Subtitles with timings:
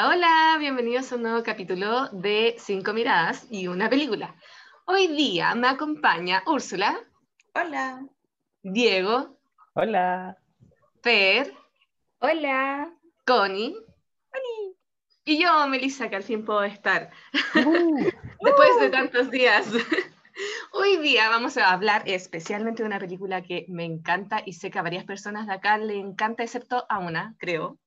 [0.00, 4.34] Hola, hola, bienvenidos a un nuevo capítulo de Cinco Miradas y una película.
[4.86, 6.98] Hoy día me acompaña Úrsula.
[7.54, 8.06] Hola.
[8.62, 9.38] Diego.
[9.74, 10.38] Hola.
[11.02, 11.52] Fer.
[12.18, 12.90] Hola.
[13.26, 13.74] Connie.
[14.30, 14.74] Connie.
[15.26, 17.10] Y yo, Melissa, que al fin puedo estar.
[17.56, 17.96] Uh.
[18.40, 19.68] Después de tantos días.
[20.72, 24.78] Hoy día vamos a hablar especialmente de una película que me encanta y sé que
[24.78, 27.78] a varias personas de acá le encanta, excepto a una, creo.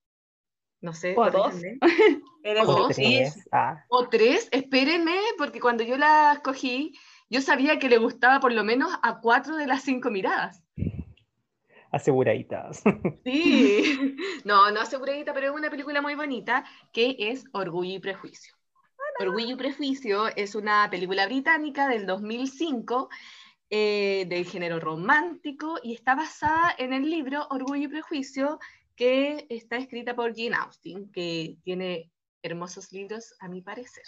[0.83, 1.15] No sé.
[1.17, 1.55] O dos.
[2.67, 3.47] o, tres.
[3.53, 3.85] Ah.
[3.87, 4.49] o tres.
[4.51, 6.91] Espérenme, porque cuando yo la escogí,
[7.29, 10.61] yo sabía que le gustaba por lo menos a cuatro de las cinco miradas.
[11.89, 12.83] Aseguraditas.
[13.23, 14.17] Sí.
[14.43, 18.53] No, no aseguradita, pero es una película muy bonita que es Orgullo y Prejuicio.
[19.21, 23.07] Orgullo y Prejuicio es una película británica del 2005
[23.69, 28.59] eh, del género romántico y está basada en el libro Orgullo y Prejuicio
[28.95, 34.03] que está escrita por Jane Austen, que tiene hermosos libros a mi parecer.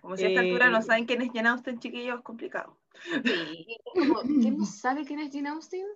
[0.00, 2.78] como si a esta altura no eh, saben quién es Jane Austen, chiquillos, es complicado.
[4.42, 5.86] ¿Quién no sabe quién es Jane Austen?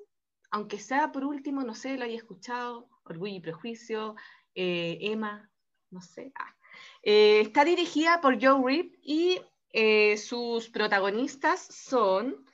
[0.50, 4.16] Aunque sea por último, no sé, lo haya escuchado, Orgullo y Prejuicio,
[4.54, 5.50] eh, Emma,
[5.90, 6.32] no sé.
[6.34, 6.54] Ah.
[7.02, 9.40] Eh, está dirigida por Joe Reed y
[9.72, 12.44] eh, sus protagonistas son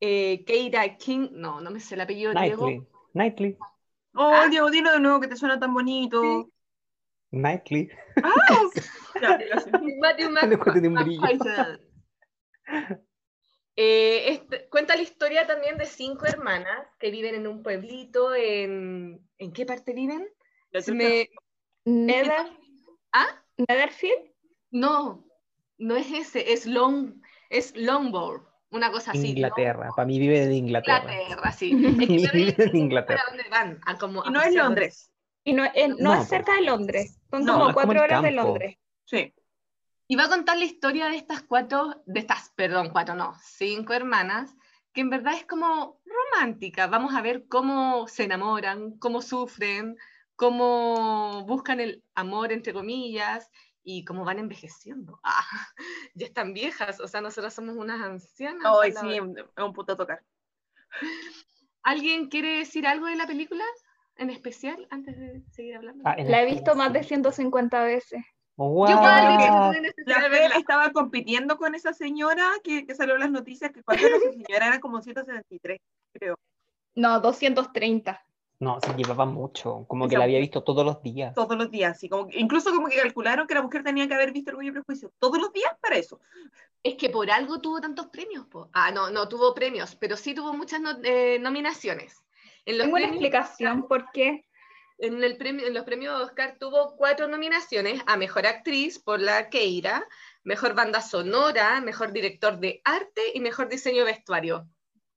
[0.00, 2.66] eh, Keira King, no, no me sé el apellido, Nightly.
[2.66, 2.86] Diego.
[3.12, 3.56] Nightly.
[4.14, 4.48] Oh, ¿Ah?
[4.48, 6.22] Diego, dilo de nuevo que te suena tan bonito.
[6.22, 6.52] Sí.
[7.32, 7.90] Nightly.
[8.22, 8.34] Ah,
[13.76, 18.34] este, cuenta la historia también de cinco hermanas que viven en un pueblito.
[18.34, 20.28] ¿En, ¿en qué parte viven?
[20.88, 21.28] Me...
[21.84, 22.46] Nether.
[23.12, 23.42] ¿Ah?
[23.56, 24.32] ¿Netherfield?
[24.70, 25.24] No,
[25.78, 29.28] no es ese, es Long, es Longbourn, una cosa así.
[29.28, 31.12] Inglaterra, para mí vive en Inglaterra.
[31.12, 31.72] Inglaterra, sí.
[32.00, 33.22] Es que vive en Inglaterra.
[33.28, 33.80] dónde van?
[33.86, 35.10] A como, y no es Londres.
[35.44, 35.64] Y no,
[35.98, 38.78] no, es cerca de Londres, son como cuatro horas de Londres.
[39.04, 39.34] Sí.
[40.08, 43.92] Y va a contar la historia de estas cuatro, de estas, perdón, cuatro no, cinco
[43.92, 44.54] hermanas,
[44.92, 46.86] que en verdad es como romántica.
[46.86, 49.96] Vamos a ver cómo se enamoran, cómo sufren,
[50.36, 53.50] cómo buscan el amor, entre comillas,
[53.84, 55.20] y cómo van envejeciendo.
[55.22, 55.44] Ah,
[56.14, 58.64] ya están viejas, o sea, nosotras somos unas ancianas.
[58.82, 60.22] Ay, sí, es un puto tocar.
[61.82, 63.64] ¿Alguien quiere decir algo de la película
[64.16, 66.02] en especial antes de seguir hablando?
[66.06, 68.24] Ah, la he visto más de 150 veces.
[68.56, 68.88] Wow.
[68.88, 74.06] Yo la estaba compitiendo con esa señora que, que salió en las noticias que cuando
[74.06, 75.78] esa señora era como 173,
[76.12, 76.38] creo.
[76.94, 78.24] No, 230.
[78.64, 81.34] No, se llevaba mucho, como que la había visto todos los días.
[81.34, 84.32] Todos los días, sí, como incluso como que calcularon que la mujer tenía que haber
[84.32, 86.18] visto Orgullo y Prejuicio todos los días para eso.
[86.82, 88.70] Es que por algo tuvo tantos premios, po.
[88.72, 92.24] Ah, no, no tuvo premios, pero sí tuvo muchas eh, nominaciones.
[92.64, 94.46] En los Tengo una explicación por qué.
[94.96, 99.50] En, el premio, en los premios Oscar tuvo cuatro nominaciones a Mejor Actriz por La
[99.50, 100.08] Keira,
[100.42, 104.66] Mejor Banda Sonora, Mejor Director de Arte y Mejor Diseño Vestuario,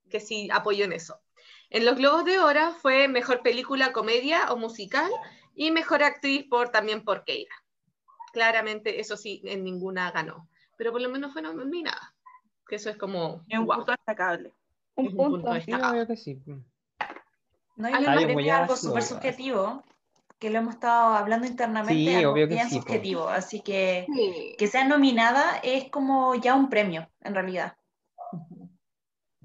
[0.09, 1.21] que sí apoyó en eso.
[1.69, 5.11] En los Globos de Oro fue Mejor Película, Comedia o Musical
[5.53, 7.53] y Mejor Actriz por, también por Keira.
[8.31, 12.13] Claramente, eso sí, en ninguna ganó, pero por lo menos fue nominada.
[12.67, 13.43] Que eso es como...
[13.47, 14.53] Es un punto destacable.
[14.95, 16.15] Un, punto, destacable.
[16.15, 16.39] Sí,
[17.75, 19.83] No, hay algo súper subjetivo,
[20.39, 24.05] que lo hemos estado hablando internamente, sí, obvio que bien subjetivo, así que
[24.57, 27.75] que sea nominada es como ya un premio, en realidad.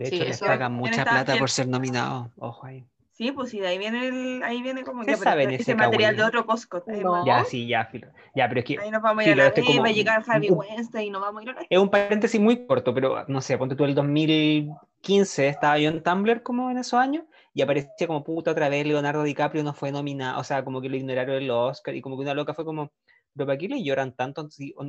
[0.02, 2.28] De hecho, les pagan mucha plata por ser nominados.
[2.36, 2.86] Ojo ahí.
[3.12, 6.24] Sí, pues sí, de ahí viene el, ahí viene como ya, saben ese, material de
[6.24, 6.82] otro Costco.
[7.26, 7.88] Ya, sí, ya,
[8.34, 8.78] Ya, pero es que.
[8.80, 11.20] Ahí nos vamos a ir a la este va a llegar Harvey Weinstein y nos
[11.20, 13.84] vamos a ir a la Es un paréntesis muy corto, pero no sé, ponte tú
[13.84, 18.70] el 2015, estaba yo en Tumblr como en esos años, y aparecía como puta otra
[18.70, 22.00] vez Leonardo DiCaprio no fue nominado, o sea, como que lo ignoraron el Oscar, y
[22.00, 22.92] como que una loca fue como,
[23.34, 24.48] pero ¿para qué le lloran tanto?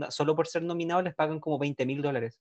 [0.10, 2.40] solo por ser nominado les pagan como 20 mil dólares.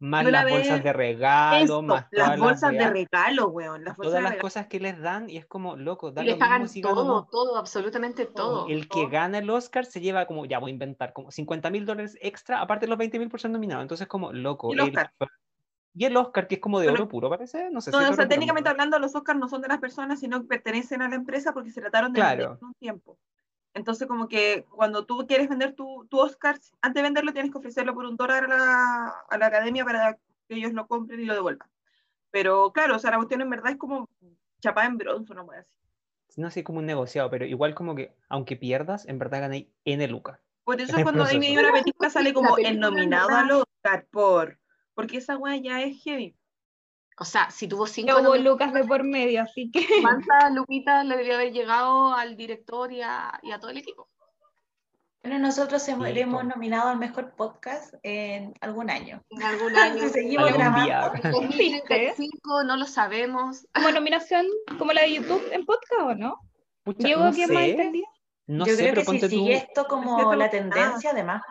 [0.00, 3.84] Más las bolsas de regalo, más las bolsas de regalo, weón.
[4.00, 7.56] todas las cosas que les dan y es como, loco, y les pagan todo, todo,
[7.56, 8.68] absolutamente todo.
[8.68, 11.84] El que gana el Oscar se lleva como, ya voy a inventar, como 50 mil
[11.84, 13.82] dólares extra, aparte de los 20 mil por ser nominado.
[13.82, 14.70] Entonces, como, loco.
[14.70, 15.12] Y el Oscar,
[15.94, 17.68] y el Oscar que es como de oro puro, parece.
[17.72, 20.40] No sé no, o sea, técnicamente hablando, los Oscars no son de las personas, sino
[20.40, 22.56] que pertenecen a la empresa porque se trataron de claro.
[22.60, 23.18] un tiempo.
[23.74, 27.58] Entonces, como que cuando tú quieres vender tu, tu Oscar, antes de venderlo tienes que
[27.58, 30.14] ofrecerlo por un dólar a la, a la academia para
[30.48, 31.68] que ellos lo compren y lo devuelvan.
[32.30, 34.08] Pero claro, o sea, la cuestión en verdad es como
[34.60, 35.72] chapada en bronce, no voy a decir.
[36.36, 40.06] No sé, como un negociado, pero igual como que, aunque pierdas, en verdad gané N
[40.08, 40.38] lucas.
[40.64, 44.58] Por eso cuando hay una película sale como el nominado al Oscar por...
[44.94, 46.36] Porque esa weá ya es heavy.
[47.20, 48.16] O sea, si tuvo cinco.
[48.20, 49.84] hubo lucas de por medio, así que.
[50.02, 54.08] ¿Cuántas lupitas le debería haber llegado al director y a, y a todo el equipo?
[55.22, 59.20] Bueno, nosotros hemos nominado al mejor podcast en algún año.
[59.30, 60.08] En algún año.
[60.12, 61.12] seguimos grabando.
[61.22, 63.66] En 2035 no lo sabemos.
[63.74, 64.46] ¿Como nominación
[64.78, 66.38] como la de YouTube en podcast o no?
[66.84, 68.06] Pucha, Diego, no ¿quién más entendía?
[68.46, 71.42] No Yo sé, creo pero que si sigue esto como la tendencia, además.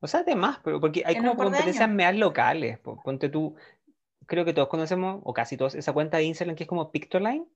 [0.00, 2.78] O sea, además, pero porque hay como competencias más locales.
[2.78, 3.56] Ponte tú,
[4.26, 7.46] creo que todos conocemos, o casi todos, esa cuenta de Instagram que es como Pictoline.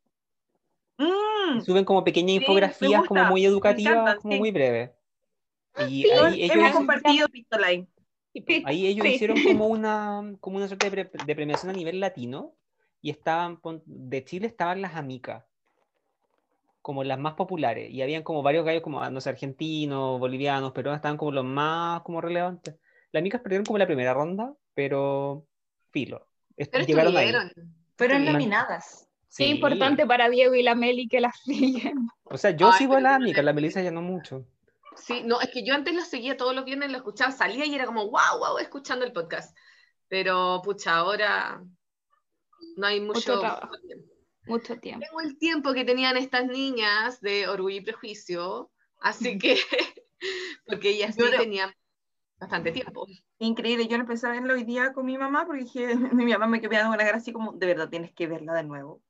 [0.99, 1.61] Mm.
[1.61, 4.91] Suben como pequeñas infografías como muy educativas, como muy breves.
[5.89, 7.87] Y ahí ellos, hemos compartido Pictoline.
[8.65, 12.55] Ahí ellos hicieron como una, como una suerte de, premiación a nivel latino
[13.01, 15.45] y estaban, de Chile estaban las amicas,
[16.83, 20.95] como las más populares, y habían como varios gallos como, no sé, argentinos, bolivianos, pero
[20.95, 22.77] estaban como los más como relevantes.
[23.13, 25.47] Las amicas perdieron como la primera ronda, pero
[25.91, 26.28] filo.
[26.59, 27.33] Pero llegaron ahí.
[27.97, 29.09] Fueron nominadas.
[29.29, 29.45] Sí.
[29.45, 32.09] Es importante para Diego y la Meli que las siguen.
[32.25, 34.47] O sea, yo sigo a la amiga, la Melissa ya no mucho.
[34.97, 37.75] Sí, no, es que yo antes lo seguía todos los viernes, lo escuchaba, salía y
[37.75, 39.57] era como, wow, wow, escuchando el podcast.
[40.09, 41.63] Pero, pucha, ahora
[42.77, 43.71] no hay mucho, mucho trabajo.
[44.47, 45.05] Mucho tiempo.
[45.07, 48.71] Tengo el tiempo que tenían estas niñas de Orgullo y Prejuicio,
[49.01, 49.59] así que,
[50.67, 51.73] porque ellas sí tenían
[52.39, 53.07] bastante tiempo.
[53.39, 56.61] Increíble, yo empecé a verlo hoy día con mi mamá porque dije, mi mamá me
[56.61, 59.03] quedó dando una cara así como, de verdad tienes que verla de nuevo.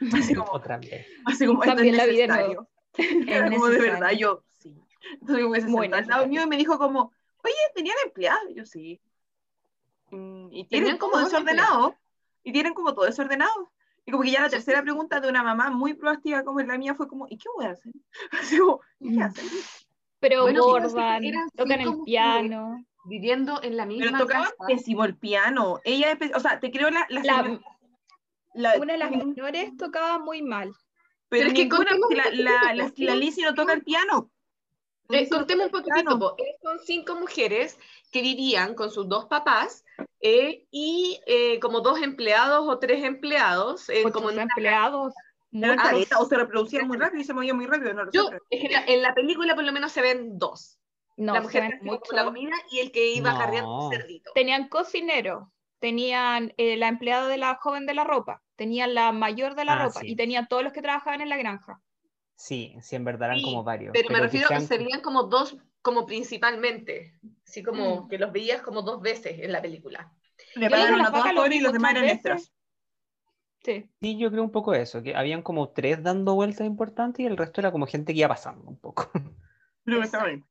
[0.14, 1.08] Así como, Otra vez.
[1.24, 2.68] Así como, También la vida de nuevo.
[3.50, 4.80] como de verdad, yo, sí.
[5.20, 8.54] Entonces me bueno, al lado mío y me dijo como, oye, ¿tenían empleados?
[8.54, 9.00] yo sí.
[10.10, 11.96] Mm, y tienen como desordenado.
[12.44, 13.72] Y tienen como todo desordenado.
[14.06, 16.78] Y como que ya la tercera pregunta de una mamá muy proactiva como es la
[16.78, 17.92] mía fue como, ¿y qué voy a hacer?
[18.40, 19.32] Así como, ¿qué mm.
[20.20, 21.22] Pero bueno, bordan,
[21.56, 22.84] tocan el piano.
[23.04, 25.80] Viviendo en la misma Pero tocaba pésimo el piano.
[25.84, 27.06] Ella, o sea, te creo la...
[27.08, 27.58] la,
[28.54, 30.72] la una de las menores tocaba muy mal.
[31.30, 31.68] Pero, Pero es
[32.08, 34.30] que la, la, la, la Lizzie no toca el piano.
[35.10, 36.36] Eh, contemos un poquito.
[36.38, 37.78] Eh, son cinco mujeres
[38.12, 39.84] que vivían con sus dos papás
[40.20, 43.88] eh, y eh, como dos empleados o tres empleados.
[43.88, 45.14] Eh, como empleados.
[46.18, 47.94] O se reproducían muy rápido y se movían muy rápido.
[47.94, 50.78] No Yo, en la película por lo menos se ven dos.
[51.16, 52.12] No, la mujer mucho.
[52.12, 54.30] la comida y el que iba cargando cerdito.
[54.34, 59.64] Tenían cocinero, tenían la empleada de la joven de la ropa, tenían la mayor de
[59.64, 61.80] la ah, ropa y tenían todos los que trabajaban en la granja.
[62.36, 63.92] Sí, sí, en verdad eran como varios.
[63.92, 67.14] Pero, me refiero a que serían como dos, como principalmente,
[67.44, 68.08] así como mm.
[68.08, 70.12] que los veías como dos veces en la película.
[70.54, 72.52] Le pagaron a todos y los demás eran extras.
[73.64, 73.90] Sí.
[74.00, 77.36] sí, yo creo un poco eso, que habían como tres dando vueltas importantes y el
[77.36, 79.10] resto era como gente que iba pasando un poco.
[79.84, 80.46] Pero está bien.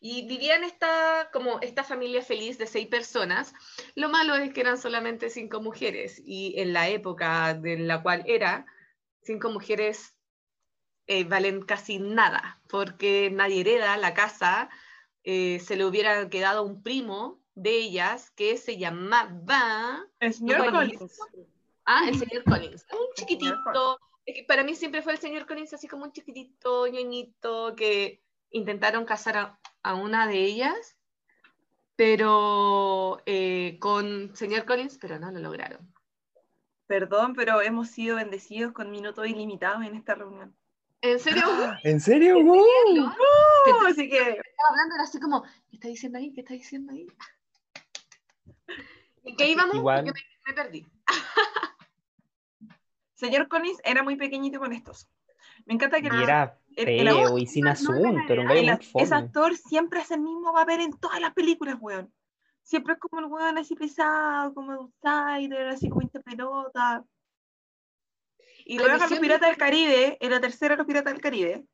[0.00, 3.52] Y vivían esta, como esta familia feliz de seis personas.
[3.96, 8.22] Lo malo es que eran solamente cinco mujeres y en la época de la cual
[8.26, 8.64] era,
[9.22, 10.14] cinco mujeres
[11.08, 14.68] eh, valen casi nada, porque nadie hereda la casa,
[15.24, 20.06] eh, se le hubiera quedado un primo de ellas que se llamaba...
[20.20, 21.18] El señor Collins.
[21.90, 22.84] Ah, el señor Collins.
[22.92, 23.98] Un chiquitito.
[24.46, 29.58] para mí siempre fue el señor Collins así como un chiquitito, ñoñito, que intentaron casar
[29.82, 30.98] a, una de ellas,
[31.96, 35.90] pero eh, con señor Collins, pero no lo lograron.
[36.86, 40.54] Perdón, pero hemos sido bendecidos con minutos ilimitados en esta reunión.
[41.00, 41.42] ¿En serio?
[41.84, 42.36] ¿En serio?
[43.88, 44.18] así que...
[44.18, 46.34] Estaba hablando así como, ¿qué está diciendo ahí?
[46.34, 47.06] ¿Qué está diciendo ahí?
[49.24, 49.76] ¿En qué íbamos?
[49.76, 50.04] Igual...
[50.04, 50.86] Me, me, perdí.
[53.18, 55.08] Señor Collins era muy pequeñito con estos.
[55.66, 56.06] Me encanta que...
[56.06, 60.20] Y era feo y sin asunto, era un gallo muy Ese actor siempre hace el
[60.20, 62.12] mismo papel en todas las películas, weón.
[62.62, 67.04] Siempre es como el weón así pesado, como outsider, así como pelota.
[68.64, 71.66] Y luego los Piratas del Caribe, en la tercera Los Piratas del Caribe.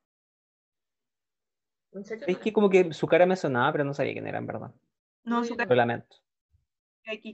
[2.26, 4.72] Es que como que su cara me sonaba, pero no sabía quién era en verdad.
[5.24, 5.68] No, su cara.
[5.68, 6.16] Lo lamento.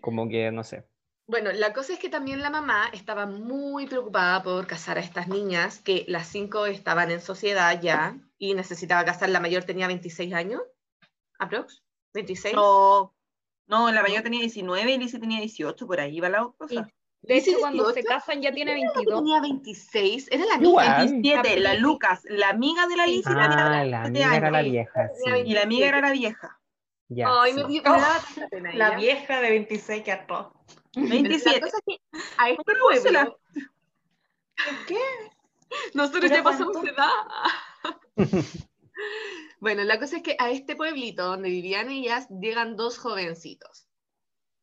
[0.01, 0.85] Como que, no sé.
[1.31, 5.29] Bueno, la cosa es que también la mamá estaba muy preocupada por casar a estas
[5.29, 9.29] niñas, que las cinco estaban en sociedad ya y necesitaba casar.
[9.29, 10.61] La mayor tenía 26 años,
[11.39, 11.85] aprox,
[12.15, 12.57] 26.
[12.57, 13.15] No,
[13.69, 16.91] no, la mayor tenía 19 y Lizzie tenía 18, por ahí va la cosa.
[17.23, 19.21] De hecho, cuando se casan ya tiene 22.
[19.21, 20.29] Tenía 26.
[20.33, 20.99] Era la amiga.
[20.99, 21.61] 27.
[21.61, 23.25] La Lucas, la amiga de la Liz.
[23.27, 25.11] Ah, la, la amiga era la vieja.
[25.15, 25.31] Sí.
[25.47, 26.61] Y la amiga era la vieja.
[27.09, 30.53] Ya, Ay, me, dio pena La vieja de 26 que actuó.
[30.95, 31.71] 27.
[32.39, 33.41] a este pueblo...
[34.87, 35.01] ¿Qué?
[35.95, 38.41] Nosotros ya pasamos de edad.
[39.61, 43.89] bueno, la cosa es que a este pueblito donde vivían ellas llegan dos jovencitos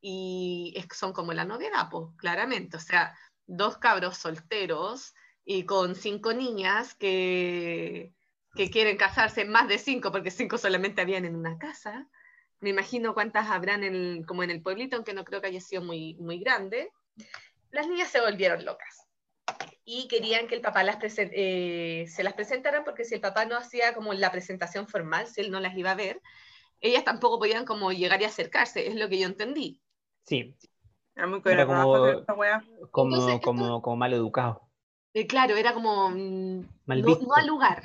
[0.02, 2.78] y son como la novedad, pues, claramente.
[2.78, 3.18] O sea,
[3.48, 5.16] dos cabros solteros
[5.46, 8.14] y con cinco niñas que
[8.58, 12.10] que quieren casarse más de cinco, porque cinco solamente habían en una casa.
[12.60, 15.82] Me imagino cuántas habrán en como en el pueblito, aunque no creo que haya sido
[15.84, 16.92] muy, muy grande.
[17.72, 19.08] Las niñas se volvieron locas
[19.90, 23.56] y querían que el papá las eh, se las presentara porque si el papá no
[23.56, 26.22] hacía como la presentación formal, si él no las iba a ver,
[26.82, 29.82] ellas tampoco podían como llegar y acercarse, es lo que yo entendí.
[30.26, 30.56] Sí.
[31.16, 32.26] Era muy como,
[32.92, 34.62] como, como, como, mal educado.
[35.14, 37.84] Eh, claro, era como no, no, al lugar.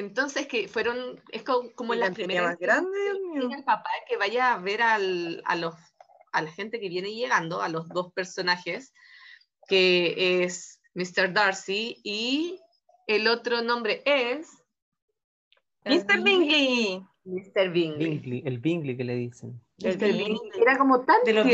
[0.00, 2.98] Entonces que fueron, es como, la primera más grande,
[3.34, 5.74] el papá que vaya a ver al, a, los,
[6.32, 8.94] a la gente que viene llegando, a los dos personajes,
[9.68, 11.34] que es Mr.
[11.34, 12.58] Darcy y
[13.06, 14.48] el otro nombre es...
[15.84, 16.22] Mr.
[16.22, 17.04] Bingley.
[17.24, 17.70] Mr.
[17.70, 18.42] Bingley.
[18.46, 19.60] El Bingley que le dicen.
[19.78, 21.52] Era como tan de A mí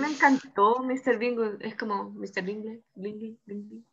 [0.00, 1.18] me encantó Mr.
[1.18, 1.50] Bingley.
[1.60, 2.42] Es como Mr.
[2.42, 3.84] Bingley, Bingley, Bingley.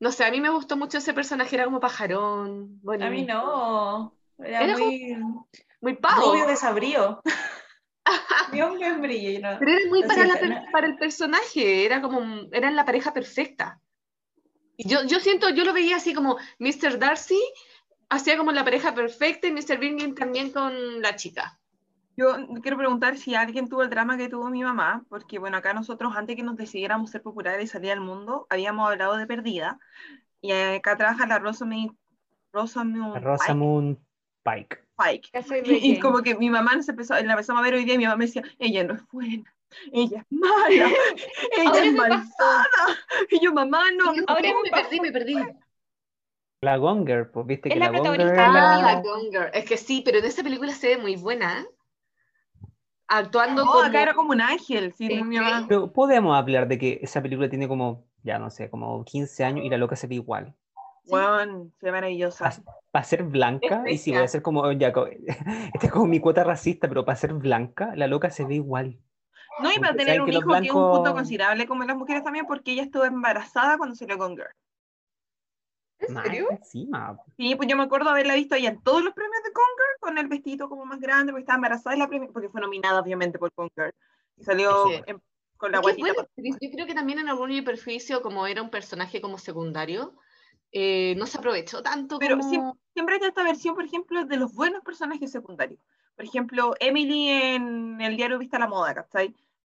[0.00, 2.80] No sé, a mí me gustó mucho ese personaje, era como pajarón.
[2.82, 4.14] Bueno, a mí no.
[4.38, 5.16] Era, muy,
[5.80, 6.34] muy pavo.
[6.34, 7.22] Muy desabrío.
[8.52, 9.56] Mi hombre en brillo.
[9.58, 13.80] Pero era muy para, para, el personaje, era como, era la pareja perfecta.
[14.76, 16.98] Yo, yo siento, yo lo veía así como Mr.
[16.98, 17.40] Darcy
[18.10, 19.78] hacía como la pareja perfecta y Mr.
[19.78, 21.58] Bingley también con la chica.
[22.16, 25.74] Yo quiero preguntar si alguien tuvo el drama que tuvo mi mamá, porque bueno, acá
[25.74, 29.78] nosotros antes que nos decidiéramos ser populares y salir al mundo, habíamos hablado de Perdida,
[30.40, 31.96] y acá trabaja la Rosamund,
[32.52, 33.98] Rosamund
[34.44, 34.84] Pike.
[34.96, 35.30] Pike.
[35.82, 38.04] Y, como que mi mamá se empezó, la empezamos a ver hoy día y mi
[38.04, 39.52] mamá me decía, ella no es buena,
[39.92, 40.90] ella es mala,
[41.58, 42.26] ella es malvada.
[43.30, 44.12] Y yo, mamá, no.
[44.28, 45.36] Ahora me perdí, me perdí.
[46.60, 48.38] La Gonger, pues viste que la, la Gonger.
[48.38, 49.50] Ah, la Gonger.
[49.52, 51.66] Es que sí, pero en esa película se ve muy buena
[53.18, 53.80] actuando como...
[53.80, 55.08] acá era como un ángel, sí,
[55.68, 59.64] Pero podemos hablar de que esa película tiene como, ya no sé, como 15 años
[59.64, 60.54] y la loca se ve igual.
[61.06, 62.50] Bueno, se ve maravillosa.
[62.90, 64.88] Para ser blanca, y si voy a ser como, ya,
[65.74, 68.98] esta es como mi cuota racista, pero para ser blanca, la loca se ve igual.
[69.60, 72.46] No, y para tener un hijo que es un punto considerable como las mujeres también,
[72.46, 74.48] porque ella estuvo embarazada cuando se le con Girl.
[76.08, 76.48] ¿En serio?
[76.50, 77.18] Encima.
[77.36, 80.18] Sí, pues yo me acuerdo haberla visto ella en todos los premios de Conquer con
[80.18, 83.94] el vestido como más grande, porque estaba embarazada la porque fue nominada obviamente por Conquer.
[84.36, 84.86] Y salió
[85.56, 86.12] con la guatita.
[86.36, 90.14] yo creo que también en y Perjuicio, como era un personaje como secundario,
[90.72, 94.52] eh, no se aprovechó tanto Pero siempre, siempre, hay esta versión, por ejemplo, de los
[94.54, 95.80] buenos personajes secundarios.
[96.16, 99.34] Por ejemplo, Emily en el diario Vista la Moda, ¿cachai?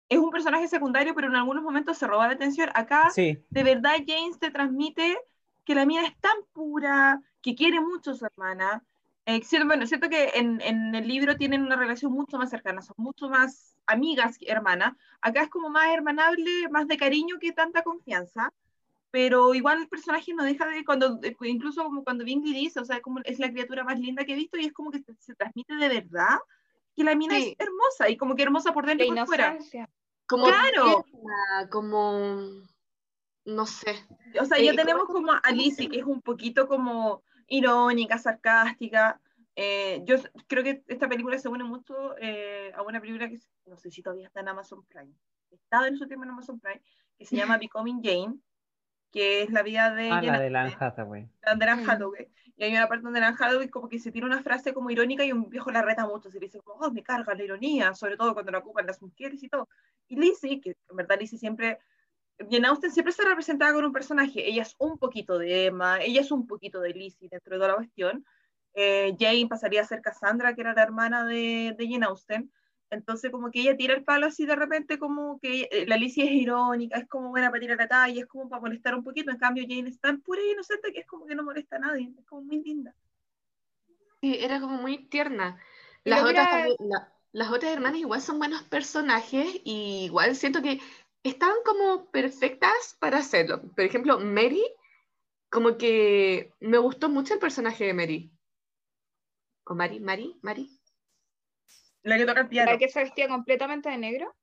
[0.08, 2.70] Es un personaje secundario, pero en algunos momentos se roba la atención.
[2.74, 5.18] Acá, de verdad, James te transmite
[5.66, 8.82] que la mía es tan pura, que quiere mucho a su hermana.
[9.26, 12.80] Eh, bueno, es cierto que en, en, el libro tienen una relación mucho más cercana,
[12.80, 14.94] son mucho más amigas que hermanas.
[15.20, 18.52] Acá es como más hermanable, más de cariño que tanta confianza.
[19.10, 23.00] Pero igual el personaje no deja de, cuando, incluso como cuando Bingley dice, o sea,
[23.00, 25.74] como es la criatura más linda que he visto y es como que se, transmite
[25.74, 26.38] de verdad
[26.94, 29.58] que la mina es hermosa y como que hermosa por dentro y por fuera.
[30.26, 31.04] Como claro.
[31.70, 32.66] como
[33.46, 34.04] no sé.
[34.40, 39.20] O sea, ya tenemos como a Lizzie, que es un poquito como irónica, sarcástica.
[39.54, 40.16] Eh, yo
[40.48, 44.02] creo que esta película se une mucho eh, a una película que no sé si
[44.02, 45.12] todavía está en Amazon Prime.
[45.50, 46.82] Estaba en su tiempo en Amazon Prime,
[47.16, 48.36] que se llama Becoming Jane,
[49.12, 50.10] que es la vida de...
[50.10, 51.30] Ah, la de Anne Hathaway.
[51.42, 52.28] La de Anne Hathaway.
[52.56, 55.24] Y hay una parte donde Anne Hathaway como que se tira una frase como irónica
[55.24, 56.30] y un viejo la reta mucho.
[56.30, 59.42] Se dice como, oh, me carga la ironía, sobre todo cuando la ocupan las mujeres
[59.42, 59.68] y todo.
[60.08, 61.78] Y Lizzie, que en verdad Lizzie siempre
[62.38, 64.48] Jane Austen siempre se representaba con un personaje.
[64.48, 67.68] Ella es un poquito de Emma, ella es un poquito de Lizzie dentro de toda
[67.68, 68.24] la cuestión.
[68.74, 72.52] Eh, Jane pasaría a ser Cassandra, que era la hermana de, de, Jane Austen.
[72.90, 76.24] Entonces, como que ella tira el palo así de repente, como que eh, la Lizzie
[76.24, 79.30] es irónica, es como buena para tirar la talla, es como para molestar un poquito.
[79.30, 81.80] En cambio, Jane es tan pura e inocente que es como que no molesta a
[81.80, 82.94] nadie, es como muy linda.
[84.20, 85.58] Sí, era como muy tierna.
[86.04, 86.68] Las otras,
[87.32, 90.80] las otras hermanas igual son buenos personajes, y igual siento que
[91.28, 93.62] están como perfectas para hacerlo.
[93.62, 94.64] Por ejemplo, Mary,
[95.50, 98.32] como que me gustó mucho el personaje de Mary.
[99.64, 100.00] ¿O Mary?
[100.00, 100.38] ¿Mary?
[100.42, 100.70] ¿Mary?
[102.02, 102.70] La que toca el piano.
[102.70, 104.34] ¿La que se vestía completamente de negro?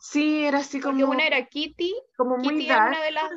[0.00, 1.04] Sí, era así como...
[1.10, 1.94] una era Kitty.
[2.16, 2.88] Como muy dark.
[2.88, 3.30] Una de las...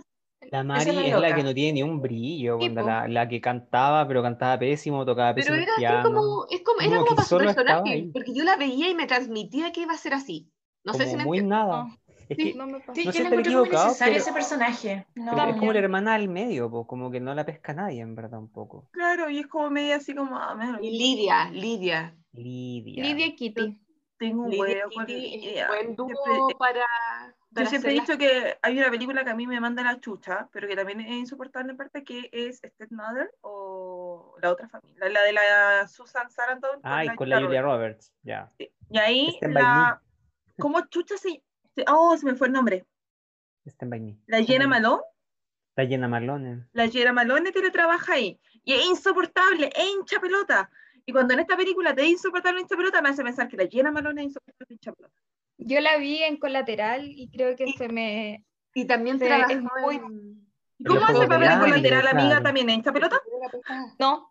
[0.52, 4.22] La Mari es, la que no tiene ni un brillo, la, la, que cantaba, pero
[4.22, 5.56] cantaba pésimo, tocaba pésimo.
[5.56, 8.96] Pero era como, es como, era como, para su personaje, porque yo la veía y
[8.96, 10.52] me transmitía que iba a ser así.
[10.84, 11.88] No sé si me muy nada.
[12.34, 12.94] Es sí, que, no me pasa.
[12.96, 15.06] Sí, no sé equivocado, necesario ese personaje.
[15.16, 18.40] No, es como la hermana al medio, como que no la pesca nadie, en verdad,
[18.40, 18.90] un poco.
[18.92, 20.38] Claro, y es como media así como...
[20.38, 22.16] Ah, y Lidia, Lidia.
[22.34, 23.04] Lidia.
[23.04, 23.80] Lidia Kitty.
[24.18, 25.68] Tengo un Lidia huevo con Lidia.
[25.68, 26.86] Buen dúo para,
[27.52, 30.50] Yo siempre he dicho que hay una película que a mí me manda la chucha,
[30.52, 35.22] pero que también es insoportable en parte, que es Stepmother o la otra familia, la
[35.22, 36.80] de la Susan Sarandon.
[36.84, 38.52] Ay, con la, Julia Roberts, ya.
[38.58, 40.02] Y ahí, la...
[40.60, 41.44] ¿cómo chucha se...
[41.88, 42.86] Oh, se me fue el nombre.
[44.27, 45.01] La Jenna Malone.
[45.75, 46.68] La Jenna Malone.
[46.74, 48.39] La Jenna Malone trabaja ahí.
[48.63, 50.70] Y es insoportable, es hincha pelota.
[51.06, 53.68] Y cuando en esta película te es insoportable hincha pelota, me hace pensar que la
[53.68, 55.15] Jenna Malone es insoportable hincha pelota.
[55.58, 58.46] Yo la vi en colateral y creo que se me.
[58.74, 60.01] Y también se, es muy.
[60.86, 63.22] ¿Cómo hace para ver colateral, amiga, también en esta pelota?
[64.00, 64.30] No.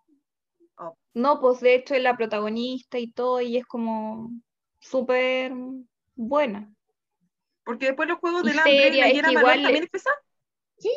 [0.77, 0.97] Oh.
[1.15, 4.31] No, pues de hecho es la protagonista y todo, y es como
[4.81, 5.53] súper
[6.15, 6.73] buena.
[7.65, 10.05] Porque después los juegos de la es igual también es
[10.79, 10.91] Sí.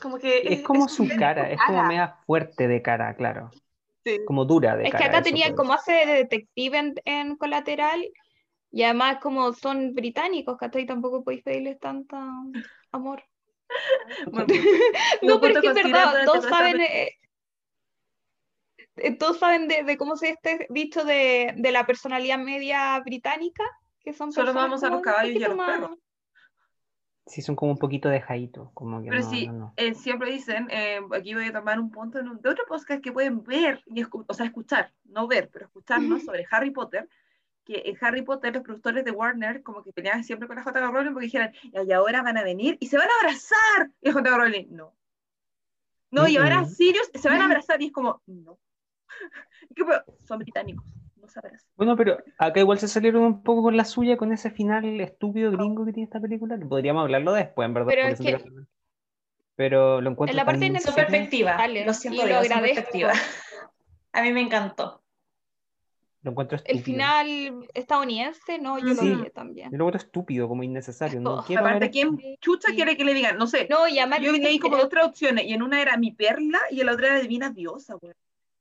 [0.00, 3.50] Como que es, como su cara, es como media fuerte de cara, claro.
[4.02, 4.18] Sí.
[4.26, 4.98] Como dura de cara.
[4.98, 8.02] Es que acá tenía como hace de detective en, en colateral
[8.72, 10.86] y además, como son británicos, ¿cachai?
[10.86, 12.16] Tampoco podéis pedirles tanto
[12.92, 13.22] amor.
[15.22, 17.12] no, pero es que es verdad, todos saben, eh,
[18.96, 23.64] eh, todos saben de, de, cómo se este dicho de, de, la personalidad media británica,
[24.00, 25.98] que son Solo vamos a los caballos y a los perros.
[27.26, 30.68] Sí, son como un poquito de jaito, como que Pero sí, eh, siempre dicen,
[31.12, 34.46] aquí voy a tomar un punto de otro podcast que pueden ver, y o sea,
[34.46, 37.08] escuchar, no ver, pero escucharnos sobre Harry Potter,
[37.64, 40.90] que en Harry Potter los productores de Warner como que peleaban siempre con la J.K.
[40.90, 43.90] Rowling porque dijeron, y ahora van a venir y se van a abrazar.
[44.00, 44.36] Y la J.K.
[44.36, 44.96] Rowling, no.
[46.10, 48.58] No, y ahora Sirius se van a abrazar y es como, no.
[50.26, 50.84] Son británicos,
[51.76, 55.50] Bueno, pero acá igual se salieron un poco con la suya, con ese final estúpido
[55.50, 57.88] gringo que tiene esta película, que podríamos hablarlo después, en verdad.
[57.88, 58.44] Pero, es que...
[59.56, 60.32] pero lo encuentro.
[60.32, 62.98] En la parte de su perspectiva, lo siento, lo agradezco.
[64.12, 65.00] A mí me encantó.
[66.22, 66.78] Lo encuentro estúpido.
[66.78, 69.70] El final estadounidense, no, yo lo vi también.
[69.70, 71.20] Yo lo encuentro estúpido, como innecesario.
[71.20, 73.38] No quiero Aparte, ¿quién chucha quiere que le digan?
[73.38, 73.66] No sé.
[73.70, 76.86] No, ya Yo leí como dos traducciones y en una era mi perla y en
[76.86, 78.12] la otra era divina diosa, güey.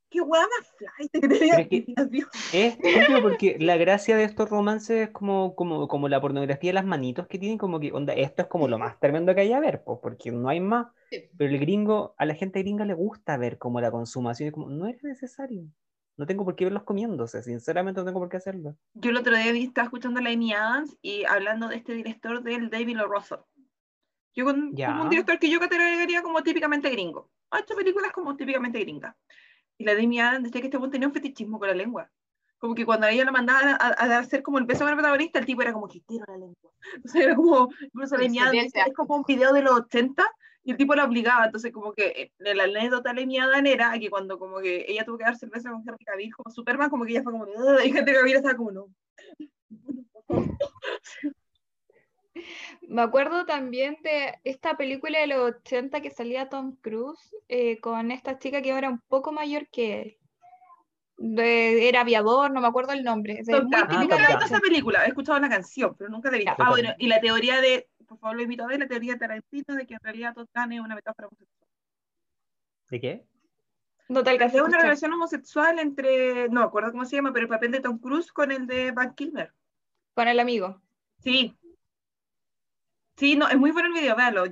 [0.10, 2.32] Qué guay más flight que te divina diosa.
[2.52, 6.74] Es estúpido porque la gracia de estos romances es como, como, como la pornografía de
[6.74, 9.54] las manitos que tienen, como que, onda, esto es como lo más tremendo que hay
[9.54, 10.88] a ver, pues, porque no hay más.
[11.38, 14.70] Pero el gringo, a la gente gringa le gusta ver como la consumación, es como,
[14.70, 15.64] no es necesario.
[16.18, 18.76] No tengo por qué verlos comiéndose, sinceramente no tengo por qué hacerlo.
[18.94, 22.44] Yo el otro día estaba escuchando a la Amy Adams y hablando de este director
[22.44, 23.48] del David O.
[24.36, 27.32] Yo con, un director que yo categorizaría como típicamente gringo.
[27.52, 29.16] Ha hecho películas como típicamente gringas.
[29.80, 32.12] Y la Amy Adams decía que este buen tenía un fetichismo con la lengua.
[32.60, 35.46] Como que cuando a ella la mandaban a, hacer como el peso de protagonista, el
[35.46, 36.72] tipo era como que quiero la lengua.
[37.06, 40.24] O sea, era como, incluso la Amy Adams, es como un video de los 80
[40.64, 44.10] y el tipo la obligaba, entonces como que eh, la anécdota de mi era que
[44.10, 47.12] cuando como que ella tuvo que dar cerveza con Henry Cavill como Superman, como que
[47.12, 47.48] ella fue como,
[47.82, 48.88] y Henry Cavill estaba como, no.
[52.90, 58.10] Me acuerdo también de esta película de los 80 que salía Tom Cruise eh, con
[58.10, 61.38] esta chica que era un poco mayor que él.
[61.38, 63.42] era aviador, no me acuerdo el nombre.
[63.48, 66.56] nunca he visto esa película, he escuchado la canción, pero nunca la he visto.
[66.58, 69.20] Ah, bueno, y la teoría de por favor lo invito a ver, la teoría de
[69.20, 71.70] Tarantino de que en realidad Total es una metáfora homosexual.
[72.90, 73.26] ¿De qué?
[74.12, 77.50] Total, que es una relación homosexual entre, no me acuerdo cómo se llama, pero el
[77.50, 79.54] papel de Tom Cruise con el de Van Kilmer.
[80.16, 80.82] Con el amigo.
[81.20, 81.56] Sí.
[83.20, 84.46] Sí, no, es muy bueno el video, véalo.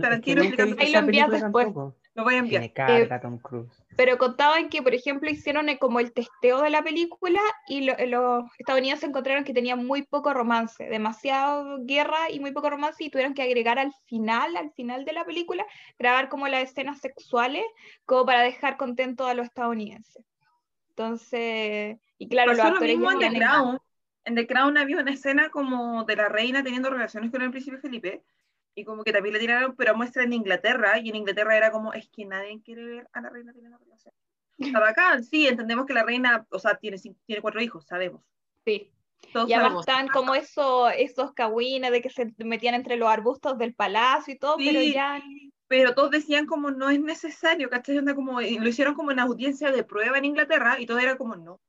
[0.00, 1.68] Tarantino es Ahí lo envías después.
[2.14, 2.62] Lo voy a enviar.
[2.62, 3.82] Me carga eh, Tom Cruise.
[3.96, 9.08] Pero contaban que, por ejemplo, hicieron como el testeo de la película y los estadounidenses
[9.08, 13.42] encontraron que tenía muy poco romance, demasiado guerra y muy poco romance y tuvieron que
[13.42, 15.64] agregar al final, al final de la película,
[15.98, 17.64] grabar como las escenas sexuales,
[18.04, 20.24] como para dejar contento a los estadounidenses.
[20.90, 22.96] Entonces, y claro, los actores...
[22.96, 23.78] Lo mismo en The Crown.
[24.24, 27.78] En The Crown había una escena como de la reina teniendo relaciones con el príncipe
[27.78, 28.22] Felipe
[28.74, 31.92] y como que también le tiraron, pero muestra en Inglaterra, y en Inglaterra era como,
[31.92, 34.14] es que nadie quiere ver a la reina teniendo relación.
[34.58, 38.22] Estaba acá, sí, entendemos que la reina, o sea, tiene, tiene cuatro hijos, sabemos.
[38.64, 38.92] Sí.
[39.32, 43.58] Todos y además están como eso, esos cagüines de que se metían entre los arbustos
[43.58, 45.22] del palacio y todo, pero ya...
[45.68, 47.98] Pero todos decían como no es necesario, ¿cachai?
[47.98, 51.36] Onda como, lo hicieron como en audiencia de prueba en Inglaterra y todo era como
[51.36, 51.60] no,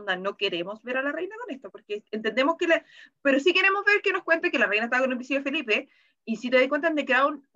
[0.00, 2.84] no queremos ver a la reina con esto, porque entendemos que la,
[3.22, 5.88] pero sí queremos ver que nos cuente que la reina estaba con el príncipe Felipe
[6.24, 7.46] y si te das cuenta, en The Crown,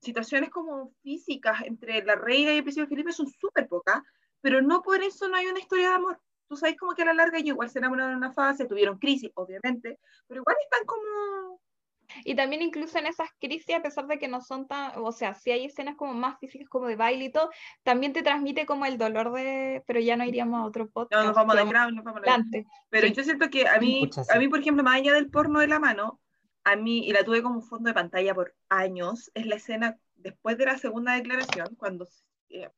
[0.00, 4.02] situaciones como físicas entre la reina y el príncipe Felipe son súper pocas,
[4.40, 6.20] pero no por eso no hay una historia de amor.
[6.46, 8.98] Tú sabes como que a la larga ellos igual se enamoraron en una fase, tuvieron
[8.98, 11.60] crisis, obviamente, pero igual están como...
[12.24, 15.34] Y también incluso en esas crisis, a pesar de que no son tan, o sea,
[15.34, 17.50] si hay escenas como más físicas como de baile y todo,
[17.82, 21.20] también te transmite como el dolor de, pero ya no iríamos a otro podcast.
[21.20, 22.42] No, nos vamos a Crown, nos vamos a
[22.90, 25.68] Pero yo siento que a mí, a mí, por ejemplo, más allá del porno de
[25.68, 26.20] la mano,
[26.64, 30.56] a mí, y la tuve como fondo de pantalla por años, es la escena después
[30.56, 32.08] de la segunda declaración, cuando,
[32.48, 32.70] eh,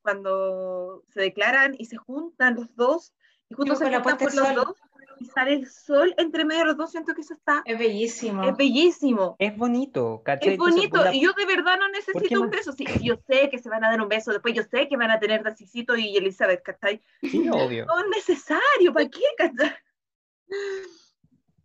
[0.00, 3.14] cuando se declaran y se juntan los dos,
[3.50, 4.74] y justo se juntan por los dos,
[5.20, 7.62] y sale el sol entre medio de los dos, siento que eso está...
[7.64, 8.42] Es bellísimo.
[8.44, 9.36] Es bellísimo.
[9.38, 10.52] Es bonito, ¿cachai?
[10.52, 12.72] Es bonito, y yo de verdad no necesito un beso.
[12.72, 15.10] Sí, yo sé que se van a dar un beso, después yo sé que van
[15.10, 17.02] a tener Dacicito y Elizabeth, ¿cachai?
[17.22, 17.86] Sí, obvio.
[17.86, 19.74] No es necesario, ¿para qué, cachai?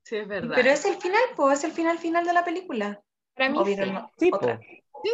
[0.03, 0.55] Sí, es verdad.
[0.55, 3.01] Pero es el final, pues, es el final final de la película.
[3.35, 3.75] Para mí sí.
[3.91, 4.31] No, sí,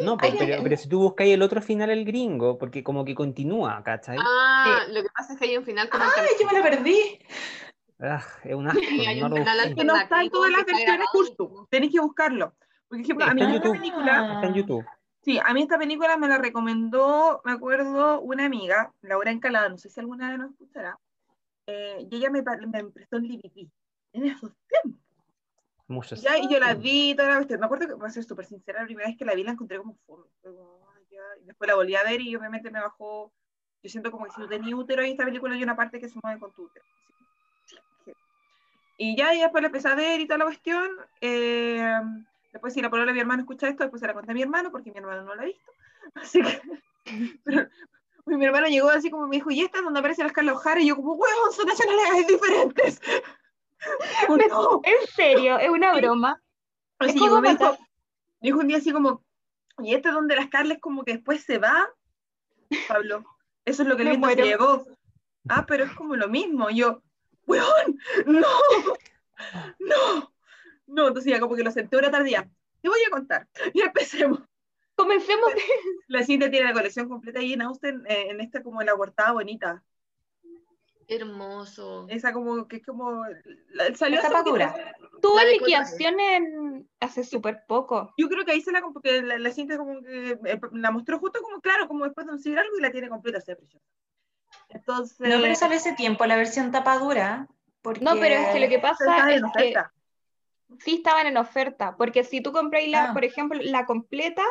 [0.01, 3.81] no pero, pero, si tú buscáis el otro final, el gringo, porque como que continúa,
[3.83, 4.17] ¿cachai?
[4.19, 6.03] Ah, lo que pasa es que hay un final como.
[6.03, 7.19] ¡Ay, yo me lo perdí!
[7.99, 8.81] Ah, es un asco.
[8.81, 11.67] no, lo que no está en todas las versiones justo.
[11.69, 12.55] Tenéis que buscarlo.
[12.87, 14.33] Por ejemplo, a mí esta película.
[14.35, 14.85] Está en YouTube.
[15.21, 19.77] Sí, a mí esta película me la recomendó, me acuerdo, una amiga, Laura Encalada, no
[19.77, 20.97] sé si alguna de nos escuchará.
[21.67, 23.69] Eh, y ella me, me prestó un DVD
[24.13, 25.01] en esos tiempos.
[25.87, 26.21] Muchos.
[26.21, 28.79] Ya, y yo la vi, toda la Me acuerdo que, voy a ser súper sincera,
[28.79, 30.25] la primera vez que la vi la encontré como fome.
[31.41, 33.33] Y después la volví a ver y obviamente me bajó.
[33.83, 36.07] Yo siento como que si tú tenías útero en esta película hay una parte que
[36.07, 36.85] se mueve con tu útero.
[39.01, 40.85] Y ya, y después la empecé a ver y toda la cuestión.
[41.21, 41.89] Eh,
[42.51, 44.41] después, si la palabra de mi hermano escucha esto, después se la conté a mi
[44.41, 45.71] hermano, porque mi hermano no la ha visto.
[46.15, 46.61] Así que.
[47.45, 47.69] Pero,
[48.25, 50.81] mi hermano llegó así como me dijo, ¿y esta es donde aparece la Scarlett O'Hara?
[50.81, 53.01] Y yo, como, huevón, son nacionalidades diferentes.
[54.27, 54.81] no.
[54.83, 56.39] En serio, es una broma.
[56.99, 57.77] Así llegó, me dijo,
[58.41, 59.23] dijo un día así como,
[59.79, 61.89] ¿y este es donde la Scarlett como que después se va?
[62.87, 63.23] Pablo,
[63.65, 64.85] eso es lo que el viento se llevó.
[65.47, 66.69] Ah, pero es como lo mismo.
[66.69, 67.01] Yo,
[67.49, 68.47] weón, no,
[69.79, 70.33] no,
[70.87, 72.49] no, entonces ya como que lo senté una tardía,
[72.81, 74.41] te voy a contar, y empecemos.
[74.95, 75.49] Comencemos.
[76.09, 79.31] La cinta tiene la colección completa ahí en Austin, eh, en esta como la portada
[79.31, 79.81] bonita.
[81.07, 82.05] Hermoso.
[82.09, 83.23] Esa como que es como
[83.95, 84.75] salió esa dura.
[85.21, 88.13] Tuvo liquidación en hace súper poco.
[88.17, 91.17] Yo creo que ahí se la porque la, la, cinta como que eh, la mostró
[91.17, 93.85] justo como claro, como después de un algo y la tiene completa, se preciosa.
[94.69, 95.19] Entonces...
[95.19, 97.47] No, pero sale ese tiempo la versión tapadura.
[97.81, 98.03] Porque...
[98.03, 99.73] No, pero es que lo que pasa es que
[100.79, 103.13] sí estaban en oferta, porque si tú compráis, la, ah.
[103.13, 104.43] por ejemplo, la completa,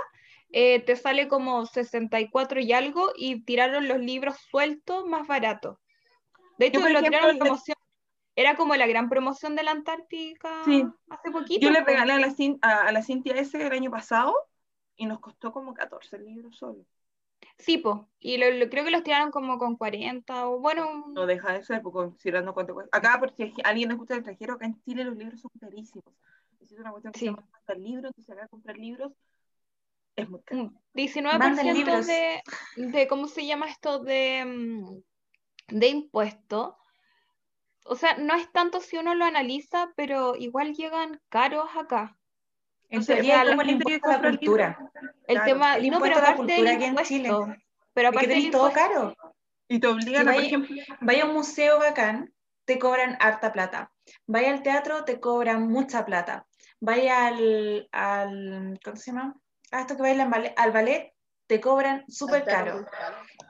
[0.51, 5.79] eh, te sale como 64 y algo y tiraron los libros sueltos más baratos.
[6.59, 7.77] De hecho, lo tiraron en promoción.
[8.35, 10.85] Era como la gran promoción de la Antártica sí.
[11.11, 11.61] hace poquito.
[11.61, 14.35] Yo le regalé a la, a, la Cintia ese el año pasado
[14.97, 16.85] y nos costó como 14 libros solo.
[17.59, 21.07] Sí, pues, y lo, creo que los tiraron como con 40 o bueno.
[21.09, 22.97] No deja de ser, porque considerando cuánto cuesta.
[22.97, 26.05] Acá, porque alguien nos gusta el extranjero, acá en Chile los libros son carísimos.
[26.61, 27.27] Es una cuestión que sí.
[27.27, 29.13] se el libro, entonces acá comprar libros
[30.19, 30.73] es muy caro.
[30.95, 32.43] 19% mm, de,
[32.77, 34.01] de, ¿cómo se llama esto?
[34.01, 36.77] De, mm, de impuesto.
[37.85, 42.18] O sea, no es tanto si uno lo analiza, pero igual llegan caros acá.
[42.91, 44.79] En sería el impuesto a la cultura.
[45.27, 47.55] El tema, el no, pero aparte del impuesto,
[47.93, 49.15] pero aparte del todo caro.
[49.69, 52.33] Y te obligan a, por ejemplo, vaya a un museo bacán,
[52.65, 53.93] te cobran harta plata.
[54.27, 56.47] Vaya al teatro, te cobran mucha plata.
[56.81, 59.37] Vaya al, al ¿cómo se llama?
[59.71, 61.13] A esto que bailan al ballet,
[61.47, 62.87] te cobran súper caro.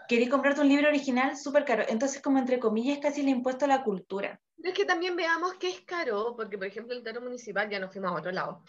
[0.09, 1.85] Querés comprarte un libro original, súper caro.
[1.89, 4.41] Entonces, como entre comillas, casi el impuesto a la cultura.
[4.61, 7.93] Es que también veamos que es caro, porque por ejemplo el teatro municipal ya nos
[7.93, 8.65] fuimos a otro lado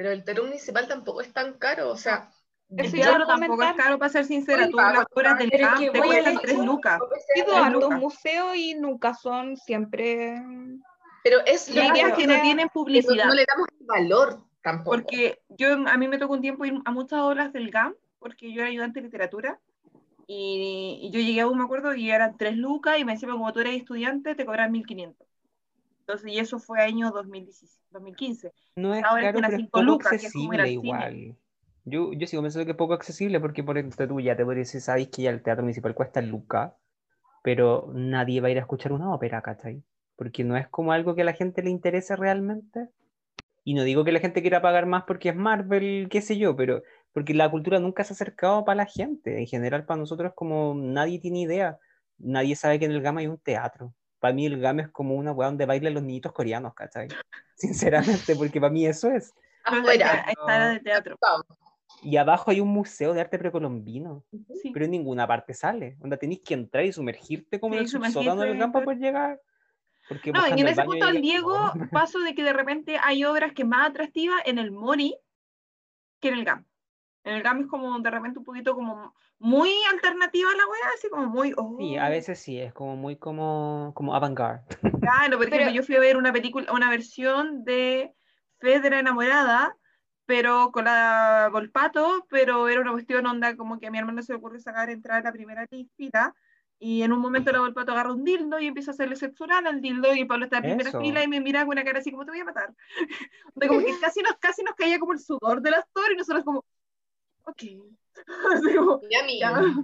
[0.00, 2.30] pero el teatro municipal tampoco es tan caro, o sea...
[2.74, 6.38] El teatro tampoco es caro, para ser sincera, tú las horas del camp te cuestan
[6.38, 6.98] tres lucas.
[7.34, 10.42] He ido a los museos y nunca son siempre...
[11.22, 13.26] Pero es la idea que no tienen publicidad.
[13.26, 14.96] No le damos valor tampoco.
[14.96, 18.54] Porque yo, a mí me tocó un tiempo ir a muchas obras del GAM, porque
[18.54, 19.60] yo era ayudante de literatura,
[20.26, 23.52] y, yo llegué a un, me acuerdo, y eran tres lucas, y me decían, como
[23.52, 25.28] tú eres estudiante, te cobran 1500.
[26.10, 28.52] Entonces, y eso fue año 2015.
[28.74, 31.36] No es Ahora caro, es poco accesible igual.
[31.84, 34.66] Yo, yo sigo pensando que es poco accesible porque por ejemplo tú ya te podrías
[34.66, 36.72] decir, sabéis que ya el teatro municipal cuesta lucas,
[37.44, 39.84] pero nadie va a ir a escuchar una ópera, ¿cachai?
[40.16, 42.88] Porque no es como algo que a la gente le interese realmente.
[43.62, 46.56] Y no digo que la gente quiera pagar más porque es Marvel, qué sé yo,
[46.56, 49.38] pero porque la cultura nunca se ha acercado para la gente.
[49.38, 51.78] En general, para nosotros, como nadie tiene idea,
[52.18, 55.14] nadie sabe que en el Gama hay un teatro para mí el GAM es como
[55.14, 57.08] una weá donde bailan los niñitos coreanos, ¿cachai?
[57.56, 59.34] Sinceramente, porque para mí eso es.
[59.64, 61.18] Afuera, está de teatro.
[62.02, 64.24] Y abajo hay un museo de arte precolombino,
[64.72, 65.96] pero en ninguna parte sale.
[65.98, 69.40] Donde tenéis que entrar y sumergirte como en el sótano del GAM para poder llegar.
[70.08, 71.54] Porque no, y en ese punto, Diego,
[71.92, 75.16] paso de que de repente hay obras que más atractivas en el Mori
[76.20, 76.66] que en el GAM.
[77.24, 81.08] En el GAM es como de repente un poquito como muy alternativa la weá, así
[81.08, 81.54] como muy...
[81.78, 82.10] Sí, a oh.
[82.10, 84.62] veces sí, es como muy como, como avant-garde.
[85.00, 88.14] Claro, por ejemplo, yo fui a ver una película, una versión de
[88.58, 89.76] Fed era enamorada,
[90.26, 94.32] pero con la Volpato, pero era una cuestión onda como que a mi hermano se
[94.32, 96.34] le ocurrió sacar entrar a la primera fila
[96.82, 99.80] y en un momento la Volpato agarra un dildo y empieza a hacerle sexual al
[99.82, 101.00] dildo y Pablo está en primera Eso.
[101.00, 102.74] fila y me mira con una cara así como te voy a matar.
[103.54, 106.42] De como que casi nos, casi nos caía como el sudor del actor y nosotros
[106.42, 106.64] como,
[107.44, 107.62] ok.
[109.10, 109.74] Ya, ya.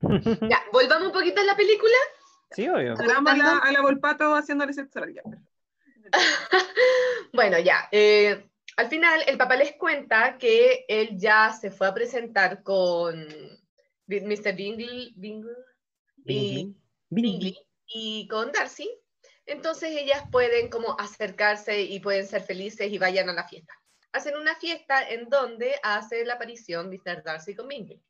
[0.48, 1.96] Ya, volvamos un poquito a la película.
[2.52, 2.94] Sí, obvio.
[2.94, 5.22] Esperamos a la, a la Volpato haciéndole sexo ya.
[7.32, 7.88] Bueno, ya.
[7.92, 13.26] eh, al final, el papá les cuenta que él ya se fue a presentar con
[14.06, 14.54] Mr.
[14.56, 15.54] Bingley, Bingley
[16.24, 16.74] y,
[17.10, 18.90] Bingley y con Darcy.
[19.46, 23.74] Entonces ellas pueden como acercarse y pueden ser felices y vayan a la fiesta.
[24.12, 27.22] Hacen una fiesta en donde hace la aparición Mr.
[27.22, 28.02] Darcy con Bingley.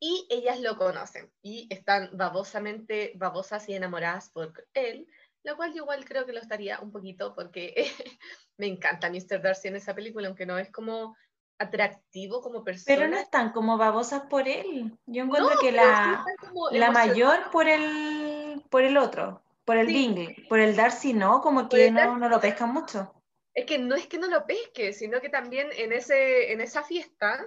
[0.00, 5.06] Y ellas lo conocen y están babosamente, babosas y enamoradas por él,
[5.44, 7.74] lo cual yo igual creo que lo estaría un poquito porque
[8.58, 9.40] me encanta Mr.
[9.40, 11.16] Darcy en esa película, aunque no es como
[11.58, 12.96] atractivo como persona.
[12.96, 14.98] Pero no están como babosas por él.
[15.06, 16.24] Yo encuentro No, que sí la,
[16.72, 19.92] la mayor por el, por el otro, por el Sí.
[19.94, 23.14] Bingley, por el Darcy no, como que no, no lo pescan mucho.
[23.54, 26.82] Es que no es que no lo pesque, sino que también en, ese, en esa
[26.82, 27.46] fiesta,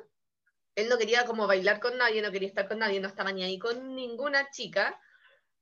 [0.75, 3.43] él no quería como bailar con nadie, no quería estar con nadie, no estaba ni
[3.43, 4.99] ahí con ninguna chica.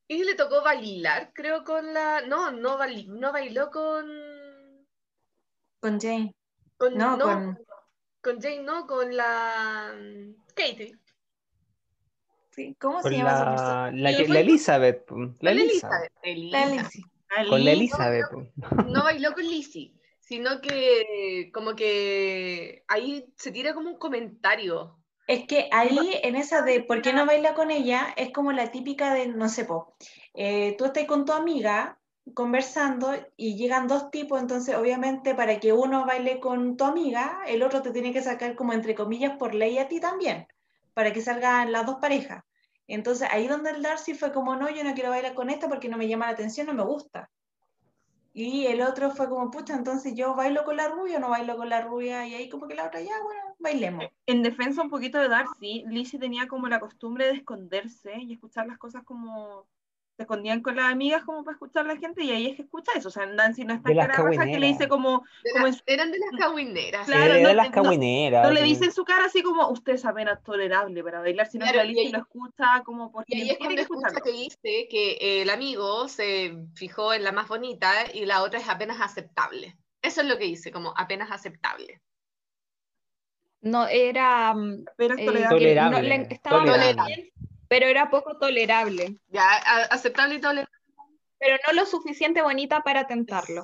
[0.07, 2.21] Y le tocó bailar, creo, con la...
[2.21, 4.07] No, no, bail- no bailó con...
[5.79, 6.35] Con Jane.
[6.77, 7.59] con No, no, con-
[8.21, 9.95] con Jane, no, con la...
[9.97, 10.95] mm, Katie.
[12.51, 13.91] Sí, ¿Cómo Con se llama esa la, persona?
[13.91, 15.09] la, Elizabeth.
[15.09, 16.11] La Con la Elizabeth.
[17.49, 18.29] Con la Elizabeth.
[18.29, 18.47] po.
[18.85, 19.91] no bailó con Lizzie,
[20.25, 24.97] sino que como que ahí se tira como un comentario.
[25.27, 28.71] Es que ahí, en esa de por qué no baila con ella, es como la
[28.71, 29.95] típica de, no sé, po,
[30.33, 31.99] eh, tú estás con tu amiga
[32.33, 37.61] conversando y llegan dos tipos, entonces obviamente para que uno baile con tu amiga, el
[37.61, 40.47] otro te tiene que sacar como entre comillas por ley a ti también,
[40.95, 42.43] para que salgan las dos parejas.
[42.87, 45.89] Entonces ahí donde el Darcy fue como, no, yo no quiero bailar con esta porque
[45.89, 47.29] no me llama la atención, no me gusta.
[48.37, 51.55] Y el otro fue como, pucha, entonces yo bailo con la rubia o no bailo
[51.55, 54.07] con la rubia, y ahí como que la otra, ya, bueno, bailemos.
[54.25, 58.67] En defensa un poquito de Darcy, Lizzie tenía como la costumbre de esconderse y escuchar
[58.67, 59.67] las cosas como
[60.15, 62.61] se escondían con las amigas como para escuchar a la gente y ahí es que
[62.61, 63.09] escucha eso.
[63.09, 65.83] O sea, Nancy no está las cara raja que le dice como, De Como las-
[65.85, 67.05] eran de las cahuineras.
[67.05, 68.47] Claro, no- de las no- cagüineras.
[68.47, 71.65] no le dice en su cara así como, usted es apenas tolerable para bailar, sino
[71.65, 74.07] Claro, que la y lo escucha como porque Y ahí es tiene cuando que escucha
[74.07, 74.23] escucharlo.
[74.23, 78.69] que dice que el amigo se fijó en la más bonita y la otra es
[78.69, 79.75] apenas aceptable.
[80.01, 81.99] Eso es lo que dice, como apenas aceptable.
[83.61, 84.53] No era.
[84.53, 85.59] mm, Pero es eh, tolerable.
[85.59, 87.33] que no le- estaba tolerable.
[87.67, 89.17] Pero era poco tolerable.
[89.29, 89.47] Ya,
[89.89, 90.71] aceptable y tolerable.
[91.37, 93.63] Pero no lo suficiente bonita para tentarlo.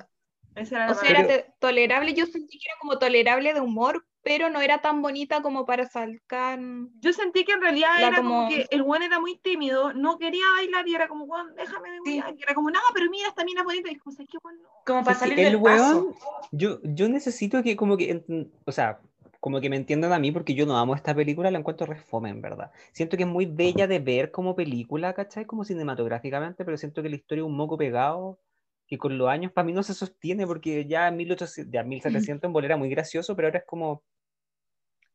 [0.55, 4.49] Esa era O sea, era tolerable, yo sentí que era como tolerable de humor, pero
[4.49, 6.59] no era tan bonita como para sacar.
[6.99, 8.29] Yo sentí que en realidad La era como...
[8.35, 11.89] como- que el buen era muy tímido, no quería bailar y era como, "Weón, déjame
[11.91, 12.21] de Sí.
[12.37, 13.89] Y era como, no, pero mira, esta mina es bonita.
[13.89, 14.61] Y es como, ¿sabes qué, weón?
[14.61, 14.69] No.
[14.85, 16.01] Como para salir el del paso.
[16.01, 16.15] weón,
[16.51, 18.21] yo, yo necesito que como que,
[18.65, 18.99] o sea,
[19.41, 21.97] como que me entiendan a mí porque yo no amo esta película, la encuentro re
[21.97, 22.71] fome, en verdad.
[22.93, 25.45] Siento que es muy bella de ver como película, ¿cachai?
[25.47, 28.39] Como cinematográficamente, pero siento que la historia es un moco pegado
[28.87, 32.53] que con los años para mí no se sostiene porque ya 1800, ya 1700 en
[32.53, 34.03] bolera muy gracioso, pero ahora es como,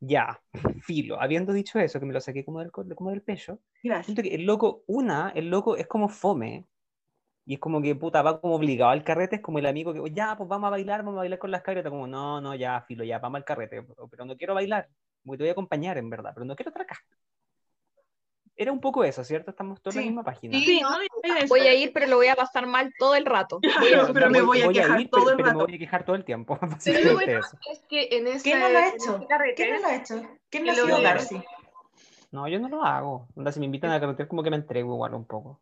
[0.00, 0.40] ya,
[0.82, 1.20] filo.
[1.20, 4.16] Habiendo dicho eso, que me lo saqué como del, co- como del pecho, Gracias.
[4.16, 6.66] Siento que el loco, una, el loco es como fome.
[7.48, 9.36] Y es como que, puta, va como obligado al carrete.
[9.36, 11.62] Es como el amigo que, ya, pues vamos a bailar, vamos a bailar con las
[11.62, 11.84] cabras.
[11.88, 13.82] Como, no, no, ya, filo, ya, vamos al carrete.
[13.82, 14.88] Pero, pero no quiero bailar.
[15.24, 16.32] Porque te voy a acompañar, en verdad.
[16.34, 16.98] Pero no quiero estar acá.
[18.58, 19.50] Era un poco eso, ¿cierto?
[19.50, 20.04] Estamos todos en Sí.
[20.06, 20.58] la misma página.
[20.58, 20.88] Sí, no.
[21.46, 23.60] Voy a ir, pero lo voy a pasar mal todo el rato.
[24.14, 26.16] Pero me voy a quejar ir, todo pero, el pero me voy a quejar todo
[26.16, 26.58] el tiempo.
[26.84, 27.58] Pero bueno eso.
[27.70, 29.26] es que en ese, ¿Quién no lo ha hecho?
[29.54, 30.22] ¿Quién no lo ha hecho?
[30.48, 31.14] ¿Quién no ha lo sido vea.
[31.14, 31.42] Darcy?
[32.32, 33.28] No, yo no lo hago.
[33.36, 35.60] Onda, si me invitan a carretera, como que me entrego igual un poco.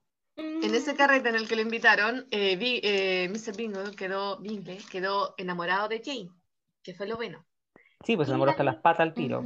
[0.65, 3.57] En ese carrete en el que lo invitaron, eh, vi- eh, Mr.
[3.57, 6.31] Bingle quedó, Bingle quedó enamorado de Jane,
[6.83, 7.45] que fue lo bueno.
[8.05, 9.43] Sí, pues se enamoró hasta las patas al tiro.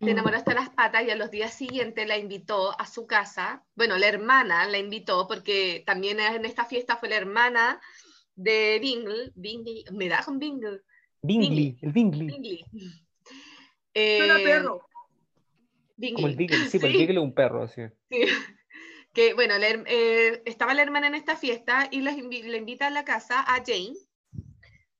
[0.00, 3.64] Se enamoró hasta las patas y a los días siguientes la invitó a su casa.
[3.74, 7.80] Bueno, la hermana la invitó porque también en esta fiesta fue la hermana
[8.34, 9.32] de Bingle.
[9.34, 10.80] Bingle, me da con Bingle.
[11.22, 12.26] Bingley, el Bingley.
[12.28, 12.64] Bingley.
[13.94, 14.86] Suena Eh, perro.
[15.96, 16.14] Bingley.
[16.14, 16.98] Como el Beagle, sí, pues el Sí.
[16.98, 17.82] Beagle es un perro, sí.
[18.10, 18.20] Sí.
[19.12, 22.86] Que bueno, la eh, estaba la hermana en esta fiesta y la, invi- la invita
[22.86, 23.96] a la casa a Jane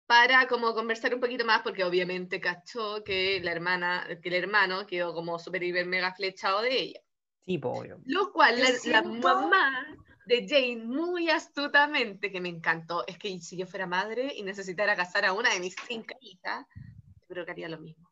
[0.07, 4.87] para como conversar un poquito más porque obviamente cachó que la hermana, que el hermano
[4.87, 7.01] quedó como súper hiper mega flechado de ella.
[7.47, 8.01] Sí, obvio.
[8.05, 9.87] Lo cual la, la mamá
[10.27, 14.97] de Jane muy astutamente, que me encantó, es que si yo fuera madre y necesitara
[14.97, 18.11] casar a una de mis cinco hijas, yo creo que haría lo mismo.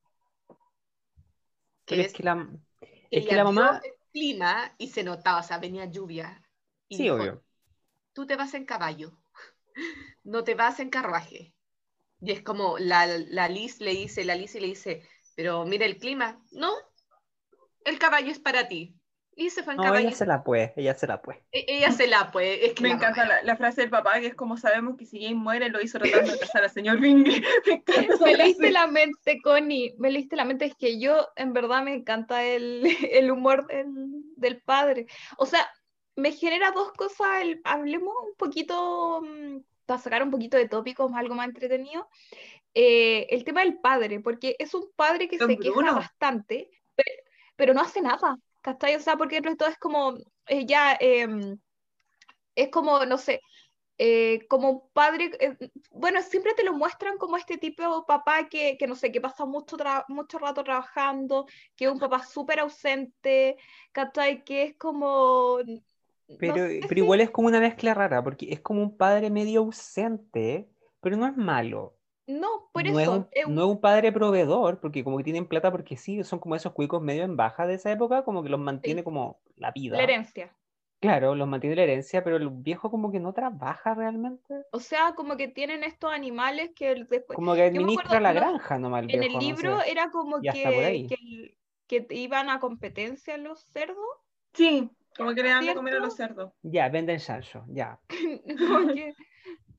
[1.87, 2.48] Pero es que la,
[3.11, 3.80] es que la mamá.
[4.18, 6.42] Clima y se notaba, o sea, venía lluvia.
[6.88, 7.42] Y Sí, dijo, obvio.
[8.14, 9.18] Tú te vas en caballo,
[10.24, 11.54] no te vas en carruaje.
[12.20, 15.02] Y es como la, la Liz le dice, la Liz le dice,
[15.37, 16.42] pero mira el clima.
[16.52, 16.72] No,
[17.85, 18.97] el caballo es para ti.
[19.38, 20.09] Y se fue en No, caballo.
[20.09, 21.42] ella se la puede, ella se la puede.
[21.53, 22.66] E- Ella se la puede.
[22.66, 25.07] Es que Me la encanta la, la frase del papá, que es como sabemos que
[25.07, 27.42] si Jane muere, lo hizo tratando de casar al señor Bingley.
[27.66, 31.29] Me encanta esa Me leíste la mente, Connie, me leíste la mente, es que yo
[31.37, 33.94] en verdad me encanta el, el humor del,
[34.37, 35.07] del padre.
[35.38, 35.66] O sea,
[36.16, 41.11] me genera dos cosas, el- hablemos un poquito, mm, para sacar un poquito de tópicos,
[41.14, 42.09] algo más entretenido,
[42.74, 45.94] eh, el tema del padre, porque es un padre que Don se queja Bruno.
[45.94, 47.11] bastante, pero,
[47.57, 48.37] pero no hace nada,
[48.68, 48.96] ¿cachai?
[48.96, 50.14] O sea, porque todo es como,
[50.46, 51.59] eh, ya, em,
[52.54, 53.40] es como, no sé,
[53.98, 55.57] eh, como un padre, eh,
[55.90, 59.20] bueno, siempre te lo muestran como este tipo de papá que, que no sé, que
[59.20, 59.76] pasa mucho,
[60.09, 63.57] mucho rato trabajando, que es un papá súper ausente,
[63.92, 64.44] ¿cachai?
[64.44, 65.59] Que es como...
[65.64, 65.83] no
[66.38, 69.61] Pero, sé pero igual es como una mezcla rara, porque es como un padre medio
[69.61, 70.68] ausente,
[71.00, 71.97] pero no es malo.
[72.29, 75.17] No, por no, es eso, un, es un- no es un padre proveedor, porque como
[75.19, 78.25] que tienen plata, porque sí, son como esos cuicos medio en baja de esa época,
[78.25, 79.97] como que los mantiene como la vida.
[79.97, 80.55] la herencia.
[81.01, 84.64] Claro, los mantiene la herencia, pero el viejo como que no trabaja realmente.
[84.71, 87.23] O sea, como que tienen estos animales que después...
[87.37, 89.91] Como que administra acuerdo, la no, granja nomás el En viejo, el no libro sé.
[89.91, 93.97] era como que, que, iban a competencia los cerdos.
[94.53, 96.53] Sí, como que le dan de comer a los cerdos.
[96.62, 97.99] Ya, venden chancho, ya.
[98.59, 99.14] Como que-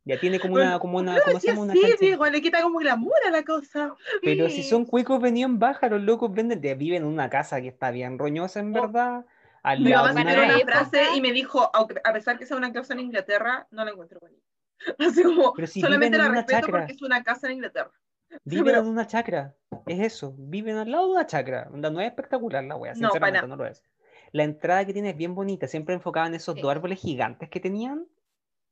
[0.09, 1.61] Ya tiene como una, como una, ¿cómo se Sí, llama?
[1.61, 3.93] Una sí, Diego, le quita como glamour a la cosa.
[4.23, 4.69] Pero si Sí.
[4.69, 7.91] son cuicos venidos en baja, los locos venden, de- viven en una casa que está
[7.91, 8.81] bien roñosa en Oh.
[8.81, 9.25] verdad.
[9.61, 13.01] Al Mi mamá una frase y me dijo, a pesar que sea una casa en
[13.01, 14.41] Inglaterra, no la encuentro bonita.
[14.97, 16.79] Así como, Pero si solamente la una respeto chacra.
[16.79, 17.91] porque es una casa en Inglaterra.
[18.45, 19.53] Viven pero- en una chacra,
[19.85, 21.69] es eso, viven al lado de una chacra.
[21.71, 23.83] No es espectacular la wea, No, sinceramente para no lo es.
[24.31, 26.61] La entrada que tiene es bien bonita, siempre enfocada en esos Sí.
[26.61, 28.07] dos árboles gigantes que tenían,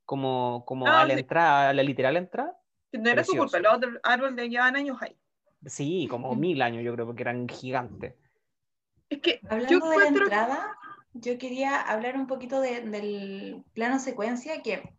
[0.08, 1.20] como, como Ah, a la sí.
[1.20, 2.58] entrada, a la literal entrada.
[2.94, 3.58] No era su Precioso.
[3.60, 5.16] culpa, los árboles de llevan años ahí.
[5.66, 6.40] Sí, como Mm.
[6.40, 8.16] mil años yo creo, porque eran gigantes.
[9.10, 10.78] Es que yo Hablando de la entrada,
[11.14, 14.94] yo quería hablar un poquito de- del plano secuencia, que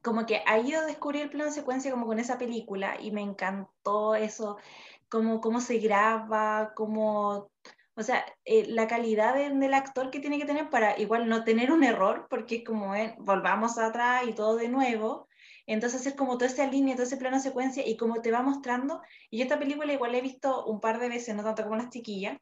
[0.00, 3.20] como que ha ido a descubrir el plano secuencia como con esa película y me
[3.20, 4.58] encantó eso,
[5.08, 7.50] como cómo se graba, cómo,
[7.96, 11.44] o sea, eh, la calidad de- del actor que tiene que tener para igual no
[11.44, 15.28] tener un error, porque es como, eh, volvamos atrás y todo de nuevo.
[15.66, 19.00] Entonces hacer como toda esa línea, todo ese plano secuencia y como te va mostrando.
[19.30, 21.76] Y yo esta película igual la he visto un par de veces, no tanto como
[21.76, 22.38] las chiquillas,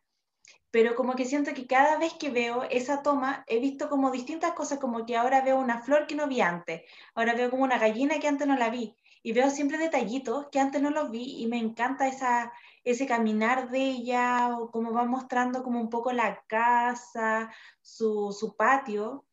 [0.71, 4.53] pero como que siento que cada vez que veo esa toma he visto como distintas
[4.53, 6.83] cosas, como que ahora veo una flor que no vi antes,
[7.15, 10.61] ahora veo como una gallina que antes no la vi, y veo siempre detallitos que
[10.61, 12.53] antes no los vi, y me encanta esa,
[12.85, 17.53] ese caminar de ella, o como va mostrando como un poco la casa,
[17.83, 19.27] su, su patio.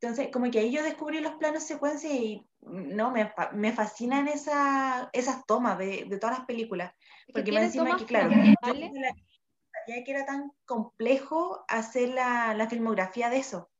[0.00, 5.10] Entonces, como que ahí yo descubrí los planos secuencia y no, me, me fascinan esa,
[5.12, 6.92] esas tomas de, de todas las películas.
[7.26, 12.68] que Porque tiene encima que, claro, yo sabía que era tan complejo hacer la, la
[12.68, 13.70] filmografía de eso.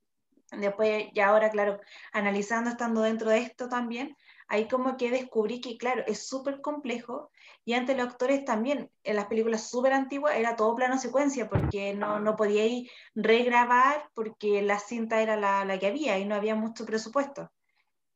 [0.53, 1.81] Después, ya ahora, claro,
[2.13, 4.17] analizando, estando dentro de esto también,
[4.49, 7.31] ahí como que descubrí que, claro, es súper complejo
[7.65, 11.95] y antes los actores también, en las películas súper antiguas era todo plano secuencia porque
[11.95, 16.55] no, no podíais regrabar porque la cinta era la, la que había y no había
[16.55, 17.51] mucho presupuesto.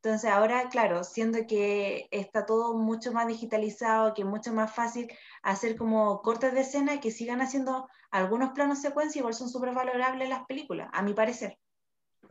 [0.01, 5.11] Entonces ahora, claro, siendo que está todo mucho más digitalizado, que es mucho más fácil
[5.43, 10.29] hacer como cortes de escena que sigan haciendo algunos planos secuencia, igual son súper valorables
[10.29, 11.59] las películas, a mi parecer.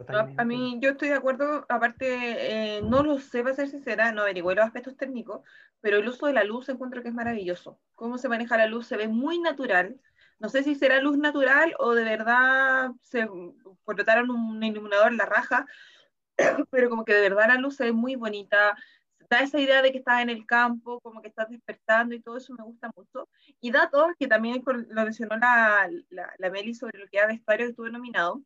[0.06, 0.44] A, a Totalmente.
[0.44, 4.54] mí, yo estoy de acuerdo, aparte, eh, no lo sé, para ser sincera, no averigué
[4.54, 5.42] los aspectos técnicos,
[5.80, 7.80] pero el uso de la luz encuentro que es maravilloso.
[7.94, 10.00] Cómo se maneja la luz se ve muy natural.
[10.38, 13.28] No sé si será luz natural o de verdad se
[13.84, 15.66] contrataron un iluminador en la raja,
[16.70, 18.76] pero como que de verdad la luz se ve muy bonita.
[19.30, 22.38] Da esa idea de que estás en el campo, como que estás despertando y todo
[22.38, 23.28] eso me gusta mucho.
[23.61, 27.66] Y datos que también lo mencionó la, la, la Meli sobre lo que era vestuario
[27.66, 28.42] que estuve nominado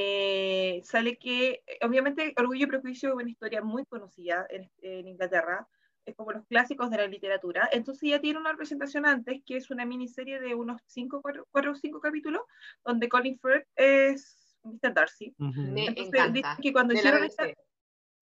[0.00, 5.08] eh, sale que, eh, obviamente, Orgullo y Prejuicio es una historia muy conocida en, en
[5.08, 5.66] Inglaterra,
[6.04, 9.70] es como los clásicos de la literatura, entonces ya tiene una presentación antes, que es
[9.70, 12.42] una miniserie de unos 5 o 5 capítulos,
[12.84, 14.94] donde Colin Firth es Mr.
[14.94, 15.34] Darcy.
[15.38, 16.32] Me Entonces, encanta.
[16.32, 17.48] dice que cuando De hicieron esta,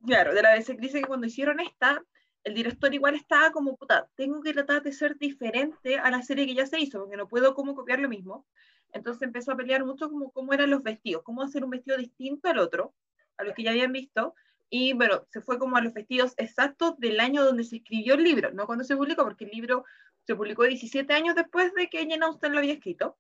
[0.05, 2.03] claro, de la BBC, dice que cuando hicieron esta,
[2.43, 6.47] el director igual estaba como, puta, tengo que tratar de ser diferente a la serie
[6.47, 8.47] que ya se hizo, porque no puedo como copiar lo mismo.
[8.93, 12.49] Entonces empezó a pelear mucho como cómo eran los vestidos, cómo hacer un vestido distinto
[12.49, 12.95] al otro.
[13.39, 14.35] a los que ya habían visto,
[14.71, 18.25] y bueno, se fue como a los vestidos exactos del año donde se escribió el
[18.25, 19.85] libro, no cuando se publicó, porque el libro
[20.25, 23.17] se publicó 17 años después de que Jane Austen lo había escrito.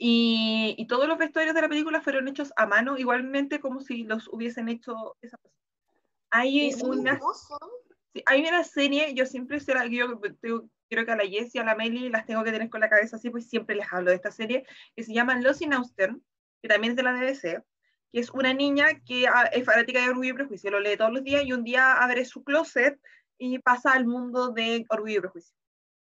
[0.00, 4.04] Y, y todos los vestuarios de la película fueron hechos a mano, igualmente como si
[4.04, 5.58] los hubiesen hecho esa persona.
[6.30, 7.18] Hay una.
[8.12, 10.20] Sí, hay una serie, yo siempre se la, yo
[10.90, 12.88] creo que a la Jessie y a la Meli las tengo que tener con la
[12.88, 14.64] cabeza así, pues siempre les hablo de esta serie,
[14.96, 16.22] que se llama Los in Austen,
[16.62, 17.62] que también es de la BBC,
[18.12, 21.12] que es una niña que ah, es fanática de Orgullo y Prejuicio, lo lee todos
[21.12, 22.98] los días y un día abre su closet
[23.38, 25.54] y pasa al mundo de Orgullo y Prejuicio.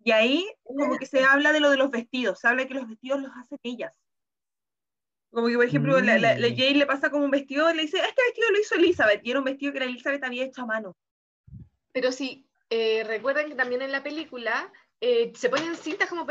[0.03, 2.89] Y ahí como que se habla de lo de los vestidos, se habla que los
[2.89, 3.99] vestidos los hacen ellas.
[5.31, 6.57] Como que, por ejemplo, la, la, la Mm.
[6.57, 9.39] Jane le pasa como un vestido, le dice, este vestido lo hizo Elizabeth, y era
[9.39, 10.97] un vestido que la Elizabeth había hecho a mano.
[11.93, 16.27] Pero sí, eh, recuerdan que también en la película eh, se ponen cintas como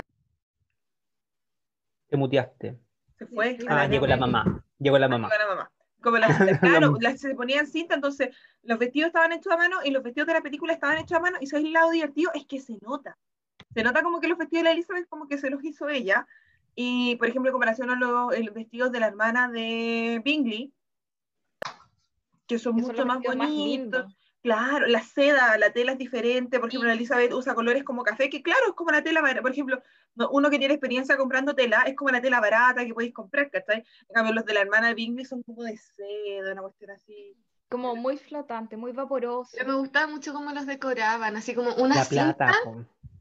[2.08, 2.80] Te muteaste.
[3.18, 3.58] Se fue.
[3.68, 4.64] Ah, llegó la mamá.
[4.80, 5.28] Llegó la mamá.
[5.28, 5.72] Llegó la mamá.
[6.02, 6.30] Como las,
[6.62, 8.30] claro, las, se ponían cinta, entonces
[8.64, 11.22] los vestidos estaban hechos a mano y los vestidos de la película estaban hechos a
[11.22, 11.38] mano.
[11.42, 12.32] Y ¿sabes el lado divertido?
[12.34, 13.18] Es que se nota.
[13.74, 16.26] Se nota como que los vestidos de la Elizabeth como que se los hizo ella.
[16.74, 20.72] Y, por ejemplo, en comparación a los vestidos de la hermana de Bingley,
[22.48, 23.50] que son Que son mucho más más bonitos.
[23.50, 24.19] lindos.
[24.42, 26.60] Claro, la seda, la tela es diferente.
[26.60, 29.42] Por ejemplo, Elizabeth usa colores como café, que claro, es como la tela, barata.
[29.42, 29.82] por ejemplo,
[30.16, 33.50] no- uno que tiene experiencia comprando tela, es como la tela barata que podéis comprar,
[33.52, 33.80] ¿cachai?
[34.08, 37.36] En cambio, los de la hermana de Bingley son como de seda, una cuestión así.
[37.70, 39.52] Como muy flotante, muy vaporoso.
[39.58, 42.56] Pero me gustaba mucho cómo los decoraban, así como una La cinta plata.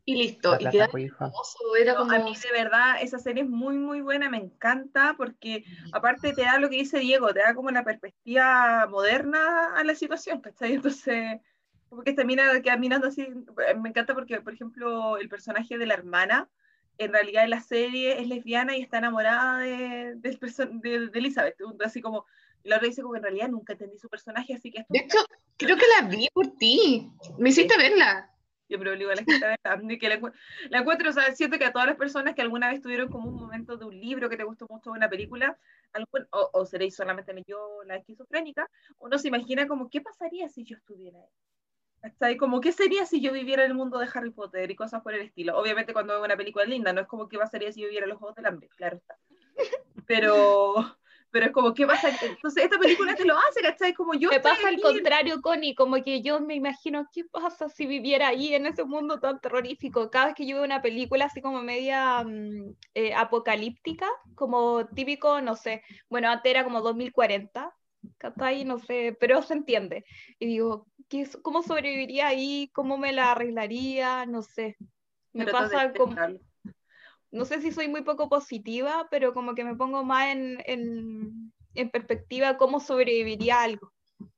[0.08, 0.56] Y listo.
[0.58, 1.26] La y hija.
[1.26, 2.10] hermoso, era como...
[2.10, 6.42] a mí de verdad esa serie es muy muy buena, me encanta porque aparte te
[6.44, 10.72] da lo que dice Diego, te da como la perspectiva moderna a la situación, ¿cachai?
[10.80, 11.40] Entonces,
[11.90, 13.28] como que termina queda mirando así,
[13.76, 16.48] me encanta porque, por ejemplo, el personaje de la hermana,
[16.96, 21.56] en realidad en la serie es lesbiana y está enamorada de, perso- de, de Elizabeth,
[21.84, 22.24] así como,
[22.62, 24.92] y la otra dice como que en realidad nunca entendí su personaje, así que esto
[24.94, 25.18] De hecho,
[25.58, 27.10] creo que la vi por ti.
[27.36, 28.30] Me hiciste verla.
[28.68, 29.46] Yo pero a la gente
[29.78, 30.20] mí que la,
[30.70, 33.28] la encuentro, o sea, siento que a todas las personas que alguna vez tuvieron como
[33.30, 35.58] un momento de un libro que te gustó mucho de una película,
[35.92, 40.64] algún- o, o seréis solamente yo la esquizofrénica, uno se imagina como, ¿qué pasaría si
[40.64, 41.28] yo estuviera ahí?
[42.00, 42.36] ¿Cachai?
[42.36, 45.14] Como, ¿qué sería si yo viviera en el mundo de Harry Potter y cosas por
[45.14, 45.58] el estilo?
[45.58, 48.10] Obviamente cuando veo una película linda, no es como, ¿qué pasaría si yo viviera en
[48.10, 48.68] los Juegos del Hambre?
[48.76, 49.16] Claro está.
[50.06, 50.97] Pero,
[51.30, 52.08] pero es como, ¿qué pasa?
[52.08, 53.92] Entonces, esta película te lo hace, ¿cachai?
[53.92, 57.86] Como yo Me pasa al contrario, Connie, como que yo me imagino qué pasa si
[57.86, 60.10] viviera ahí en ese mundo tan terrorífico.
[60.10, 65.40] Cada vez que yo veo una película así como media mm, eh, apocalíptica, como típico,
[65.40, 67.74] no sé, bueno, antes era como 2040,
[68.16, 68.64] ¿cachai?
[68.64, 70.04] No sé, pero se entiende.
[70.38, 72.70] Y digo, ¿qué ¿cómo sobreviviría ahí?
[72.72, 74.24] ¿Cómo me la arreglaría?
[74.26, 74.76] No sé.
[75.32, 76.16] Me pero pasa como.
[77.30, 81.52] No sé si soy muy poco positiva, pero como que me pongo más en, en,
[81.74, 83.92] en perspectiva cómo sobreviviría algo.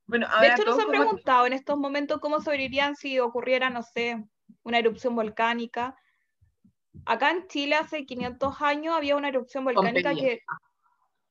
[0.06, 3.82] Bueno, De hecho, nos han como- preguntado en estos momentos cómo sobrevivirían si ocurriera, no
[3.82, 4.24] sé,
[4.64, 5.96] una erupción volcánica.
[7.06, 10.40] Acá en Chile hace 500 años había una erupción volcánica que,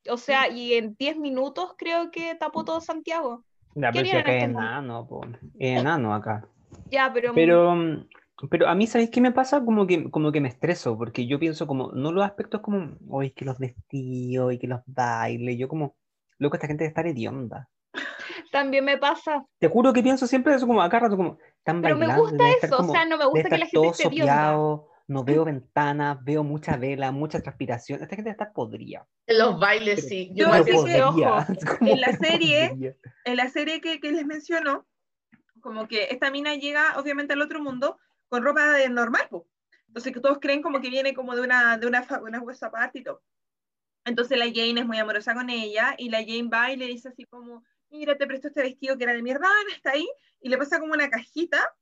[0.10, 3.44] o sea, y en 10 minutos creo que tapó todo Santiago.
[3.76, 5.26] ¿Qué pero acá es enano, po.
[5.60, 6.48] Es enano acá.
[6.90, 8.08] Ya, pero, Pero, mm,
[8.50, 9.64] pero a mí, ¿sabéis qué me pasa?
[9.64, 13.32] Como que, como que me estreso, porque yo pienso como, no los aspectos como, hoy
[13.32, 15.96] que los vestidos y que los bailes, yo como,
[16.38, 17.68] loco, esta gente debe estar hedionda.
[18.52, 19.46] también me pasa.
[19.60, 22.38] Te juro que pienso siempre eso como acá rato, como, están Pero me bailando, gusta
[22.44, 24.34] debe estar eso, o como- sea, no me gusta que la gente todo esté hedionda.
[24.34, 29.08] sopeado, no veo ventanas, veo mucha vela, mucha transpiración, esta gente podrida.
[29.28, 30.32] En los bailes, sí.
[30.34, 31.48] Yo igual sí que- podría,
[31.80, 32.96] como en la serie- podría.
[33.26, 34.86] en la serie que, que les menciono,
[35.62, 37.98] como que esta mina llega obviamente al otro mundo
[38.30, 39.48] con ropa de normal, po.
[39.88, 43.04] entonces que todos creen como que viene como de una, de una, una aparte y
[43.04, 43.22] todo.
[44.06, 47.10] Entonces la Jane es muy amorosa con ella y la Jane va y le dice
[47.10, 50.08] así como, mira, te presto este vestido que era de mi hermana, está ahí,
[50.42, 51.76] y le pasa como una cajita,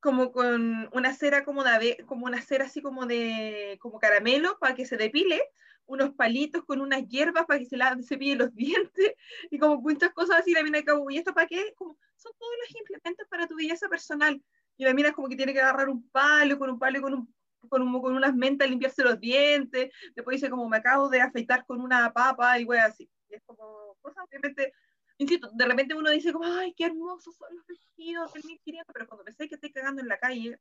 [0.00, 4.74] como con una cera como de, como una cera así como de, como caramelo para
[4.74, 5.42] que se depile,
[5.86, 9.14] unos palitos con unas hierbas para que se la cepille los dientes,
[9.50, 10.78] y como muchas cosas así, la mina
[11.08, 11.74] ¿y esto para qué?
[11.76, 14.42] Como, son todos los implementos para tu belleza personal.
[14.80, 17.02] Y la mina es como que tiene que agarrar un palo, con un palo y
[17.02, 17.34] con un
[17.68, 21.66] con, un- con unas mentas limpiarse los dientes, después dice como me acabo de afeitar
[21.66, 23.10] con una papa y wey así.
[23.28, 24.72] Y es como cosas obviamente,
[25.18, 29.06] insisto, de repente uno dice como, ay, qué hermosos son los vestidos del 1500, pero
[29.06, 30.58] cuando pensé que estoy cagando en la calle,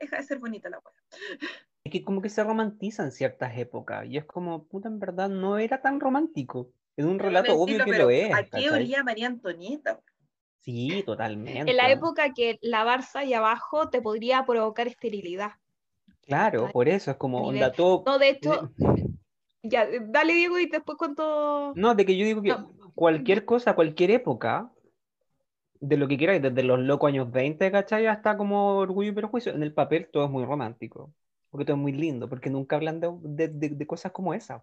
[0.00, 1.38] deja de ser bonita la wea.
[1.84, 5.28] Es que como que se romantiza en ciertas épocas, y es como, puta, en verdad
[5.28, 6.72] no era tan romántico.
[6.96, 8.32] En un relato obvio que pero lo es.
[8.34, 10.00] ¿A qué olía María Antonieta?
[10.62, 11.70] Sí, totalmente.
[11.70, 15.52] En la época que lavarse ahí abajo te podría provocar esterilidad.
[16.26, 18.04] Claro, por eso es como onda todo.
[18.06, 18.70] No, de hecho,
[19.62, 21.72] ya, dale Diego y después cuento.
[21.74, 22.72] No, de que yo digo que No.
[22.94, 24.70] cualquier cosa, cualquier época,
[25.80, 28.06] de lo que quieras, desde los locos años 20, ¿cachai?
[28.06, 29.52] Hasta como orgullo y prejuicio.
[29.52, 31.12] En el papel todo es muy romántico,
[31.50, 34.62] porque todo es muy lindo, porque nunca hablan de, de- de- de cosas como esas.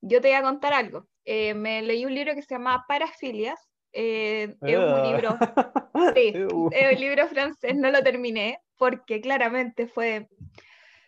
[0.00, 1.06] Yo te voy a contar algo.
[1.24, 3.60] Eh, me leí un libro que se llama Parafilias.
[3.94, 5.02] Eh, es un Ah.
[5.12, 5.38] libro,
[6.16, 10.28] sí, Uh, es un libro francés, no lo terminé porque claramente fue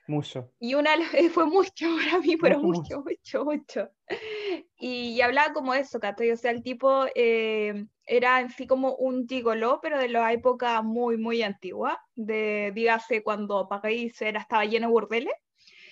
[0.08, 0.52] Mucho.
[0.60, 0.92] Y una
[1.32, 3.88] fue mucho para mí, pero Mucho, mucho, mucho, mucho.
[4.78, 6.30] Y, y hablaba como eso, ¿cachai?
[6.30, 10.80] O sea, el tipo eh, era en sí como un gigoló, pero de la época
[10.82, 15.34] muy, muy antigua, de, dígase, cuando París era, estaba lleno de burdeles.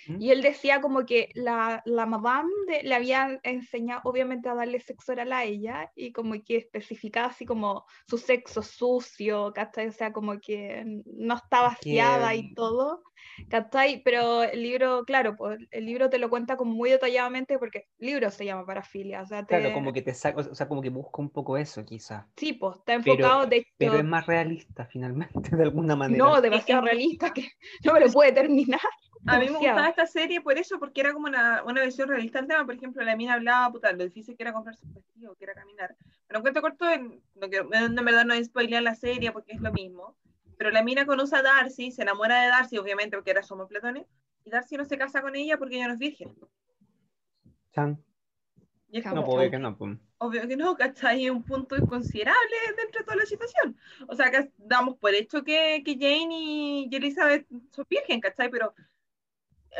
[0.07, 4.79] Y él decía como que la, la madame de- le había enseñado obviamente a darle
[4.79, 9.87] sexo oral a ella y como que especificaba así como su sexo sucio, ¿cachai?
[9.87, 13.03] O sea, como que no estaba Es que, vaciada y mm, todo,
[13.49, 14.01] ¿cachai?
[14.03, 18.07] Pero el libro, claro, pues el libro te lo cuenta como muy detalladamente porque el
[18.07, 19.57] libro se llama Parafilia, o sea, te...
[19.59, 22.25] Claro, como que te saca, o sea, como que busca un poco eso, quizás.
[22.37, 26.23] Sí, pues, está Pero- enfocado, de Pero hecho, es más realista, finalmente, de alguna manera.
[26.23, 27.49] no, demasiado realista que
[27.83, 28.79] no me lo puede terminar.
[29.27, 32.39] A mí me gustaba esta serie por eso, porque era como una, una versión realista
[32.39, 32.65] del tema.
[32.65, 35.53] Por ejemplo, la mina hablaba, puta, lo difícil que era comprarse un vestido, que era
[35.53, 35.95] caminar.
[36.27, 39.53] Pero en cuento corto, en, no quiero, en verdad no es spoilear la serie porque
[39.53, 40.15] es lo mismo.
[40.57, 44.05] Pero la mina conoce a Darcy, se enamora de Darcy, obviamente, porque era somos platones,
[44.43, 46.33] y Darcy no se casa con ella porque ella no es virgen.
[47.73, 48.01] Chan.
[48.89, 49.75] Y es No como, ver que no.
[49.77, 49.97] pues.
[50.19, 51.25] obvio que no, ¿cachai?
[51.25, 53.75] Es un punto inconsiderable dentro de toda la situación.
[54.07, 58.49] O sea, que damos por hecho que, que Jane y, y Elizabeth son virgen, ¿cachai?
[58.49, 58.73] Pero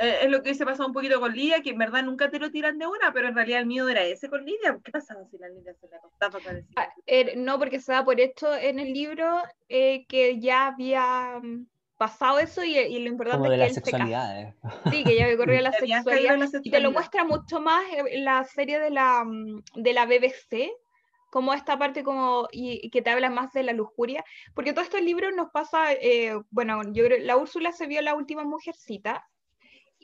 [0.02, 2.40] eh, es lo que se pasa un poquito con Lidia, que en verdad nunca te
[2.40, 4.80] lo tiran de una, pero en realidad el miedo era ese con Lidia.
[4.84, 7.92] ¿Qué pasaba si la Lidia se la acostaba con el Ah, er- no, porque se
[7.92, 11.66] da por hecho en el libro eh, que ya había mm,
[11.98, 14.56] pasado eso y, y lo importante Como de es que las él se sexualidades.
[14.92, 16.38] Sí, que ya había corrido la en sexualidad.
[16.38, 20.06] la Y te lo muestra mucho más en la serie de la, mm, de la
[20.06, 20.72] BBC,
[21.32, 24.24] como esta parte como, y, y que te habla más de la lujuria,
[24.54, 28.16] porque todos estos libros nos pasa, eh, bueno, yo creo, la Úrsula se vio la
[28.16, 29.28] última mujercita,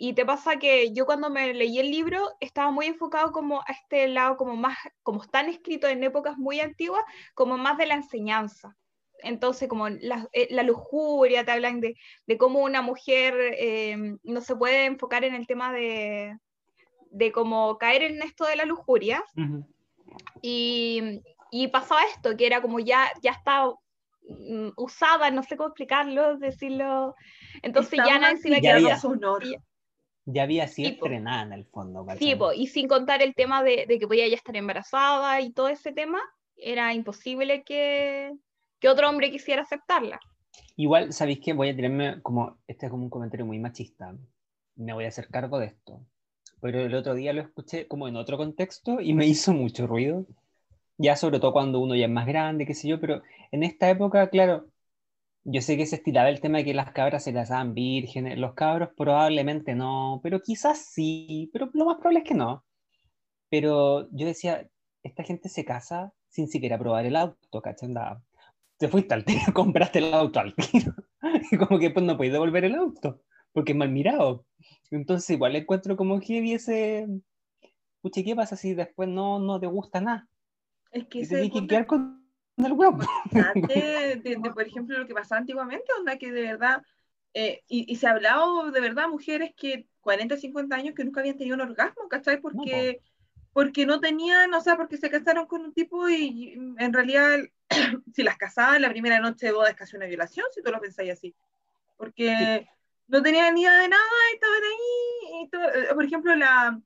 [0.04, 3.72] y te pasa que yo cuando me leí el libro estaba muy enfocado como a
[3.72, 7.04] este lado, como más, como están escritos en épocas muy antiguas,
[7.36, 8.76] como más de la enseñanza.
[9.20, 11.96] Entonces, como la, eh, la lujuria, te hablan de,
[12.26, 16.36] de cómo una mujer eh, no se puede enfocar en el tema de,
[17.12, 19.24] de cómo caer en esto de la lujuria.
[19.38, 19.68] Ujú.
[20.42, 21.22] Y,
[21.52, 23.76] y pasaba esto, que era como ya, ya estaba
[24.28, 27.14] mm, usada, no sé cómo explicarlo, decirlo.
[27.62, 29.00] Entonces ya nadie se iba a quedar.
[30.26, 32.06] Ya había sido Sí, estrenada en el fondo.
[32.20, 35.52] Sí, po, y sin contar el tema de, de que podía ya estar embarazada y
[35.52, 36.20] todo ese tema,
[36.56, 38.32] era imposible que,
[38.80, 40.20] que otro hombre quisiera aceptarla.
[40.76, 41.54] Igual, ¿sabéis qué?
[41.54, 44.16] Voy a tirarme como, este es como un comentario muy machista.
[44.76, 46.06] Me voy a hacer cargo de esto.
[46.62, 50.26] Pero el otro día lo escuché como en otro contexto y me hizo mucho ruido.
[50.98, 53.90] Ya sobre todo cuando uno ya es más grande, qué sé yo, pero en esta
[53.90, 54.68] época, claro,
[55.44, 58.38] yo sé que se estilaba el tema de que las cabras se las daban vírgenes,
[58.38, 62.64] los cabros probablemente no, pero quizás sí, pero lo más probable es que no.
[63.50, 64.70] Pero yo decía,
[65.04, 67.88] esta gente se casa sin siquiera probar el auto, ¿cachai?
[67.88, 68.22] Andaba,
[68.78, 70.94] te fuiste al tiro, compraste el auto al tiro.
[71.52, 73.22] Y como que pues no puedes devolver el auto,
[73.52, 74.46] porque es mal mirado.
[74.90, 77.08] Entonces igual encuentro como que ese...
[78.02, 80.28] Pucha, ¿qué pasa si después no, no te gusta nada?
[80.92, 82.21] Es que el que quedar con
[82.68, 83.00] el huevo.
[83.56, 86.84] de, de, por ejemplo, lo que pasaba antiguamente, onda que de verdad,
[87.34, 91.22] eh, y, y se ha hablado de verdad mujeres que 40, 50 años que nunca
[91.22, 92.42] habían tenido un orgasmo, ¿cachai?
[92.42, 93.02] Porque,
[93.54, 97.40] porque no tenían, o sea, porque se casaron con un tipo y, y en realidad,
[98.14, 100.82] si las casaban, la primera noche de boda es casi una violación, si tú lo
[100.82, 101.36] pensáis así.
[101.98, 102.68] Porque
[103.08, 104.04] no tenían ni idea de nada
[104.34, 105.44] estaban ahí.
[105.44, 106.82] Y todo, eh, por ejemplo, la.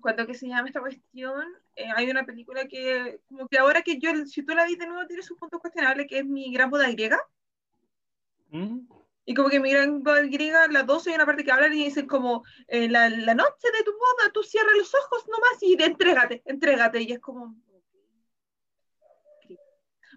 [0.00, 1.44] ¿Cuánto que se llama esta cuestión?
[1.80, 4.86] Eh, hay una película que, como que ahora que yo, si tú la ves de
[4.86, 7.18] nuevo, tiene sus puntos cuestionables, que es Mi Gran Boda Griega.
[8.50, 8.80] ¿Mm?
[9.24, 11.84] Y como que Mi Gran Boda Griega, las dos hay una parte que hablan y
[11.84, 15.80] dicen como, eh, la, la noche de tu boda, tú cierras los ojos nomás y
[15.82, 17.02] entrégate, entrégate.
[17.02, 17.54] Y es como...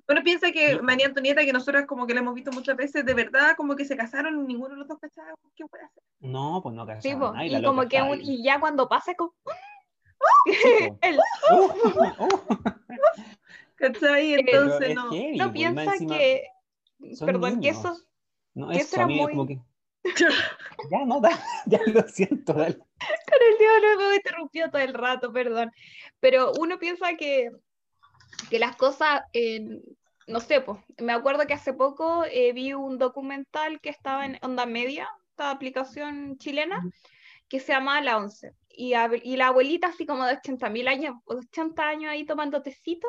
[0.05, 0.82] Bueno, piensa que.
[0.82, 3.86] María Antonieta, que nosotros como que la hemos visto muchas veces, de verdad, como que
[3.86, 6.03] se casaron y ninguno de los dos cachaba qué puede hacer.
[6.20, 8.89] No, pues no Sí, casaban po, nada, y la como que un- y ya cuando
[8.89, 9.51] pasa como Sí.
[11.01, 11.19] el.
[13.76, 14.34] ¿Cachai?
[14.34, 15.11] Entonces es no.
[15.11, 16.43] heavy, no piensa encima que
[17.26, 17.78] perdón, que niños.
[17.80, 17.97] eso
[18.53, 19.59] No, que eso, era muy- como que...
[20.91, 21.30] Ya, no, da,
[21.65, 22.76] ya lo siento, dale.
[22.76, 25.71] Con el no me interrumpió todo el rato, perdón.
[26.19, 27.51] Pero uno piensa que,
[28.49, 29.82] que las cosas, eh,
[30.28, 34.38] no sé, pues, me acuerdo que hace poco eh, vi un documental que estaba en
[34.41, 36.84] Onda Media, esta aplicación chilena,
[37.54, 38.51] que se llamaba La Once.
[38.68, 43.08] Y, y la abuelita, así como de 80 mil años, 80 años ahí tomando tecito,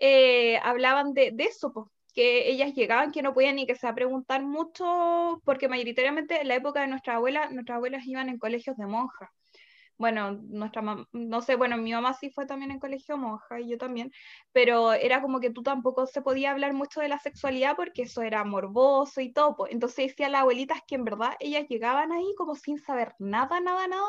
[0.00, 4.42] eh, hablaban de, eso, pues, que ellas llegaban, que no podían ni que se preguntar
[4.42, 8.86] mucho, porque mayoritariamente en la época de nuestra abuela, nuestras abuelas iban en colegios de
[8.86, 9.28] monjas.
[9.98, 13.68] Bueno, nuestra mam- no sé, bueno, mi mamá sí fue también en colegio monja y
[13.70, 14.12] yo también,
[14.52, 18.22] pero era como que tú tampoco se podía hablar mucho de la sexualidad porque eso
[18.22, 19.66] era morboso y todo.
[19.68, 23.60] Entonces decía la abuelita es que en verdad ellas llegaban ahí como sin saber nada,
[23.60, 24.06] nada, nada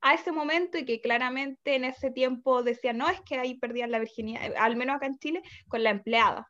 [0.00, 3.90] a ese momento y que claramente en ese tiempo decían, no, es que ahí perdían
[3.92, 6.48] la virginidad, eh, al menos acá en Chile, con la empleada.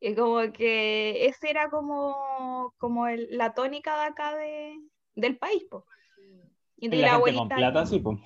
[0.00, 4.78] Y como que ese era como, como el- la tónica de acá de,
[5.14, 5.86] del país, po.
[6.82, 7.38] Y de la, la abuelita.
[7.38, 8.18] con plata, sí, pues.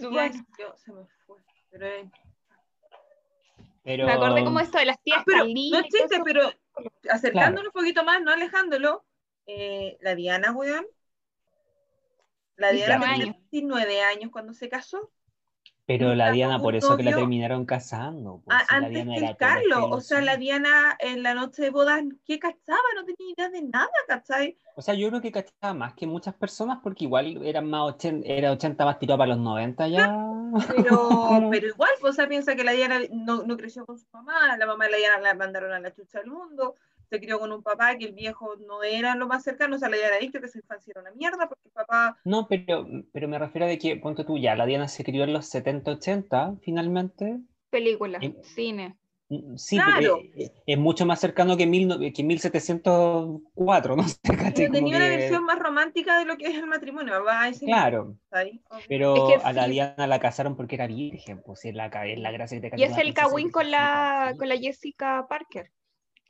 [0.00, 0.44] Bueno,
[0.76, 1.36] se me fue.
[1.70, 2.10] Pero, eh,
[3.84, 4.06] Pero...
[4.06, 6.24] me acordé como esto de las tías ah, pero no eso.
[6.24, 6.52] pero
[7.08, 9.04] acercándolo un poquito más, no alejándolo,
[9.46, 10.84] eh, la Diana, weón.
[12.56, 15.12] La Diana 19 tenía 19 años cuando se casó.
[15.88, 18.42] Pero la Diana, por eso que la terminaron casando.
[18.44, 19.88] pues, a- si la antes Diana que Carlos.
[19.90, 20.36] O sea, la.
[20.36, 22.78] Diana en la noche de bodas, ¿qué cachaba?
[22.94, 24.58] No tenía idea de nada, ¿cachai?
[24.76, 28.28] O sea, yo creo que cachaba más que muchas personas porque igual eran más 80,
[28.28, 30.14] era 80 más tirado para los 90 ya.
[30.76, 34.06] Pero, pero igual, pues, o sea, piensa que la Diana no, no creció con su
[34.12, 36.74] mamá, la mamá de la Diana la mandaron a la chucha del mundo,
[37.10, 39.88] se crió con un papá que el viejo no era lo más cercano, o sea,
[39.88, 42.86] la Diana ha dicho que su infancia era una mierda porque el papá, No, pero,
[43.12, 45.46] pero me refiero a de que, ponte tú ya, la Diana se crió en los
[45.46, 47.38] 70, 80, finalmente.
[47.70, 48.96] Películas, Eh, cine.
[49.30, 50.16] Mm, Sí, Claro.
[50.20, 54.18] eh, eh, es mucho más cercano que, mil, no- que 1704, no sé,
[54.54, 57.66] tenía una que- versión más romántica de lo que es el matrimonio, va a ese
[57.66, 58.60] Claro, ¿cachai?
[58.88, 59.70] pero Es que a la sí.
[59.72, 62.76] Diana la casaron porque era virgen, pues es la, ca- es la gracia que te
[62.80, 65.70] Y es una el Kawin con la, con la Jessica Parker,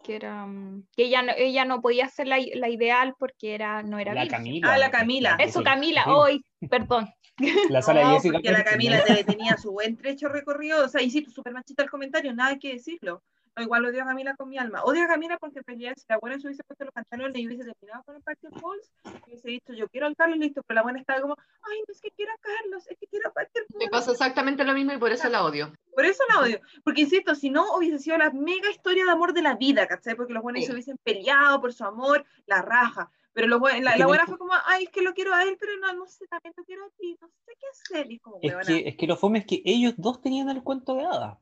[0.02, 3.82] que era mm, que ella no, ella no podía ser la, la ideal porque era,
[3.82, 4.38] no era La virgen.
[4.38, 4.72] Camila.
[4.72, 5.36] Ah, la Camila.
[5.38, 6.10] Eso, Camila, sí.
[6.10, 7.08] hoy, perdón.
[7.70, 11.30] La sala No, Jessica porque la Camila tenía su buen trecho recorrido, o sea, hiciste
[11.30, 13.22] súper machista el comentario, nada que decirlo.
[13.58, 14.82] No, igual odio a Camila con mi alma.
[14.84, 17.64] Odio a Camila porque realidad si la buena se hubiese puesto los pantalones y hubiese
[17.64, 18.90] terminado con el Parker Falls,
[19.26, 22.00] hubiese dicho yo quiero al Carlos, listo, pero la buena estaba como, ay, no es
[22.00, 23.90] que quiero a Carlos, es que quiero a Parker Me Falls.
[23.90, 25.72] pasa exactamente lo mismo y por eso la odio.
[25.94, 26.60] Por eso la odio.
[26.84, 30.14] Porque insisto, si no hubiese sido la mega historia de amor de la vida, ¿cachai?
[30.14, 30.66] Porque los buenos Sí.
[30.66, 33.10] se hubiesen peleado por su amor, la raja.
[33.32, 35.56] Pero los buen- la, la buena fue como, ay, es que lo quiero a él,
[35.60, 38.10] pero no, no sé, también lo quiero a ti, no sé qué hacer.
[38.10, 40.62] Y es como, Es que, es que lo fome es que ellos dos tenían el
[40.64, 41.38] cuento de hadas.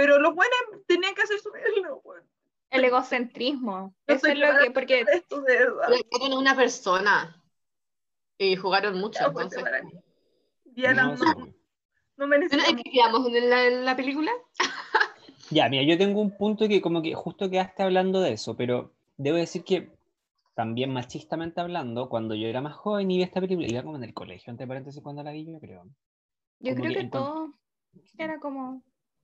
[0.00, 1.50] Pero los buenos tenían que hacer su
[1.84, 2.26] lo bueno.
[2.70, 3.94] El egocentrismo.
[4.08, 5.00] No Eso es lo que, porque
[6.20, 7.42] Eran una persona
[8.38, 9.20] y jugaron mucho.
[9.20, 9.82] Ya, pues, entonces.
[10.64, 11.24] Diana No, no, sí.
[12.16, 12.26] no.
[12.26, 14.30] Bueno, ¿en la, en la película?
[15.50, 18.92] Ya, mira, yo tengo un punto que como que justo quedaste hablando de eso, pero
[19.16, 19.90] debo decir que
[20.54, 24.04] también machistamente hablando, cuando yo era más joven y vi esta película, iba como en
[24.04, 25.84] el colegio, entre paréntesis, cuando la vi, yo creo.
[26.60, 27.54] yo como creo que que todo
[28.18, 28.82] era como.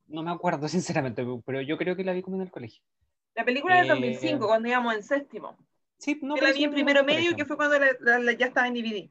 [0.08, 2.82] No me acuerdo, sinceramente, pero yo creo que la vi como en el colegio.
[3.34, 5.56] La película del Eh, 2005, cuando íbamos en séptimo.
[5.98, 8.32] Sí, no, Yo la vi en primero el medio, que fue cuando la- la- la-
[8.32, 9.10] ya estaba en DVD.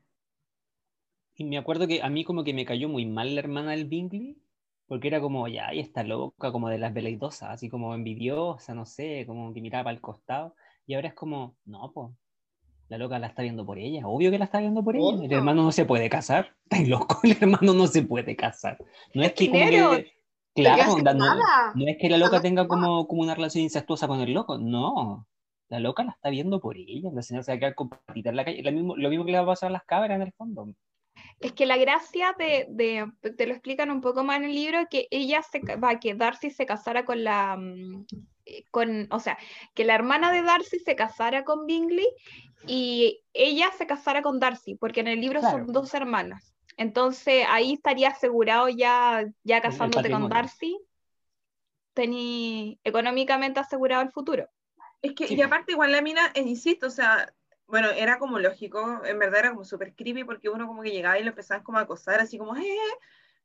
[1.36, 3.86] Y me acuerdo que a mí como que me cayó muy mal la hermana del
[3.86, 4.38] Bingley,
[4.88, 8.86] porque era como, ya, y está loca, como de las veleidosas, así como envidiosa, no
[8.86, 12.12] sé, como que miraba el costado, y ahora es como, no, pues,
[12.88, 15.32] la loca la está viendo por ella, obvio que la está viendo por ella, el
[15.32, 18.78] hermano no se puede casar, estáis loco, el hermano no se puede casar.
[19.14, 19.90] No es que como dinero.
[19.98, 20.15] que,
[20.56, 24.34] claro, onda, no, es que la loca tenga como, como una relación incestuosa con el
[24.34, 25.28] loco, no.
[25.68, 28.36] La loca la está viendo por ella, la señora se va a quedar con en
[28.36, 30.22] la calle, lo mismo, lo mismo que le va a pasar a las cabras en
[30.22, 30.70] el fondo.
[31.40, 34.80] Es que la gracia de, de- te lo explican un poco más en el libro,
[34.90, 38.06] que ella se va a que Darcy se casara con la, mm,
[38.46, 39.38] eh, con, o sea,
[39.74, 42.08] que la hermana de Darcy se casara con Bingley
[42.68, 45.58] y ella se casara con Darcy, porque en el libro Claro.
[45.66, 46.55] son dos hermanas.
[46.78, 50.30] Entonces ahí estaría asegurado ya, ya casándote con.
[50.30, 50.78] Darcy,
[51.94, 54.50] tení económicamente asegurado el futuro.
[55.02, 55.36] Es que, Sí.
[55.36, 57.34] y aparte, igual la mina, eh, insisto, o sea,
[57.68, 61.18] bueno, era como lógico, en verdad era como súper creepy porque uno como que llegaba
[61.18, 62.78] y lo empezaban como a acosar, así como, eh,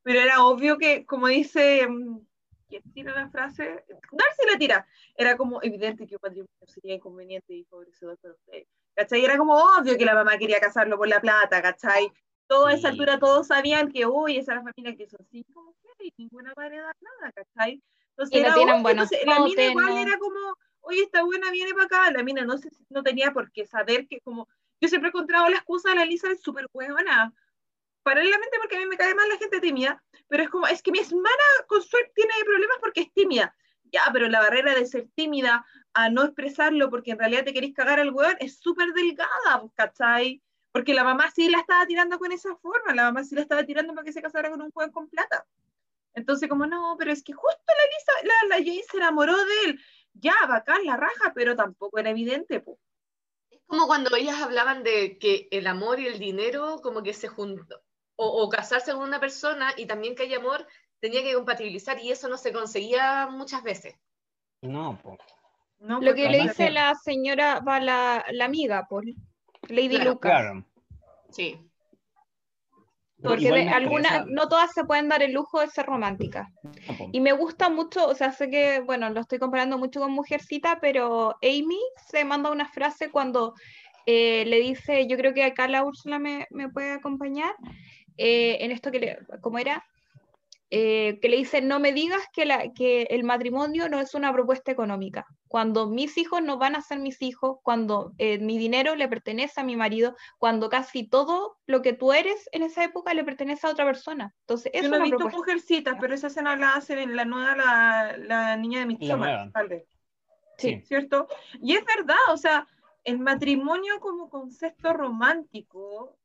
[0.02, 2.20] pero era obvio que, como dice, mm,
[2.68, 3.84] ¿quién tira la frase?
[4.12, 4.86] Darcy la tira.
[5.14, 8.64] Era como evidente que un matrimonio sería inconveniente y favorecedor para usted.
[8.94, 9.24] ¿Cachai?
[9.24, 12.10] Era como obvio que la mamá quería casarlo por la plata, ¿cachai?
[12.50, 12.94] Toda esa Sí.
[12.94, 16.12] altura todos sabían que, uy, esa es la familia que son así, como que y
[16.16, 17.80] ninguna va a heredar nada, ¿cachai?
[18.10, 19.98] Entonces, Y no era tienen obvio, buenos entonces, la mina igual no.
[20.00, 23.52] era como, oye, esta buena viene para acá, la mina no, se, no tenía por
[23.52, 24.48] qué saber que como,
[24.80, 27.32] yo siempre he encontrado la excusa de la Elizabeth súper huevona,
[28.02, 30.90] paralelamente porque a mí me cae mal la gente tímida, pero es como, es que
[30.90, 35.06] mi hermana con suerte tiene problemas porque es tímida, ya, pero la barrera de ser
[35.14, 39.62] tímida a no expresarlo porque en realidad te querés cagar al weón es súper delgada,
[39.76, 40.42] ¿cachai?
[40.72, 43.64] Porque la mamá sí la estaba tirando con esa forma, la mamá sí la estaba
[43.64, 45.46] tirando para que se casara con un juez con plata.
[46.14, 49.54] Entonces, como no, pero es que justo la Lisa, la, la Jay se enamoró de
[49.64, 49.80] él.
[50.14, 52.78] Ya, bacán, la raja, pero tampoco era evidente, po.
[53.50, 57.28] Es como cuando ellas hablaban de que el amor y el dinero como que se
[57.28, 57.82] juntó,
[58.16, 60.66] o, o casarse con una persona y también que hay amor,
[61.00, 63.94] tenía que compatibilizar y eso no se conseguía muchas veces.
[64.62, 65.16] No, po.
[65.78, 69.04] No, Lo porque que le dice la señora, va la, la amiga, por
[69.70, 70.30] Lady Claro, Lucas.
[70.30, 70.64] Claro.
[71.30, 71.58] Sí.
[73.22, 75.84] Porque Igual de me alguna, interesa- no todas se pueden dar el lujo de ser
[75.84, 76.48] románticas.
[77.12, 80.78] Y me gusta mucho, o sea, sé que, bueno, lo estoy comparando mucho con Mujercita,
[80.80, 83.54] pero Amy se manda una frase cuando
[84.06, 87.54] eh, le dice, yo creo que acá la Úrsula me, me puede acompañar,
[88.16, 89.84] eh, en esto que le, ¿cómo era?
[90.72, 94.32] Eh, que le dice, no me digas que, la, que el matrimonio no es una
[94.32, 95.26] propuesta económica.
[95.48, 99.60] Cuando mis hijos no van a ser mis hijos, cuando eh, mi dinero le pertenece
[99.60, 103.66] a mi marido, cuando casi todo lo que tú eres en esa época le pertenece
[103.66, 104.32] a otra persona.
[104.42, 105.38] Entonces, es Yo no he una visto propuesta.
[105.38, 109.88] Mujercitas, pero esa escena la hace en la nueva, la, la niña de vez.
[110.56, 110.82] Sí.
[110.86, 111.26] ¿cierto?
[111.60, 112.68] Y es verdad, o sea,
[113.02, 116.16] el matrimonio como concepto romántico,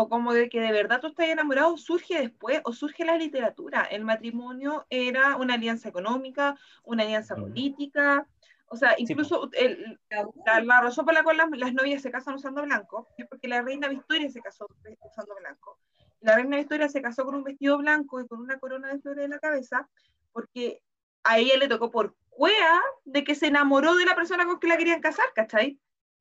[0.00, 3.82] o como de que de verdad tú estás enamorado, surge después, o surge la literatura.
[3.82, 7.40] El matrimonio era una alianza económica, una alianza Mm.
[7.40, 8.28] política,
[8.68, 9.98] o sea, incluso el-
[10.46, 13.48] la, la razón por la cual las, las novias se casan usando blanco es porque
[13.48, 14.68] la reina Victoria se casó
[15.04, 15.80] usando blanco.
[16.20, 19.24] La reina Victoria se casó con un vestido blanco y con una corona de flores
[19.24, 19.88] en la cabeza,
[20.30, 20.80] porque
[21.24, 24.68] a ella le tocó por cuea de que se enamoró de la persona con que
[24.68, 25.80] la querían casar, ¿cachai?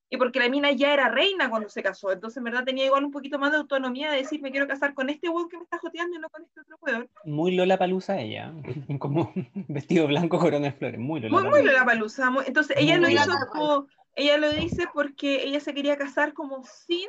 [0.09, 3.03] Y porque la mina ya era reina cuando se casó, entonces en verdad tenía igual
[3.03, 5.63] un poquito más de autonomía de decir, me quiero casar con este weón que me
[5.63, 7.09] está joteando y no con este otro weón.
[7.25, 8.53] Muy Lola Palusa ella.
[8.99, 9.33] Como
[9.67, 10.99] vestido blanco, corona de flores.
[10.99, 12.29] Muy Lola Muy, muy Lola Palusa.
[12.29, 13.51] muy- Entonces ella lo Muy hizo Lollapalooza.
[13.51, 17.07] como, ella lo dice porque ella se quería casar como sin,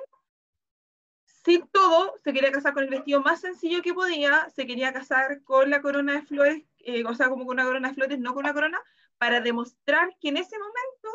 [1.45, 5.43] sin todo, se quería casar con el vestido más sencillo que podía, se quería casar
[5.45, 8.35] con la corona de flores, eh, o sea, como con una corona de flores, no
[8.35, 8.79] con una corona,
[9.19, 11.09] para demostrar que en ese momento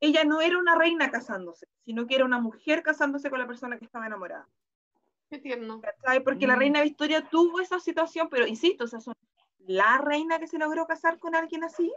[0.00, 3.78] ella no era una reina casándose, sino que era una mujer casándose con la persona
[3.78, 4.48] que estaba enamorada.
[5.28, 5.80] Qué tierno.
[5.80, 6.24] ¿cachai?
[6.24, 6.58] Porque la Mm.
[6.58, 9.14] reina Victoria tuvo esa situación, pero insisto, o sea, son
[9.58, 11.92] la reina que se logró casar con alguien así.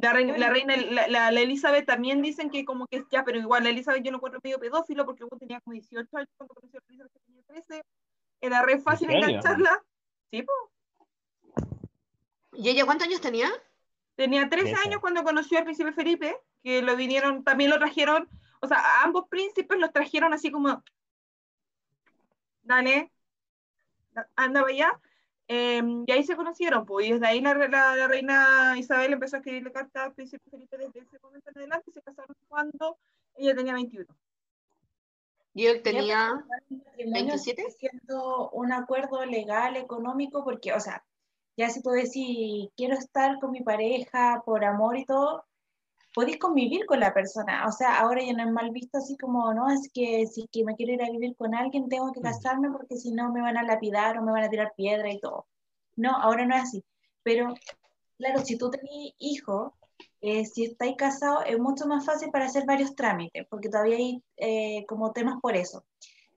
[0.00, 3.38] La reina, la, reina la, la- la Elizabeth también dicen que como que ya, pero
[3.38, 6.54] igual la Elizabeth yo lo encuentro medio pedófilo porque luego tenía como 18 años cuando
[6.54, 7.82] conoció a la Elizabeth que tenía 13.
[8.40, 9.82] Era re fácil engancharla.
[10.30, 10.52] Sí, po.
[12.54, 13.50] ¿Y ella cuántos años tenía?
[14.18, 14.88] Tenía 13 Trece.
[14.88, 18.28] años cuando conoció al príncipe Felipe, que lo vinieron, también lo trajeron,
[18.60, 20.82] o sea, a ambos príncipes los trajeron así como,
[22.62, 23.12] dale,
[24.10, 25.00] da- anda para allá.
[25.46, 29.36] Eh, y ahí se conocieron, pues, y desde ahí la, la- la reina Isabel empezó
[29.36, 32.98] a escribirle cartas al príncipe Felipe desde ese momento en adelante y se casaron cuando
[33.36, 34.04] ella tenía 21.
[35.54, 36.44] Y él tenía...
[36.68, 37.62] matrimonio 27?
[37.62, 41.04] sigue siendo un acuerdo legal, económico, porque, o sea,
[41.58, 45.44] ya si tú decís, quiero estar con mi pareja por amor y todo,
[46.14, 47.66] podéis convivir con la persona.
[47.66, 50.46] O sea, ahora ya no es mal visto así como, no, es que si es
[50.52, 53.42] que me quiero ir a vivir con alguien, tengo que casarme porque si no me
[53.42, 55.46] van a lapidar o me van a tirar piedra y todo.
[55.96, 56.84] No, ahora no es así.
[57.24, 57.54] Pero,
[58.18, 59.72] claro, si tú tenés hijos,
[60.20, 64.22] eh, si estáis casados, es mucho más fácil para hacer varios trámites, porque todavía hay
[64.36, 65.84] eh, como temas por eso.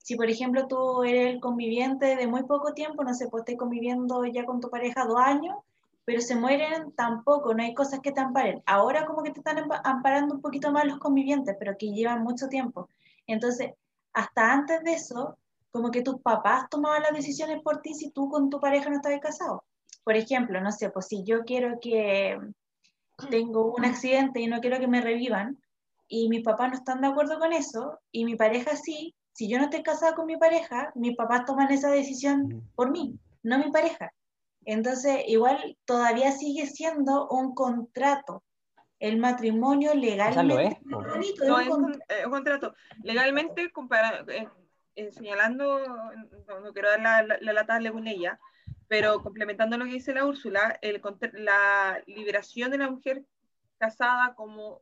[0.03, 3.57] Si, por ejemplo, tú eres el conviviente de muy poco tiempo, no sé, pues estás
[3.57, 5.55] conviviendo ya con tu pareja dos años,
[6.05, 8.61] pero se mueren tampoco, no hay cosas que te amparen.
[8.65, 12.23] Ahora como que te están ampa- amparando un poquito más los convivientes, pero que llevan
[12.23, 12.89] mucho tiempo.
[13.27, 13.71] Entonces,
[14.13, 15.37] hasta antes de eso,
[15.71, 18.95] como que tus papás tomaban las decisiones por ti si tú con tu pareja no
[18.97, 19.63] estabas casado.
[20.03, 22.37] Por ejemplo, no sé, pues si yo quiero que
[23.29, 25.59] tengo un accidente y no quiero que me revivan,
[26.07, 29.57] y mis papás no están de acuerdo con eso, y mi pareja sí, si yo
[29.57, 33.71] no estoy casada con mi pareja, mis papás toman esa decisión por mí, no mi
[33.71, 34.13] pareja.
[34.65, 38.43] Entonces, igual todavía sigue siendo un contrato.
[38.99, 41.09] El matrimonio legalmente lo es, muy po.
[41.09, 42.75] bonito, No, es es un eh, un contrato.
[43.03, 44.47] Legalmente, compara- eh,
[44.95, 45.79] eh, señalando,
[46.47, 48.39] no, no quiero dar la, la, la lata de ella,
[48.87, 51.01] pero complementando lo que dice la Úrsula, el,
[51.33, 53.23] la liberación de la mujer
[53.79, 54.81] casada como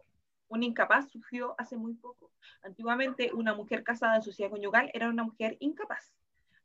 [0.50, 2.32] un incapaz surgió hace muy poco.
[2.64, 6.12] Antiguamente, una mujer casada en sociedad conyugal era una mujer incapaz.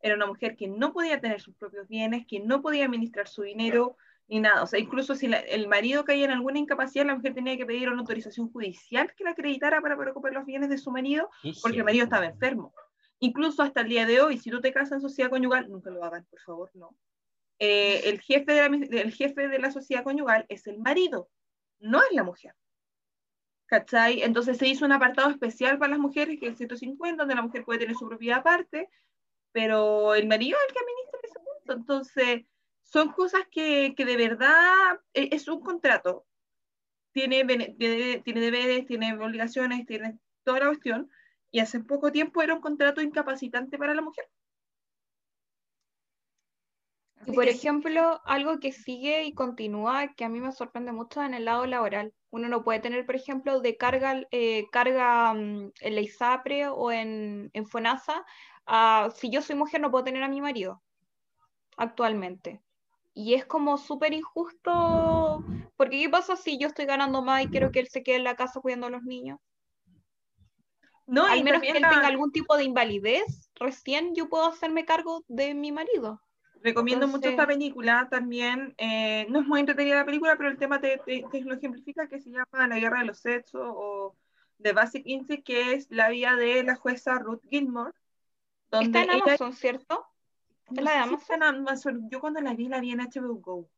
[0.01, 3.43] Era una mujer que no podía tener sus propios bienes, que no podía administrar su
[3.43, 4.63] dinero, ni nada.
[4.63, 7.67] O sea, incluso si la- el marido caía en alguna incapacidad, la mujer tenía que
[7.67, 11.31] pedir una autorización judicial que la acreditara para poder ocupar los bienes de su marido,
[11.63, 12.75] porque el marido estaba enfermo.
[13.21, 16.03] Incluso hasta el día de hoy, si tú te casas en sociedad conyugal, nunca lo
[16.05, 16.97] hagan, por favor, no.
[17.59, 21.29] Eh, el, jefe de la, el jefe de la sociedad conyugal es el marido,
[21.79, 22.55] no es la mujer.
[24.23, 27.43] Entonces se hizo un apartado especial para las mujeres, que es el 150, donde la
[27.43, 28.89] mujer puede tener su propiedad aparte,
[29.53, 31.73] pero el marido es el que administra ese punto.
[31.73, 32.47] Entonces,
[32.83, 36.27] son cosas que, que de verdad e- es un contrato.
[37.13, 37.45] Tiene,
[38.25, 41.11] tiene deberes, tiene obligaciones, tiene toda la cuestión.
[41.51, 44.29] Y hace poco tiempo era un contrato incapacitante para la mujer.
[47.27, 51.35] Y por ejemplo, algo que sigue y continúa, que a mí me sorprende mucho en
[51.35, 52.15] el lado laboral.
[52.31, 56.93] Uno no puede tener, por ejemplo, de carga, eh, carga mm, en la ISAPRE o
[56.93, 58.25] en, en FONASA.
[58.67, 60.83] ah, si yo soy mujer, no puedo tener a mi marido
[61.77, 62.63] actualmente.
[63.15, 65.45] Y es como súper injusto,
[65.77, 68.25] porque ¿qué pasa si yo estoy ganando más y quiero que él se quede en
[68.25, 69.39] la casa cuidando a los niños?
[71.07, 74.85] no, Al menos que él la- tenga algún tipo de invalidez, recién yo puedo hacerme
[74.87, 76.23] cargo de mi marido.
[76.65, 78.75] Recomiendo mucho esta película también.
[78.79, 82.09] eh, no es muy entretenida la película, pero el tema te, te- te lo ejemplifica
[82.09, 84.17] que se llama La guerra de los sexos o
[84.63, 87.93] The Basic Instinct, que es la vida de la jueza Ruth Gilmore.
[88.71, 90.07] Donde Está en ella, Amazon, ¿cierto?
[90.71, 92.09] no la de si está en Amazon.
[92.11, 93.69] Yo cuando la vi, la vi en HBO Go.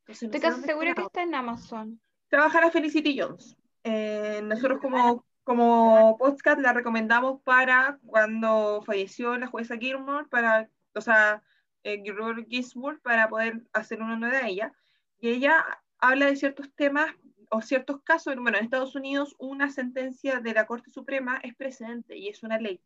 [0.00, 2.00] Entonces, no Estoy sé casi segura que está en Amazon.
[2.28, 3.56] Trabaja la Felicity Jones.
[3.84, 11.00] Eh, nosotros como, como podcast la recomendamos para cuando falleció la jueza Gilmore, para, o
[11.00, 11.40] sea,
[11.86, 12.02] eh,
[12.48, 14.72] Ginsburg, para poder hacer una nueva de ella.
[15.20, 15.64] Y ella
[15.98, 17.14] habla de ciertos temas
[17.50, 18.34] o ciertos casos.
[18.36, 22.58] Bueno, en Estados Unidos una sentencia de la Corte Suprema es precedente y es una
[22.58, 22.80] ley.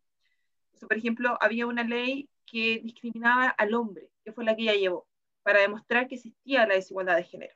[0.75, 4.75] Sea, por ejemplo, había una ley que discriminaba al hombre, que fue la que ella
[4.75, 5.07] llevó,
[5.43, 7.55] para demostrar que existía la desigualdad de género.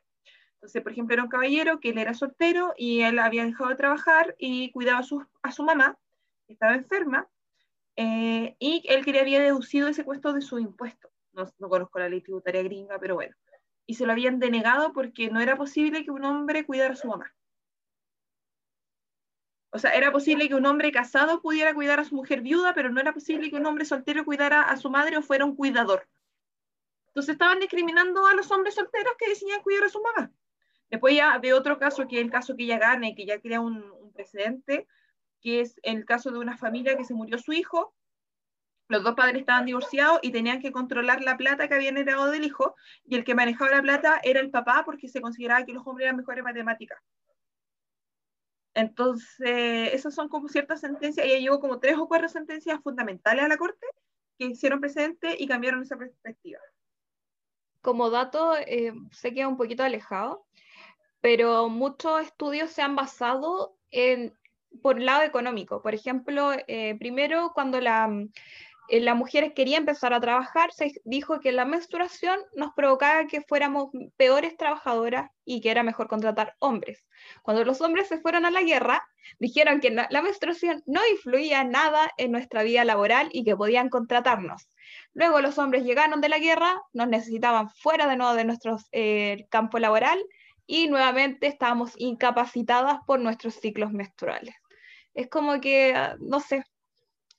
[0.55, 3.75] Entonces, por ejemplo, era un caballero que él era soltero y él había dejado de
[3.75, 5.97] trabajar y cuidaba a su, a su mamá,
[6.47, 7.27] que estaba enferma,
[7.95, 11.09] eh, y él quería había deducido ese puesto de su impuesto.
[11.35, 13.35] No, no conozco la ley tributaria gringa, pero bueno.
[13.85, 17.07] Y se lo habían denegado porque no era posible que un hombre cuidara a su
[17.07, 17.31] mamá.
[19.71, 22.89] O sea, era posible que un hombre casado pudiera cuidar a su mujer viuda, pero
[22.89, 26.07] no era posible que un hombre soltero cuidara a su madre o fuera un cuidador.
[27.07, 30.31] Entonces estaban discriminando a los hombres solteros que decidían cuidar a su mamá.
[30.89, 33.59] Después ya de otro caso, que es el caso que ella gane, que ya crea
[33.59, 34.87] un, un precedente,
[35.41, 37.93] que es el caso de una familia que se murió su hijo,
[38.87, 42.43] los dos padres estaban divorciados y tenían que controlar la plata que habían heredado del
[42.43, 42.75] hijo,
[43.05, 46.05] y el que manejaba la plata era el papá porque se consideraba que los hombres
[46.05, 46.99] eran mejores en matemáticas.
[48.75, 53.47] Entonces, esas son como ciertas sentencias, ella llevó como tres o cuatro sentencias fundamentales a
[53.47, 53.87] la corte
[54.37, 56.59] que hicieron precedente y cambiaron esa perspectiva.
[57.81, 60.45] Como dato, eh, sé que es un poquito alejado,
[61.21, 64.37] pero muchos estudios se han basado en,
[64.81, 65.81] por el lado económico.
[65.81, 68.09] Por ejemplo, eh, primero cuando la,
[68.87, 73.41] eh, la mujer quería empezar a trabajar, se dijo que la menstruación nos provocaba que
[73.41, 77.05] fuéramos peores trabajadoras y que era mejor contratar hombres.
[77.41, 79.07] Cuando los hombres se fueron a la guerra,
[79.39, 84.67] dijeron que la, menstruación no influía nada en nuestra vida laboral y que podían contratarnos.
[85.13, 89.45] Luego los hombres llegaron de la guerra, nos necesitaban fuera de nuevo de nuestro eh,
[89.49, 90.23] campo laboral
[90.67, 94.55] y nuevamente estábamos incapacitadas por nuestros ciclos menstruales.
[95.13, 96.63] Es como que, ah, no sé,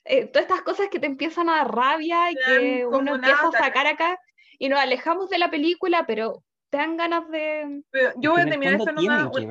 [0.06, 3.52] eh, todas estas cosas que te empiezan a dar rabia y que uno empieza a
[3.52, 4.18] sacar acá
[4.58, 7.82] y nos alejamos de la película, pero te dan ganas de...
[7.90, 8.78] Pero yo voy a terminar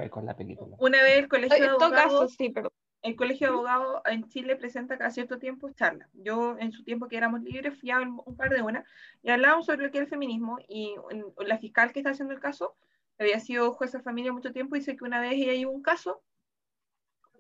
[0.10, 0.76] con la película.
[0.80, 4.98] Una vez el colegio de abogados, sí, pero el colegio de abogados en Chile presenta
[4.98, 6.10] cada cierto tiempo charlas.
[6.14, 8.84] Yo en su tiempo que éramos libres fui a un, par de una
[9.22, 10.96] y hablábamos sobre lo que era el feminismo y
[11.38, 12.76] la fiscal que está haciendo el caso
[13.20, 15.84] había sido jueza de familia mucho tiempo y dice que una vez ella llevó un
[15.84, 16.22] caso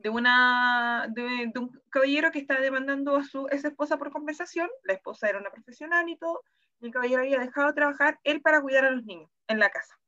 [0.05, 4.69] de una de, de un caballero que estaba demandando a su esa esposa por compensación,
[4.83, 6.43] la esposa era una profesional y todo,
[6.79, 9.71] y el caballero había dejado de trabajar él para cuidar a los niños en la
[9.71, 9.99] casa.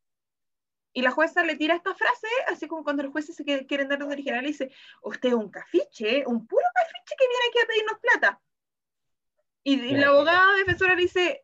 [0.93, 3.97] Y la jueza le tira esta frase, así como cuando los jueces se quieren dar
[3.97, 4.71] los original, y dice,
[5.01, 8.41] usted es un cafiche, un puro cafiche que viene aquí a pedirnos plata.
[9.63, 11.43] Y, y la abogada defensora le dice,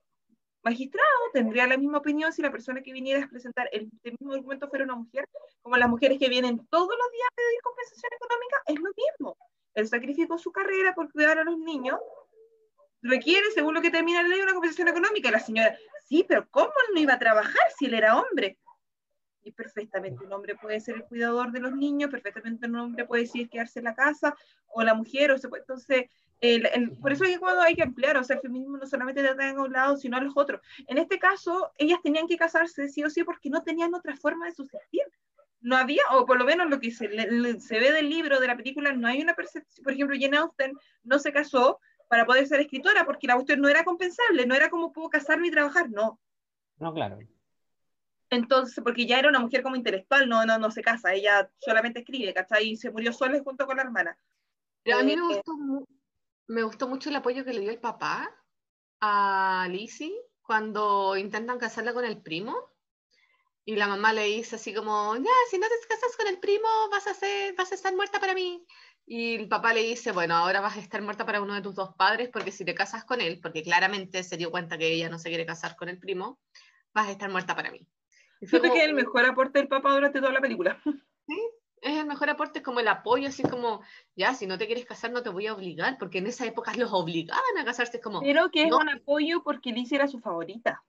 [0.64, 4.34] magistrado, tendría la misma opinión si la persona que viniera a presentar el, el mismo
[4.34, 5.28] documento fuera una mujer,
[5.62, 9.38] como las mujeres que vienen todos los días a pedir compensación económica, es lo mismo.
[9.74, 12.00] El sacrificó su carrera por cuidar a los niños,
[13.02, 15.30] requiere, según lo que termina la ley, una compensación económica.
[15.30, 18.58] Y la señora, sí, pero ¿cómo él no iba a trabajar si él era hombre?
[19.42, 23.24] Y perfectamente un hombre puede ser el cuidador de los niños, perfectamente un hombre puede
[23.24, 24.36] decidir quedarse en la casa,
[24.68, 26.06] o la mujer, o se puede, entonces,
[26.44, 28.86] el- el- por eso hay que, cuando hay que ampliar, o sea, el feminismo no
[28.86, 30.62] solamente trata a un lado, sino a los otros.
[30.88, 34.46] En este caso, ellas tenían que casarse sí o sí porque no tenían otra forma
[34.46, 35.04] de subsistir.
[35.62, 38.40] No había, o por lo menos lo que se, le- le- se ve del libro,
[38.42, 40.74] de la película, no hay una percepción, por ejemplo, Jane Austen
[41.04, 41.80] no se casó
[42.10, 45.48] para poder ser escritora, porque la cuestión no era compensable, no era como puedo casarme
[45.48, 46.20] y trabajar, no.
[46.78, 47.20] No, claro.
[48.30, 52.00] Entonces, porque ya era una mujer como intelectual, no, no, no se casa, ella solamente
[52.00, 52.72] escribe, ¿cachai?
[52.72, 54.18] Y se murió sola junto con la hermana.
[54.84, 55.54] Pero a mí me Eh, gustó,
[56.54, 58.32] me gustó mucho el apoyo que le dio el papá
[59.02, 62.56] a Lizzie cuando intentan casarla con el primo.
[63.66, 66.68] Y la mamá le dice así como, ya, si no te casas con el primo,
[66.92, 68.66] vas a ser, vas a estar muerta para mí.
[69.06, 71.74] Y el papá le dice, bueno, ahora vas a estar muerta para uno de tus
[71.74, 75.10] dos padres, porque si te casas con él, porque claramente se dio cuenta que ella
[75.10, 76.40] no se quiere casar con el primo,
[76.94, 77.88] vas a estar muerta para mí.
[78.42, 80.82] Siento que es el mejor aporte del papá durante toda la película.
[81.84, 83.82] es el mejor aporte, es como el apoyo, así como,
[84.16, 86.74] ya, si no te quieres casar, no te voy a obligar, porque en esa época
[86.76, 88.78] los obligaban a casarse, es como, Pero que es No.
[88.78, 90.84] un apoyo porque Lizzie era su favorita.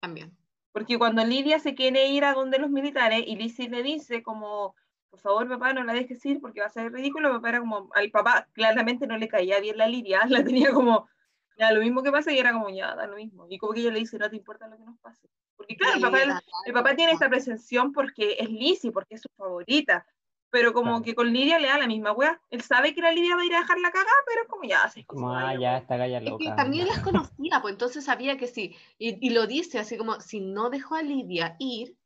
[0.00, 0.36] también.
[0.72, 4.74] Porque cuando Lidia se quiere ir a donde los militares y Lizzie le dice como,
[5.08, 7.88] por favor papá no la dejes ir porque va a ser ridículo, papá era como,
[7.94, 11.08] al papá claramente no le caía bien la Lidia, la tenía como,
[11.56, 13.46] ya lo mismo que pasa y era como, ya, da lo mismo.
[13.48, 15.28] Y como que ella le dice, no te importa lo que nos pase.
[15.56, 16.32] Porque claro, el papá, el,
[16.66, 20.06] el papá tiene esta pretensión porque es Lizzie, porque es su favorita.
[20.50, 21.04] Pero como Claro.
[21.04, 22.40] que con Lidia le da la misma wea.
[22.50, 24.62] Él sabe que la Lidia va a ir a dejar la cagada, pero es como
[24.62, 28.38] ya, así Como, ah, ya, esta galla Es que también las conocía, pues entonces sabía
[28.38, 28.76] que sí.
[28.96, 31.96] Y, y lo dice así como, si no dejó a Lidia ir,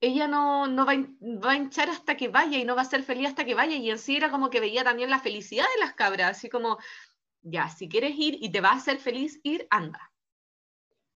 [0.00, 3.02] ella no, no va, va a hinchar hasta que vaya y no va a ser
[3.04, 3.76] feliz hasta que vaya.
[3.76, 6.78] Y en sí era como que veía también la felicidad de las cabras, así como,
[7.42, 10.09] ya, si quieres ir y te va a hacer feliz ir, anda.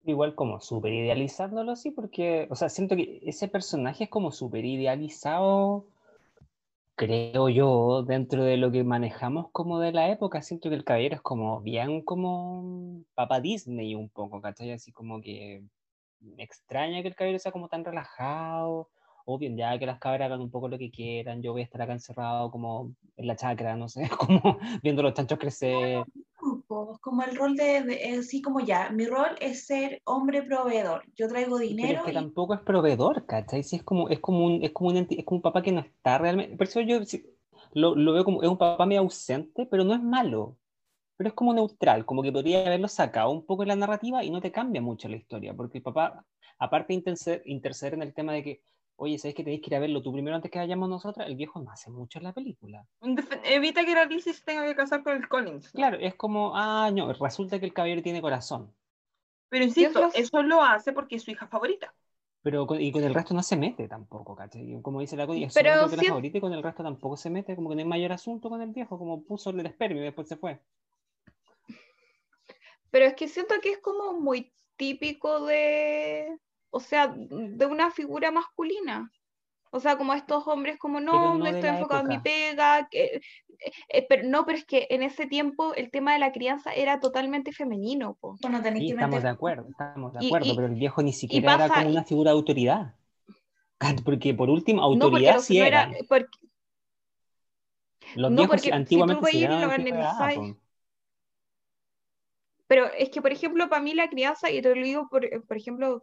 [0.06, 4.64] Igual como súper idealizándolo, sí, porque, o sea, siento que ese personaje es como súper
[4.66, 5.86] idealizado,
[6.94, 10.42] creo yo, dentro de lo que manejamos como de la época.
[10.42, 14.72] Siento que el caballero es como bien como Papá Disney un poco, ¿cachai?
[14.72, 15.62] Así como que
[16.20, 18.90] me extraña que el caballero sea como tan relajado.
[19.26, 21.80] Obvio, ya que las cabras hagan un poco lo que quieran, yo voy a estar
[21.80, 26.04] acá encerrado como en la chacra, no sé, como viendo los chanchos crecer.
[26.44, 30.42] Grupo, como el rol de, de- eh, así como ya, mi rol es ser hombre
[30.42, 31.04] proveedor.
[31.16, 33.62] Yo traigo Pero es dinero que y tampoco es proveedor, ¿cachai?
[33.62, 35.80] Sí, es como, es como un, es como un, es como un papá que no
[35.80, 36.56] está realmente.
[36.56, 37.24] Por eso yo sí,
[37.72, 40.58] lo, lo veo como, es un papá medio ausente, pero no es malo.
[41.16, 44.30] Pero es como neutral, como que podría haberlo sacado un poco de la narrativa y
[44.30, 46.26] no te cambia mucho la historia, porque el papá,
[46.58, 48.62] aparte de interceder, interceder en el tema de que,
[48.96, 51.28] oye, ¿sabes que tenéis que ir a verlo tú primero antes que vayamos nosotras?
[51.28, 52.86] El viejo no hace mucho en la película.
[53.44, 55.66] Evita que la Lizzie se tenga que casar con el Collins.
[55.74, 55.78] ¿no?
[55.78, 58.72] Claro, es como, ah, no, resulta que el caballero tiene corazón.
[59.48, 61.94] Pero insisto, eso lo hace porque es su hija favorita.
[62.42, 64.78] Pero con, y con el resto no se mete tampoco, ¿cachai?
[64.82, 67.56] Como dice la Connie, es Pero sí- favorita y con el resto tampoco se mete,
[67.56, 70.28] como que no hay mayor asunto con el viejo, como puso el espermio y después
[70.28, 70.60] se fue.
[72.90, 76.38] Pero es que siento que es como muy típico de,
[76.74, 79.10] o sea, de una figura masculina.
[79.70, 83.20] O sea, como estos hombres como no, no estoy enfocado en mi pega, que, eh,
[83.88, 87.00] eh, pero no, pero es que en ese tiempo el tema de la crianza era
[87.00, 88.36] totalmente femenino, po.
[88.48, 91.12] no tenéis Sí, que estamos de acuerdo, estamos de acuerdo, y- pero el viejo ni
[91.12, 92.94] siquiera era como una figura de autoridad.
[94.04, 95.90] Porque por último, autoridad no- sí no era.
[96.08, 96.38] porque-
[98.16, 100.56] Los no, viejos porque sí- si tú antiguamente po.
[102.66, 105.56] Pero es que, por ejemplo, para mí la crianza, y te lo digo por, por
[105.56, 106.02] ejemplo,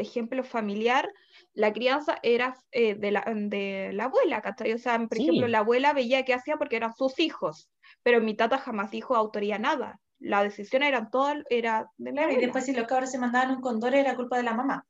[0.00, 1.08] ejemplo familiar,
[1.54, 4.72] la crianza era eh, de, la, de la abuela, ¿cachai?
[4.72, 5.22] O sea, por Sí.
[5.22, 7.68] ejemplo, la abuela veía qué hacía porque eran sus hijos,
[8.02, 10.00] pero mi tata jamás dijo autoría nada.
[10.18, 12.40] La decisión era toda, era de mi Claro, y abuela.
[12.40, 14.84] después si los cabros se mandaban un condor era culpa de la mamá.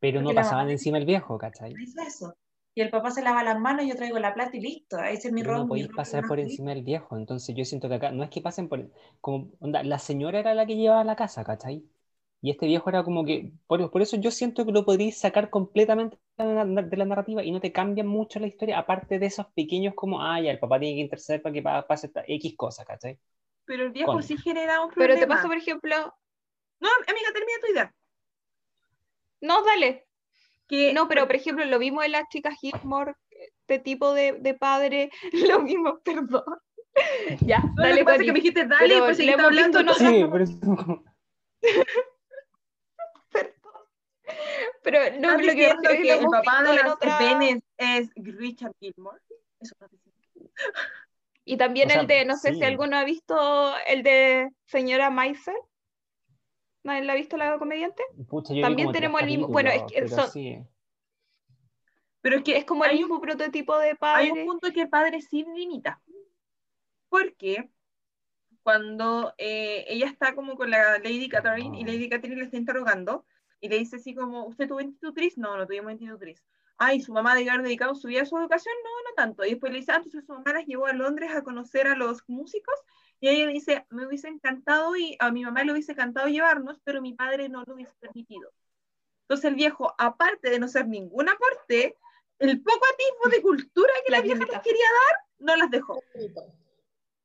[0.00, 1.80] Pero no Porque la pasaban mamá- encima el viejo, ¿cachai?
[1.80, 2.34] Hizo eso.
[2.74, 4.98] Y el papá se lava las manos, yo traigo la plata y listo.
[5.00, 5.58] Ese es mi rol.
[5.58, 7.16] no podéis pasar por encima del viejo.
[7.16, 8.90] Entonces yo siento que acá no es que pasen por.
[9.20, 11.84] Como, onda, la señora era la que llevaba la casa, ¿cachai?
[12.44, 13.52] Y este viejo era como que.
[13.68, 17.42] Por, por eso yo siento que lo podríais sacar completamente de la, de la narrativa
[17.44, 20.58] y no te cambian mucho la historia, aparte de esos pequeños como, ah, ya, el
[20.58, 23.18] papá tiene que interceder para que pa- pase esta X cosa, ¿cachai?
[23.64, 25.14] Pero el viejo Con- sí genera un problema.
[25.14, 25.94] Pero te pasa, por ejemplo,
[26.80, 27.94] No, amiga, termina tu idea.
[29.40, 30.06] no, dale.
[30.68, 34.54] Que, No, pero por ejemplo, lo vimos en las chicas Gilmore, este tipo de, de
[34.54, 35.10] padre,
[35.48, 36.42] lo mismo, perdón.
[37.46, 38.26] Ya, no, lo dale, que pasa es Connie.
[38.26, 39.92] que me dijiste dale y Pero seguiste hemos visto hablando.
[39.92, 41.04] otras- Sí, pero es como-
[44.82, 49.20] Pero no, ¿Estás lo que el papá de las otra- Ben es, Richard Gilmore?
[49.60, 49.74] Eso.
[51.44, 55.10] Y también O sea, el de, no sé si alguno ha visto el de señora
[55.10, 55.56] Meiser.
[56.84, 58.02] ¿Nadie la ha visto la comediante?
[58.28, 60.58] pucha, yo vi También tenemos el mismo- bueno, es que pero son- sí.
[62.20, 64.32] Pero es que Es como el hay un mismo prototipo de hay padre.
[64.32, 66.00] un punto que el padre sí limita.
[67.08, 67.68] Porque
[68.62, 71.86] cuando eh, ella está como con la Lady Catherine y Ah.
[71.86, 73.24] Lady Catherine le está interrogando
[73.62, 75.38] y le dice así como, ¿usted tuvo institutriz?
[75.38, 76.42] No, no tuvimos institutriz.
[76.76, 78.74] Ay, ¿su mamá debe haber dedicado su vida a su educación?
[78.82, 79.44] No, no tanto.
[79.44, 81.94] Y después le dice, ah, entonces su mamá las llevó a Londres a conocer a
[81.94, 82.74] los músicos.
[83.20, 87.00] Y ella dice, me hubiese encantado y a mi mamá le hubiese encantado llevarnos, pero
[87.00, 88.50] mi padre no lo hubiese permitido.
[89.22, 91.96] Entonces el viejo, aparte de no ser ningún aporte,
[92.40, 96.02] el poco atisbo de cultura que la, La vieja les quería dar, no las dejó.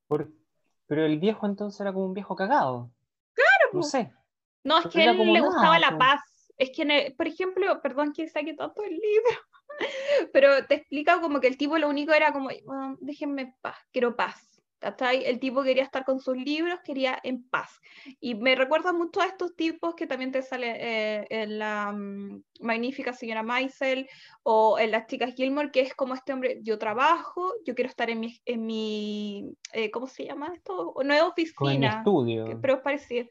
[0.07, 0.31] Por-
[0.85, 2.91] Pero el viejo entonces era como un viejo cagado.
[3.73, 4.13] No sé.
[4.67, 5.97] No, es que a él como le nada, gustaba la po.
[5.97, 6.21] paz.
[6.57, 9.39] Es que, en el- por ejemplo, perdón que saque tanto el libro,
[10.33, 13.77] pero te explica como que el tipo lo único era como, "Ah, déjenme en paz,
[13.91, 14.43] quiero paz.
[15.11, 17.79] El tipo quería estar con sus libros, quería en paz.
[18.19, 22.43] Y me recuerda mucho a estos tipos que también te sale eh, en la mm,
[22.61, 24.07] magnífica señora Maisel
[24.43, 28.11] o en las chicas Gilmore, que es como este hombre, yo trabajo, yo quiero estar
[28.11, 30.93] en mi, en mi eh, ¿cómo se llama esto?
[31.03, 32.45] No es Como en mi oficina, estudio.
[32.45, 33.25] que- pero es parecido.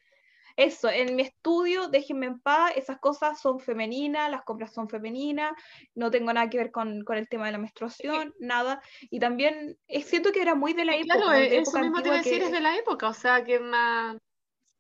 [0.57, 5.53] Eso, en mi estudio, déjenme en paz, esas cosas son femeninas, las compras son femeninas,
[5.95, 8.81] no tengo nada que ver con, con el tema de la menstruación, nada.
[9.11, 11.63] Y también eh, siento que era muy de la Sí, época, claro, de eh, eso
[11.63, 14.17] época mismo te iba a decir, que- es de la época, o sea, que más...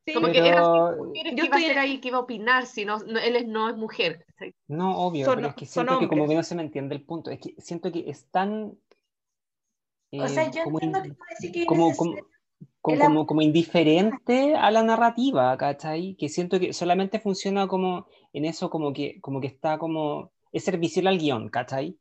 [0.06, 2.20] sí, Como que era mujeres Yo que iba a estoy ser ahí, que iba a
[2.20, 4.24] opinar, si no, no- él es, no es mujer.
[4.68, 6.94] No, obvio, Son- pero es que son siento que como que no se me entiende
[6.96, 7.30] el punto.
[7.30, 8.78] Es que siento que es tan.
[10.18, 12.26] O sea, eh, yo como, entiendo que tú decís que es como, como, necesario.
[12.86, 16.14] Como, el como, como indiferente a la narrativa, ¿cachai?
[16.16, 20.32] Que siento que solamente funciona como en eso, como que, como que está como.
[20.52, 21.98] Es servicial al guion, ¿cachai?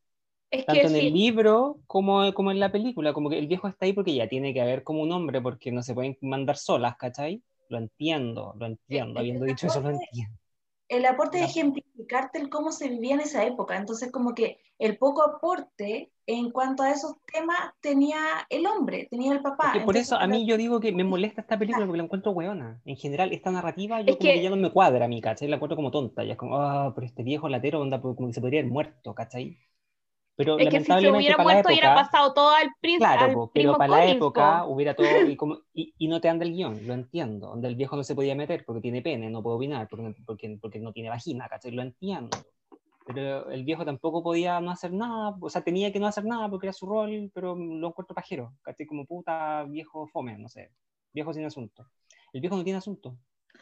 [0.51, 3.13] es Tanto que en el sí, libro como, como en la película.
[3.13, 5.71] Como que el viejo está ahí porque ya tiene que haber como un hombre, porque
[5.71, 7.43] no se pueden mandar solas, ¿cachai?
[7.69, 9.19] Lo entiendo, lo entiendo.
[9.19, 10.38] Habiendo dicho eso, lo entiendo.
[10.97, 13.77] El aporte es ejemplificarte el cómo se vivía en esa época.
[13.77, 18.19] Entonces, como que el poco aporte en cuanto a esos temas tenía
[18.49, 19.73] el hombre, tenía el papá.
[19.83, 22.31] Por Entonces, eso a mí yo digo que me molesta esta película porque la encuentro
[22.31, 22.81] hueona.
[22.85, 24.33] En general, esta narrativa yo Es como que...
[24.33, 25.47] que- ya no me cuadra a mí, ¿cachai?
[25.49, 26.23] La encuentro como tonta.
[26.23, 28.71] Ya es como, ah, pero este viejo latero onda pues, como que se podría haber
[28.71, 29.57] muerto, ¿cachai?
[30.36, 33.25] Pero es que si se hubiera la muerto hubiera época, pasado todo al, príncipe claro,
[33.25, 34.73] al po, pero para la Collins, época po.
[34.73, 37.47] hubiera todo y, como, y, y no te anda el guion, lo entiendo.
[37.47, 40.57] Donde el viejo no se podía meter porque tiene pene, no puede opinar porque, porque,
[40.61, 41.71] porque no tiene vagina, ¿cachai?
[41.71, 42.38] Lo entiendo.
[43.05, 46.49] Pero el viejo tampoco podía no hacer nada, o sea, tenía que no hacer nada
[46.49, 48.88] porque era su rol, pero lo encuentro pajero, ¿cachai?
[48.88, 50.71] Como puta viejo fome, no sé,
[51.13, 51.88] viejo sin asunto.
[52.33, 53.17] El viejo no tiene asunto.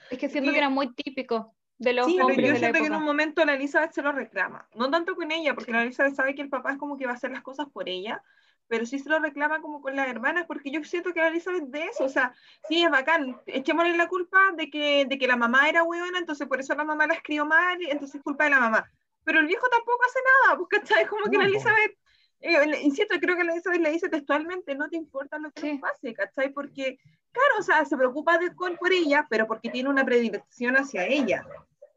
[0.10, 1.54] Es que siento que era muy típico
[1.84, 3.92] de los Sí, Pero hombres yo de la siento que en un momento la Elizabeth
[3.92, 4.68] se lo reclama.
[4.76, 5.78] No tanto con ella, porque Sí.
[5.78, 7.90] la Elizabeth sabe que el papá es como que va a hacer las cosas por
[7.90, 8.24] ella,
[8.68, 11.66] pero sí se lo reclama como con las hermanas, porque yo siento que la Elizabeth
[11.66, 12.34] de eso, o sea,
[12.68, 16.48] sí es bacán, echémosle la culpa de que, de que la mamá era huevona, entonces
[16.48, 18.90] por eso la mamá la escribió mal, entonces es culpa de la mamá.
[19.26, 21.06] Pero el viejo tampoco hace nada, pues, ¿cachai?
[21.08, 21.46] Como que la.
[21.46, 21.98] Elizabeth,
[22.42, 25.72] eh, insisto, creo que la Elizabeth le dice textualmente, no te importa lo que Sí.
[25.74, 26.50] nos pase, ¿cachai?
[26.52, 26.98] Porque,
[27.32, 31.06] claro, o sea, se preocupa de, con- por ella, pero porque tiene una predilección hacia
[31.06, 31.46] ella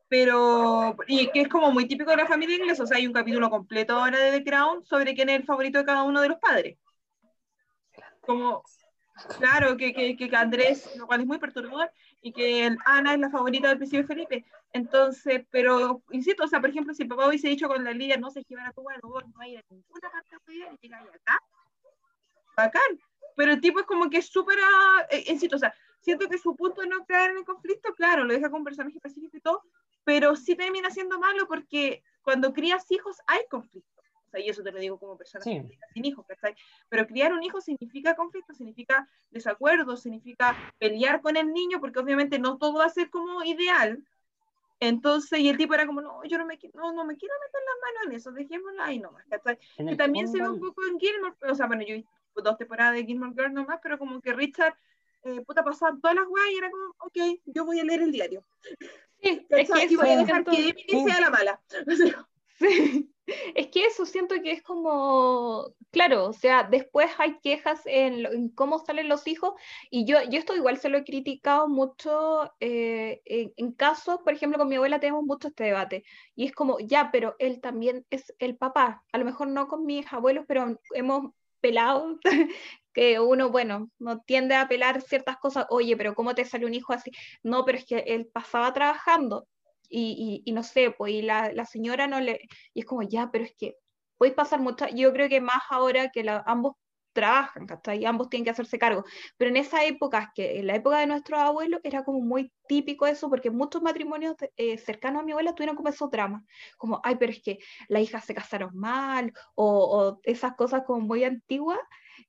[0.09, 3.13] pero y que es como muy típico de la familia inglesa, o sea, hay un
[3.13, 6.29] capítulo completo ahora de The Crown sobre quién es el favorito de cada uno de
[6.29, 6.79] los padres.
[8.21, 8.63] Como,
[9.39, 11.91] claro, que, que, que Andrés, lo cual es muy perturbador,
[12.21, 14.45] y que el- Ana es la favorita del príncipe Felipe.
[14.73, 18.17] Entonces, pero, insisto, o sea, por ejemplo, si el papá hubiese dicho con la Lidia,
[18.17, 21.09] no se llevar a tu no vas a ir a ninguna parte de y llegáis
[21.09, 21.41] acá,
[22.57, 23.01] bacán.
[23.37, 24.59] Pero el tipo es como que es súper,
[25.11, 28.25] eh, insisto, o sea, siento que su punto de no caer en el conflicto, claro,
[28.25, 29.63] lo deja con un personaje pacífico y todo,
[30.07, 34.01] pero sí termina siendo malo porque cuando crías hijos hay conflicto.
[34.29, 35.61] O sea, y eso te lo digo como persona Sí.
[35.93, 36.55] sin hijos, ¿cachai?
[36.89, 42.39] Pero criar un hijo significa conflicto, significa desacuerdo, significa pelear con el niño, porque obviamente
[42.39, 44.01] no todo va a ser como ideal.
[44.79, 47.61] Entonces, y el tipo era como, no, yo no me, no, no me quiero meter
[47.65, 49.59] las manos en eso, dejémoslo ahí nomás, ¿cachai?
[49.77, 52.95] Que también se ve un poco en Gilmore, o sea, bueno, yo vi dos temporadas
[52.95, 54.77] de Gilmore Girls nomás, pero como que Richard,
[55.25, 58.13] eh, puta, pasaban todas las weas y era como, ok, yo voy a leer el
[58.13, 58.45] diario.
[59.23, 61.05] Sí, es que y voy a eso dejar siento- que Emily Sí.
[61.05, 61.61] sea la mala.
[61.91, 62.29] O sea,
[62.59, 63.11] Sí.
[63.57, 68.33] Es que eso siento que es como, claro, o sea, después hay quejas en, lo-
[68.33, 69.55] en cómo salen los hijos
[69.91, 74.33] y yo, yo esto igual se lo he criticado mucho eh, en, en casos, por
[74.33, 76.05] ejemplo, con mi abuela tenemos mucho este debate
[76.37, 79.85] y es como, ya, pero él también es el papá, a lo mejor no con
[79.85, 82.21] mis abuelos, pero hemos pelado
[82.97, 86.75] que uno, bueno, no tiende a pelar ciertas cosas, oye, pero ¿cómo te sale un
[86.75, 87.13] hijo así?
[87.45, 89.47] No, pero es que él pasaba trabajando
[89.89, 92.41] y, y, no sé, pues y la, la señora no le,
[92.75, 93.77] y es como, ya, pero es que
[94.19, 96.75] puede pasar mucho, yo creo que más ahora que la- ambos
[97.17, 97.99] trabajan, ¿cachai?
[98.01, 99.05] Y ambos tienen que hacerse cargo,
[99.37, 103.07] pero en esa época, que en la época de nuestros abuelos, era como muy típico
[103.09, 106.45] eso, porque muchos matrimonios eh, cercanos a mi abuela tuvieron como esos dramas,
[106.79, 109.67] como, ay, pero es que las hijas se casaron mal, o,
[110.17, 111.81] o esas cosas como muy antiguas,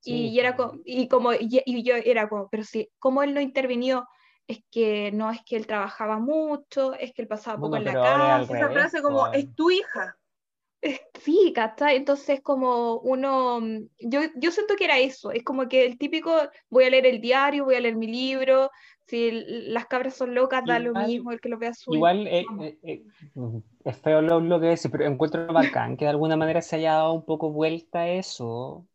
[0.03, 0.71] y, Sí, y era claro.
[0.71, 4.07] como, y como, y, y yo era como, pero sí, ¿cómo él no intervinió?
[4.47, 7.95] Es que no es que él trabajaba mucho, es que él pasaba poco Bueno, en
[7.95, 8.53] la casa.
[8.53, 9.43] esa frase como, pues.
[9.43, 10.15] es tu hija.
[10.81, 11.95] Eh, Sí, ¿cachai?
[11.97, 16.31] Entonces como uno, mm, yo, yo siento que era eso, es como que el típico,
[16.69, 18.69] voy a leer el diario, voy a leer mi libro,
[19.07, 19.31] si
[19.67, 22.53] las cabras son locas, da lo Igual- mismo, el que lo vea su Igual eh,
[22.59, 23.03] eh, eh,
[23.85, 26.93] es feo lo, lo que decís, pero encuentro bacán que de alguna manera se haya
[26.95, 28.87] dado un poco vuelta a eso.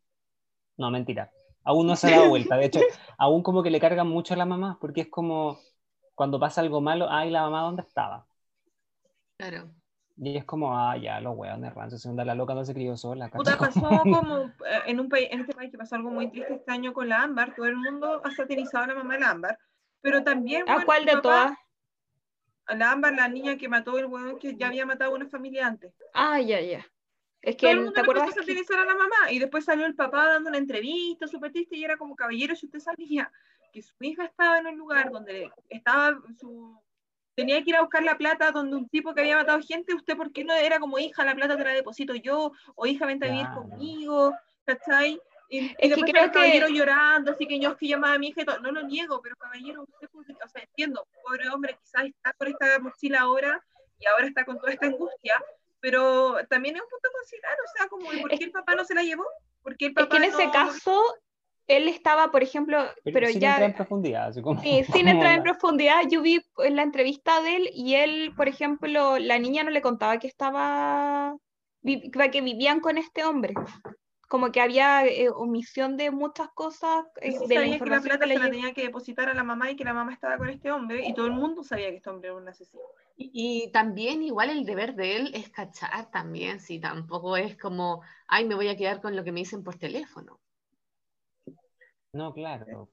[0.79, 1.33] No, mentira.
[1.65, 2.57] Aún no se ha dado vuelta.
[2.57, 2.87] De hecho,
[3.19, 5.59] aún como que le cargan mucho a la mamá, porque es como
[6.15, 8.27] cuando pasa algo malo, ay, la mamá, ¿dónde estaba?
[9.37, 9.75] Claro.
[10.25, 13.29] Y es como, ah, ya, los hueones rancios, segunda la loca no se crió sola.
[13.29, 16.55] Puta, pasó como eh, en un país, en este país que pasó algo muy triste
[16.55, 19.31] este año con la Ámbar, todo el mundo ha satirizado a la mamá de la
[19.31, 19.59] Ámbar,
[20.01, 21.53] pero también ¿A bueno, cuál de papá- todas?
[22.67, 25.27] A la Ámbar, la niña que mató el hueón que ya había matado a una
[25.29, 25.93] familia antes.
[26.15, 26.87] Ah, ya, ya.
[27.41, 28.23] Es Todo que, el mundo ¿te acuerdas?
[28.29, 31.27] empezó a que- satirizar a la mamá y después salió el papá dando una entrevista
[31.27, 33.33] súper triste y era como caballero, si usted sabía
[33.73, 36.81] que su hija estaba en un lugar donde estaba su
[37.35, 40.17] tenía que ir a buscar la plata donde un tipo que había matado gente, usted
[40.17, 43.27] por qué no era como hija, la plata te la deposito yo, o hija vente
[43.27, 43.63] a vivir Claro.
[43.63, 44.35] conmigo,
[44.65, 45.21] ¿cachai?
[45.49, 48.15] Y, y que después creo el caballero que- llorando, así que yo es que llamaba
[48.15, 48.59] a mi hija y todo.
[48.61, 52.79] No lo niego, pero caballero, usted, o sea, entiendo, pobre hombre, quizás está con esta
[52.79, 53.63] mochila ahora
[53.99, 55.43] y ahora está con toda esta angustia,
[55.81, 58.75] pero también es un punto a considerar, o sea, como, ¿y ¿por qué el papá
[58.75, 59.27] no se la llevó?
[59.63, 61.03] ¿Por qué el Es papá que en ese no- caso,
[61.67, 63.51] él estaba, por ejemplo, pero, sin ya...
[63.53, 64.27] entrar en profundidad.
[64.29, 67.71] así como- Sí, sin entrar en la- profundidad, yo vi en la entrevista de él
[67.73, 71.37] y él, por ejemplo, la niña no le contaba que estaba,
[71.81, 73.55] vi- que vivían con este hombre,
[74.29, 77.75] como que había eh, omisión de muchas cosas eh, Sí de la sabía que la
[77.77, 79.93] información plata que le se la tenía que depositar a la mamá y que la
[79.95, 82.49] mamá estaba con este hombre y todo el mundo sabía que este hombre era un
[82.49, 82.83] asesino.
[83.17, 83.31] Y,
[83.67, 88.47] y también igual el deber de él es cachar también, si tampoco es como, ay,
[88.47, 90.41] me voy a quedar con lo que me dicen por teléfono.
[92.13, 92.89] No, claro.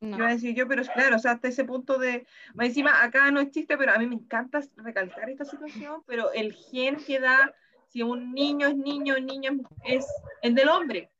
[0.00, 0.16] No.
[0.16, 2.26] Iba a decir yo, pero es claro, o sea, hasta ese punto de.
[2.54, 6.32] Más encima, acá no es chiste, pero a mí me encanta recalcar esta situación, pero
[6.32, 7.54] el gen que da,
[7.88, 9.52] si un niño es niño, niña
[9.84, 10.06] es
[10.42, 11.10] el del hombre.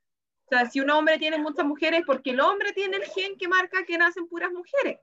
[0.47, 3.49] O sea, si un hombre tiene muchas mujeres, porque el hombre tiene el gen que
[3.49, 5.01] marca que nacen puras mujeres.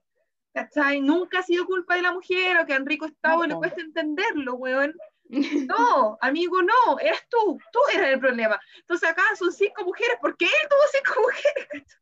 [0.53, 0.99] ¿Cachai?
[0.99, 3.82] Nunca ha sido culpa de la mujer o que a Enrico Estado No, le cuesta
[3.82, 4.94] entenderlo, weón.
[5.65, 8.60] No, amigo, no, eras tú, tú eras el problema.
[8.80, 12.01] Entonces acá son cinco mujeres, ¿por qué él tuvo cinco mujeres?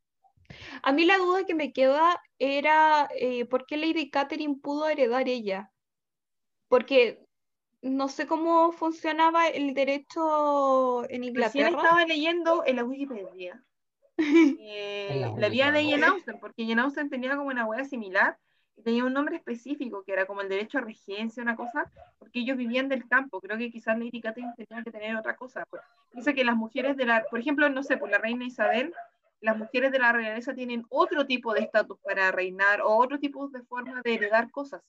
[0.82, 5.28] A mí la duda que me queda era eh, por qué Lady Catherine pudo heredar
[5.28, 5.70] ella.
[6.68, 7.24] Porque
[7.82, 11.68] no sé cómo funcionaba el derecho en Recién Inglaterra.
[11.68, 13.62] estaba leyendo en la Wikipedia
[14.18, 15.88] eh, la vida de.
[15.88, 18.36] Jane Austen, porque Jane Austen tenía como una wea similar
[18.76, 22.40] y tenía un nombre específico que era como el derecho a regencia, una cosa, porque
[22.40, 23.40] ellos vivían del campo.
[23.40, 25.64] Creo que quizás Lady Catherine tenía que tener otra cosa.
[25.70, 25.82] Pues.
[26.12, 28.92] Dice que las mujeres de la, por ejemplo, no sé, por la reina Isabel,
[29.40, 33.48] las mujeres de la realeza tienen otro tipo de estatus para reinar o otro tipo
[33.48, 34.82] de forma de heredar cosas.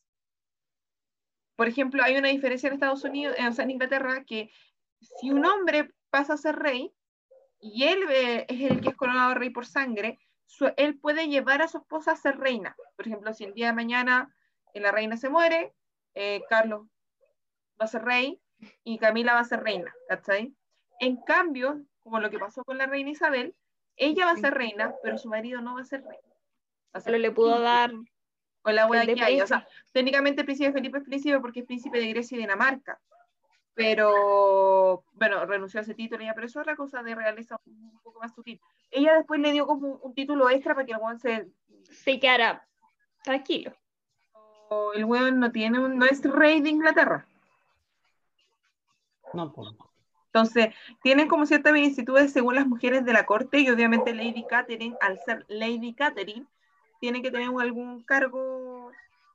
[1.56, 4.52] Por ejemplo, hay una diferencia en Estados Unidos, en Inglaterra, que
[5.00, 6.94] si un hombre pasa a ser rey
[7.60, 10.20] y él eh, es el que es coronado rey por sangre,
[10.78, 12.76] él puede llevar a su esposa a ser reina.
[12.96, 14.36] Por ejemplo, si el día de mañana
[14.74, 15.74] eh, la reina se muere,
[16.16, 16.88] eh, Carlos
[17.80, 18.42] va a ser rey
[18.84, 20.56] y Camila va a ser reina, ¿cachai?
[21.00, 23.56] En cambio, como lo que pasó con la reina Isabel,
[23.96, 26.20] ella va a ser reina, pero su marido no va a ser rey.
[26.94, 27.92] Va a ser Solo le pudo dar
[28.62, 29.42] Con la wea que hay.
[29.42, 33.00] O sea, técnicamente el príncipe Felipe es príncipe porque es príncipe de Grecia y Dinamarca.
[33.74, 38.00] Pero, bueno, renunció a ese título ya, pero eso es otra cosa de realeza un
[38.04, 38.60] poco más sutil.
[38.90, 41.48] Ella después le dio como un, un título extra para que el weón se...
[41.84, 42.68] se quedara
[43.24, 43.74] tranquilo.
[44.70, 47.26] o El weón no tiene un, no es rey de Inglaterra.
[49.34, 49.70] No, pues.
[50.34, 54.96] Entonces, tienen como ciertas vicisitudes según las mujeres de la corte y obviamente Lady Catherine,
[55.02, 56.46] al ser Lady Catherine,
[57.02, 58.92] tiene que tener algún cargo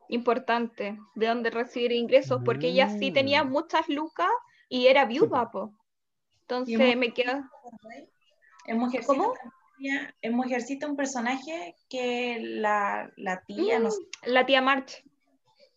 [0.09, 3.51] Importante, de dónde recibir ingresos, porque ella sí tenía Mm.
[3.51, 4.31] muchas lucas
[4.69, 5.73] y era viuda, po.
[6.43, 7.51] Entonces me queda.
[8.69, 9.35] Mujercita, ¿Cómo?
[10.23, 15.05] es Mujercita un personaje que la, la tía, no sé, La tía March.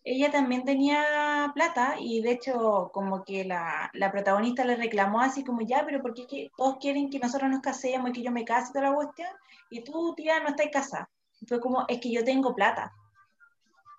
[0.02, 5.44] Ella también tenía plata y de hecho como que la, la protagonista le reclamó así
[5.44, 8.30] como ya, pero ¿por qué que todos quieren que nosotros nos casemos y que yo
[8.30, 9.28] me case y toda la cuestión?
[9.70, 11.10] Y tú, tía, no estás casada.
[11.40, 12.92] Y fue como, es que yo tengo plata.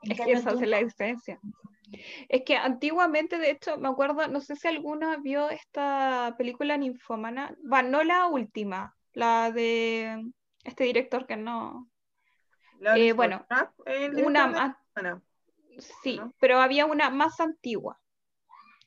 [0.02, 1.40] En Es que esa es la diferencia.
[2.30, 7.56] Es que antiguamente, de hecho, me acuerdo, no sé si alguno vio esta película ninfómana,
[7.72, 10.24] va, no la última, la de
[10.64, 11.90] este director que no,
[12.96, 13.46] Eh, bueno,
[13.86, 15.22] el una más, bueno,
[16.04, 16.34] sí, ¿no?
[16.40, 18.00] pero había una más antigua,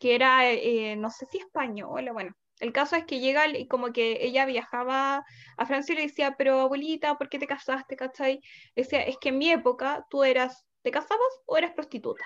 [0.00, 3.92] que era, eh, no sé si española, bueno, el caso es que llega y como
[3.92, 5.24] que ella viajaba
[5.56, 8.40] a Francia y le decía, pero abuelita, ¿por qué te casaste, cachai?
[8.76, 12.24] Decía, es que en mi época tú eras, ¿te casabas o eras prostituta?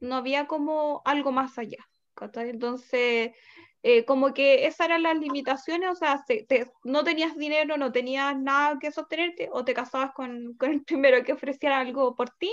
[0.00, 1.78] No había como algo más allá,
[2.14, 2.50] ¿cachai?
[2.50, 3.32] Entonces,
[3.82, 7.92] eh, como que esas eran las limitaciones, o sea, se- te- no tenías dinero, no
[7.92, 12.30] tenías nada que sostenerte, o te casabas con, con el primero que ofreciera algo por
[12.30, 12.50] ti.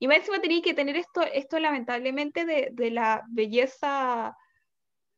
[0.00, 4.36] Y más encima tenías que tener esto, esto lamentablemente de, de la belleza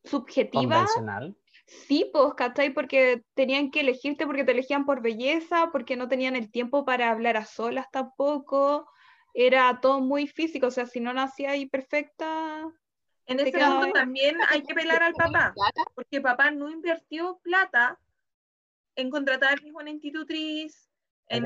[0.03, 0.75] subjetiva.
[0.75, 1.35] Convencional.
[1.65, 2.73] Sí, pues, ¿cachai?
[2.73, 7.09] Porque tenían que elegirte porque te elegían por belleza, porque no tenían el tiempo para
[7.09, 8.87] hablar a solas tampoco.
[9.33, 12.61] Era todo muy físico, o sea, si no nacía ahí perfecta,
[13.25, 13.91] En ese ahí.
[13.93, 15.53] también hay que pelar al papá,
[15.95, 17.97] porque papá no invirtió plata
[18.95, 20.89] en contratar una institutriz.
[21.27, 21.45] En,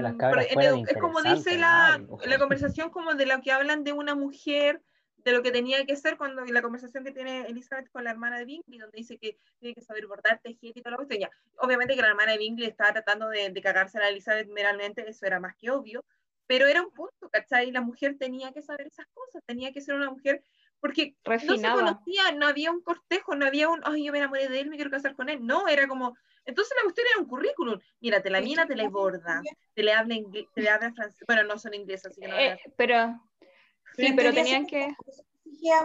[0.51, 3.93] en edu- es como dice en la, la conversación como de lo que hablan de
[3.93, 4.81] una mujer,
[5.17, 8.37] de lo que tenía que ser cuando la conversación que tiene Elizabeth con la hermana
[8.39, 11.19] de Bingley, donde dice que tiene que saber bordar, tejer y toda la cuestión.
[11.21, 11.29] Ya,
[11.59, 15.07] Obviamente que la hermana de Bingley estaba tratando de, de cagarse a la Elizabeth meramente,
[15.07, 16.05] eso era más que obvio,
[16.47, 17.71] pero era un punto, ¿cachai?
[17.71, 20.43] La mujer tenía que saber esas cosas, tenía que ser una mujer,
[20.79, 21.15] porque
[21.47, 24.61] no se conocía, no había un cortejo, no había un, ay, yo me enamoré de
[24.61, 25.45] él, me quiero casar con él.
[25.45, 26.15] No, era como,
[26.47, 27.79] entonces la cuestión era un currículum.
[27.99, 29.41] Mira, te la mina, te la borda,
[29.75, 31.23] te le habla inglés, te le habla francés.
[31.27, 33.19] Bueno, no son inglesas, así que no Eh, pero
[33.97, 34.95] sí, pero tenían que...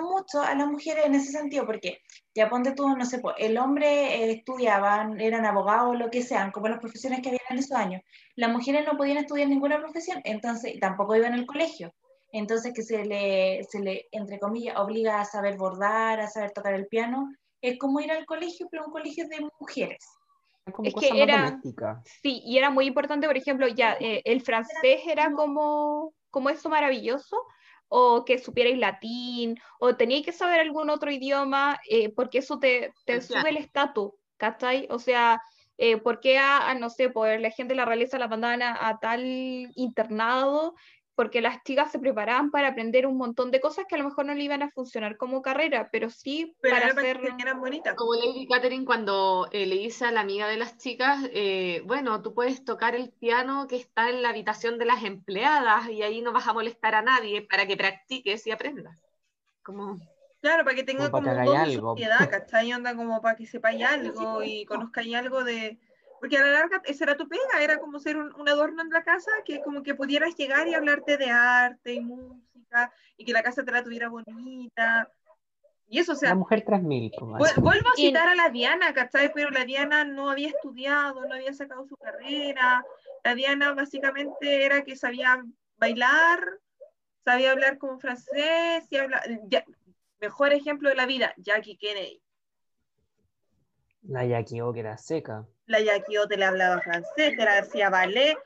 [0.01, 2.01] mucho a las mujeres en ese sentido, porque
[2.33, 6.69] ya ponte tú, no sé, el hombre eh, estudiaban, eran abogados, lo que sean, como
[6.69, 8.03] las profesiones que habían en esos años.
[8.37, 11.93] Las mujeres no podían estudiar ninguna profesión, entonces tampoco iban al colegio.
[12.31, 16.73] Entonces que se le, se le, entre comillas, obliga a saber bordar, a saber tocar
[16.73, 17.31] el piano,
[17.61, 20.05] es como ir al colegio, pero un colegio de mujeres.
[20.71, 22.03] Como Es que cosa más era- doméstica.
[22.05, 26.69] Sí, y era muy importante, por ejemplo, ya eh, el francés era como, como eso
[26.69, 27.37] maravilloso,
[27.89, 32.93] o que supierais latín, o teníais que saber algún otro idioma, eh, porque eso te,
[33.05, 34.87] te sube el estatus, ¿cachai?
[34.91, 35.43] O sea,
[35.77, 38.63] eh, ¿por qué a, a, no sé, pues la gente de la realeza la mandaban
[38.63, 39.23] a, a tal
[39.75, 40.75] internado?
[41.15, 44.25] Porque las chicas se preparaban para aprender un montón de cosas que a lo mejor
[44.25, 47.21] no le iban a funcionar como carrera, pero sí Pero para hacer...
[47.39, 47.95] eran bonitas.
[47.95, 52.23] Como Lady Catherine cuando eh, le dice a la amiga de las chicas, eh, bueno,
[52.23, 56.23] tú puedes tocar el piano que está en la habitación de las empleadas y ahí
[56.23, 59.03] no vas a molestar a nadie para que practiques y aprendas.
[59.63, 60.01] Como,
[60.43, 61.91] Claro, para que tenga Como como, para que algo.
[61.91, 62.73] sociedad, ¿cachai?
[62.73, 65.79] Onda como para que sepáis algo y conozcáis algo de...
[66.23, 68.91] Porque a la larga esa era tu pega, era como ser un, un adorno en
[68.91, 73.33] la casa, que como que pudieras llegar y hablarte de arte y música, y que
[73.33, 75.11] la casa te la tuviera bonita.
[75.89, 77.11] Y eso, o sea, La mujer 3000.
[77.19, 79.33] pues, Vu- Vuelvo a citar a la Diana, ¿cachai?
[79.35, 82.85] Pero la Diana no había estudiado, no había sacado su carrera.
[83.25, 85.43] La Diana básicamente era que sabía
[85.77, 86.39] bailar,
[87.25, 89.21] sabía hablar como francés, y habla...
[89.49, 89.65] ya-
[90.21, 92.23] mejor ejemplo de la vida, Jackie Kennedy.
[94.03, 95.45] La Jackie O que era seca.
[95.73, 98.37] La Jackie O te le hablaba francés, te le hacía ballet,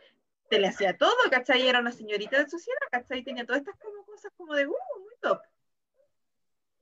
[0.48, 1.66] te le hacía todo, ¿cachai?
[1.69, 3.23] Era una señorita de sociedad, ¿cachai?
[3.24, 5.40] Tenía todas estas como cosas como de, uh, muy top.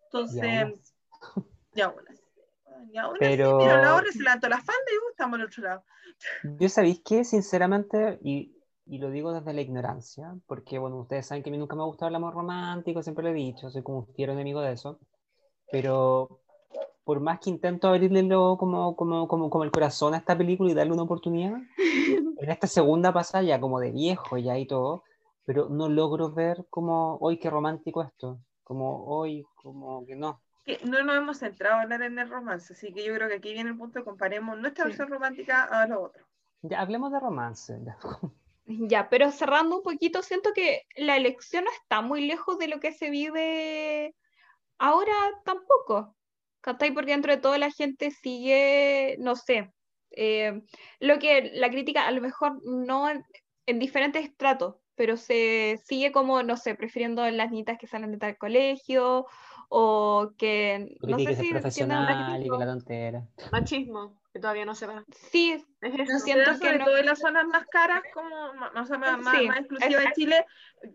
[0.07, 0.93] Entonces, así-
[1.75, 2.21] y aún así,
[2.93, 5.63] y aún así, Pero- la hora se levantó la falda y uh, estamos al otro
[5.65, 5.85] lado.
[6.61, 8.57] Yo sabéis que, sinceramente, y,
[8.87, 11.83] y lo digo desde la ignorancia, porque bueno, ustedes saben que a mí nunca me
[11.83, 14.73] ha gustado el amor romántico, siempre lo he dicho, soy como un fiero enemigo de
[14.73, 15.01] eso,
[15.73, 16.44] pero
[17.05, 20.71] por más que intento abrirle lo- como, como, como, como el corazón a esta película
[20.71, 21.59] y darle una oportunidad,
[22.39, 25.05] en esta segunda pasa ya como de viejo ya y todo,
[25.45, 30.41] pero no logro ver como, hoy qué romántico esto, como hoy, como que no.
[30.85, 33.53] no nos hemos centrado en hablar en el romance, así que yo creo que aquí
[33.53, 34.89] viene el punto de comparemos nuestra Sí.
[34.89, 36.25] versión romántica a lo otro.
[36.63, 37.79] Ya hablemos de romance.
[37.85, 37.99] ya.
[38.67, 42.81] Ya, pero cerrando un poquito, siento que la elección no está muy lejos de lo
[42.81, 44.15] que se vive
[44.79, 45.13] ahora
[45.45, 46.17] tampoco.
[46.65, 46.93] ¿Cachai?
[46.93, 49.71] Porque dentro de todo la gente sigue, no sé,
[50.13, 50.63] eh,
[50.99, 53.23] lo que la crítica a lo mejor no en,
[53.67, 58.17] en diferentes estratos, pero se sigue como, no sé, prefiriendo las niñitas que salen de
[58.19, 59.27] tal colegio
[59.69, 63.27] o que, no sé que si profesional y que la tontera.
[63.53, 65.05] machismo, que todavía no se va.
[65.31, 66.19] Sí, Es eso.
[66.21, 69.39] Siento que sobre no- todo en las zonas más caras, como más, más, más, más-
[69.39, 70.47] Sí, más exclusivas de Chile.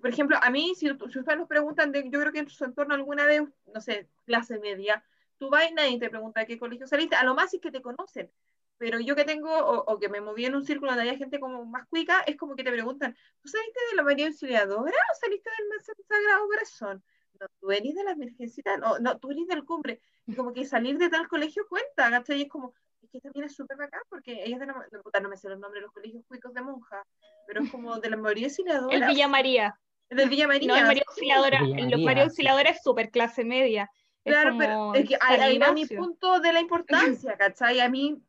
[0.01, 2.63] Por ejemplo, a mí, si, si ustedes nos preguntan, de, yo creo que en su
[2.65, 3.43] entorno alguna vez,
[3.73, 5.03] no sé, clase media,
[5.39, 7.71] tú vas y nadie te pregunta de qué colegio saliste, a lo más es que
[7.71, 8.31] te conocen.
[8.77, 11.39] Pero yo que tengo, o, o que me moví en un círculo donde había gente
[11.39, 15.15] como más cuica, es como que te preguntan, ¿tú saliste de la María Auxiliadora o
[15.19, 17.03] saliste del Sagrado Corazón?
[17.39, 20.01] No, tú eres de la Virgencita, no, no, tú eres del Cumbre.
[20.25, 22.39] Y como que salir de tal colegio cuenta, ¿cachai?
[22.39, 25.01] Y es como, es que también es súper bacán porque ella es de la, no,
[25.01, 27.05] puta, no me sé los nombres de los colegios cuicos de monja,
[27.47, 28.95] pero es como de la María Auxiliadora.
[28.95, 29.79] el Villa María.
[30.09, 30.67] del Villa María.
[30.67, 32.23] No, el María Auxiliadora, Villa los María.
[32.23, 33.89] Auxiliadora es súper clase media.
[34.25, 37.79] Es Claro, pero es que ahí, va mi punto de la importancia, ¿cachai?
[37.79, 38.21] A mí,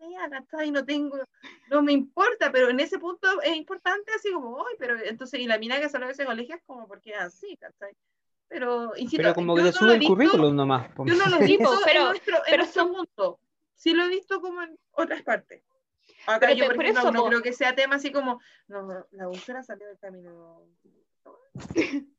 [0.00, 0.70] ya, ¿cachai?
[0.70, 1.18] No tengo,
[1.70, 5.46] no me importa, pero en ese punto es importante, así como, hoy, pero entonces, y
[5.46, 7.92] la mina que salió de ese colegio es como, porque es así, ¿cachai?
[8.48, 10.88] pero insisto, Pero como que te no sube el visto- currículum nomás.
[11.04, 13.40] Yo no lo he visto pero- en nuestro, en pero nuestro son- mundo.
[13.74, 15.64] Sí lo he visto como en otras partes.
[16.28, 19.04] Acá Pero yo, por por ejemplo, eso, no creo que sea tema así como, no,
[19.10, 20.62] la Úrsula salió del camino.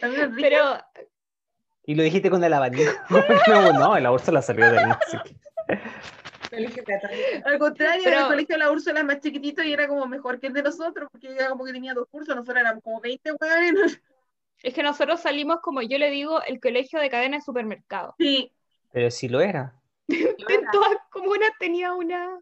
[0.00, 0.78] Pero
[1.90, 2.88] Y lo dijiste con el abanico.
[3.48, 4.64] no, no, la Úrsula salió
[5.10, 5.36] sé qué.
[6.48, 6.84] Colegio.
[7.44, 10.38] Al contrario, Pero- el colegio de la Úrsula es más chiquitito y era como mejor
[10.38, 13.32] que el de nosotros, porque ella como que tenía dos cursos, nosotros éramos como 20
[13.32, 14.00] hueones.
[14.62, 18.14] es que nosotros salimos, como yo le digo, el colegio de cadena de supermercado.
[18.20, 18.52] Sí,
[18.92, 19.74] Pero sí lo era.
[20.48, 22.40] En todas comunas tenía una,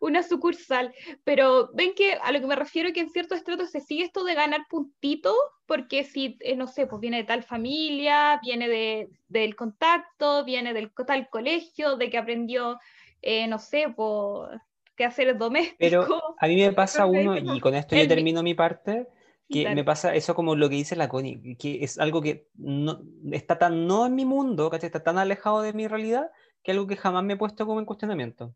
[0.00, 0.94] una sucursal.
[1.24, 4.24] Pero ven que a lo que me refiero que en cierto estrato se sigue esto
[4.24, 5.36] de ganar puntitos,
[5.66, 10.72] porque si, eh, no sé, pues viene de tal familia, viene de, del contacto, viene
[10.74, 12.78] del tal colegio, de que aprendió,
[13.22, 14.60] eh, no sé, por
[14.96, 15.76] qué hacer doméstico.
[15.78, 19.08] Pero a mí me pasa uno, y con esto yo mi- termino mi parte,
[19.50, 19.76] que Dale.
[19.76, 23.00] me pasa eso como lo que dice la Connie, que es algo que no,
[23.32, 24.88] está tan no en mi mundo, ¿cachai?
[24.88, 26.30] Está tan alejado de mi realidad,
[26.62, 28.54] que algo que jamás me he puesto como en cuestionamiento.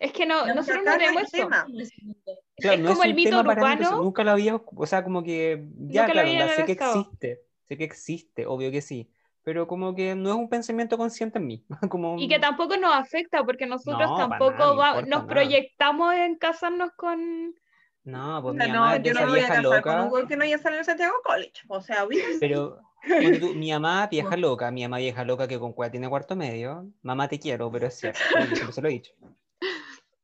[0.00, 1.30] Es que no, No, nosotros no no es tenemos eso.
[1.30, 1.66] tema.
[2.60, 4.00] Claro, es no como el un mito mí, urbano.
[4.00, 7.76] nunca lo había, o sea, como que, ya, Nunca claro, la sé que existe, sé
[7.76, 9.12] que existe, obvio que sí,
[9.42, 12.16] pero como que no es un pensamiento consciente en mí, como...
[12.16, 15.26] Y que tampoco nos afecta, porque nosotros No, tampoco nada, me va- importa nos nada.
[15.26, 17.54] proyectamos en casarnos con...
[18.04, 20.00] No, pues Puta, mi no, mamá es de yo no me voy a casar con
[20.00, 21.62] un loca, hueón que no haya salido de Santiago College.
[21.68, 22.87] O sea, uy, pero
[23.40, 26.90] tú, mi mamá vieja loca, mi mamá vieja loca que con cuál tiene cuarto medio,
[27.02, 28.20] mamá te quiero, pero es cierto,
[28.52, 29.12] siempre se lo he dicho.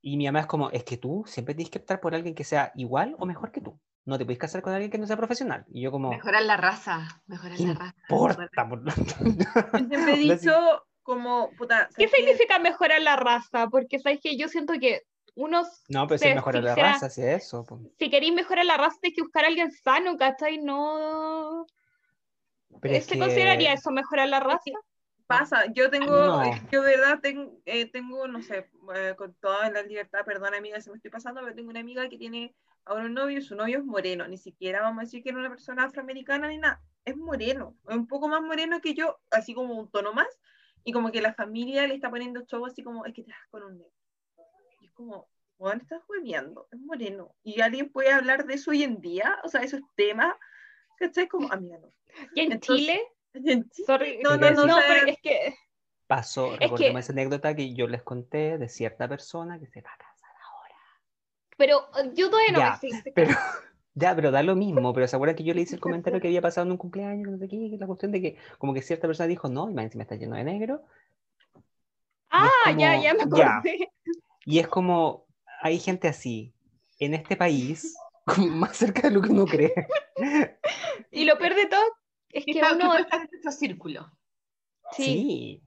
[0.03, 2.45] Y mi mamá es como, es que tú siempre tienes que optar por alguien que
[2.45, 3.79] sea igual o mejor que tú.
[4.05, 5.65] No te puedes casar con alguien que no sea profesional.
[5.73, 7.23] Y yo como, Mejorar la raza.
[7.27, 7.95] Mejorar ¿qué la raza.
[8.03, 8.69] importa?
[8.69, 8.91] Por lo
[9.81, 10.53] yo siempre he dicho
[11.03, 13.69] como, puta, ¿Qué significa mejorar la raza?
[13.71, 15.03] Porque sabes que yo siento que
[15.37, 17.65] uno, No, pero si es mejorar la raza, si es eso.
[17.65, 17.81] pues.
[17.99, 20.59] si queréis mejorar la raza, tienes que buscar a alguien sano, ¿cachai?
[20.59, 21.67] No...
[22.81, 24.71] Pero es ¿Se que- consideraría eso mejorar la raza?
[25.27, 25.65] pasa.
[25.73, 26.43] Yo tengo, No.
[26.71, 30.79] yo de verdad tengo, eh, tengo no sé, eh, con toda la libertad, perdón amiga
[30.83, 32.55] si me estoy pasando, pero tengo una amiga que tiene
[32.85, 35.39] ahora un novio y su novio es moreno, ni siquiera vamos a decir que era
[35.39, 39.55] una persona afroamericana ni nada, es moreno, es un poco más moreno que yo, así
[39.55, 40.29] como un tono más,
[40.85, 43.47] y como que la familia le está poniendo show así como, es que te das
[43.51, 43.93] con un negro.
[44.81, 45.27] Y es como,
[45.57, 47.35] bueno, estás hueveando, es moreno.
[47.43, 50.35] Y alguien puede hablar de eso hoy en día, o sea, esos temas,
[50.99, 51.29] ¿cachai?
[51.29, 51.89] Como, amiga, no.
[52.35, 53.01] Y en Entonces, Chile,
[53.35, 55.55] En Chile, sorry, no, no, no, no, pero es que
[56.07, 59.81] Pasó, Es recordemos que- esa anécdota que yo les conté de cierta persona que se
[59.81, 60.75] va a casar ahora.
[61.57, 63.13] Pero uh, yo todavía no Ya, me.
[63.15, 63.31] Pero,
[63.95, 64.93] ya, pero da lo mismo.
[64.93, 67.31] Pero se acuerdan que yo le hice el comentario que había pasado en un cumpleaños,
[67.31, 69.75] no sé qué, que la cuestión de que como que cierta persona dijo, no, y
[69.75, 70.83] más encima está lleno de negro.
[72.31, 73.57] Ah, como- ya, ya me ya.
[73.59, 73.91] acordé.
[74.45, 75.27] Y es como,
[75.63, 76.53] hay gente así,
[76.99, 77.97] en este país,
[78.51, 79.73] más cerca de lo que uno cree.
[81.11, 81.83] Y lo peor de todo
[82.31, 82.97] es que Está- uno...
[82.97, 84.11] estar en nuestro círculo.
[84.93, 85.63] Sí, Sí.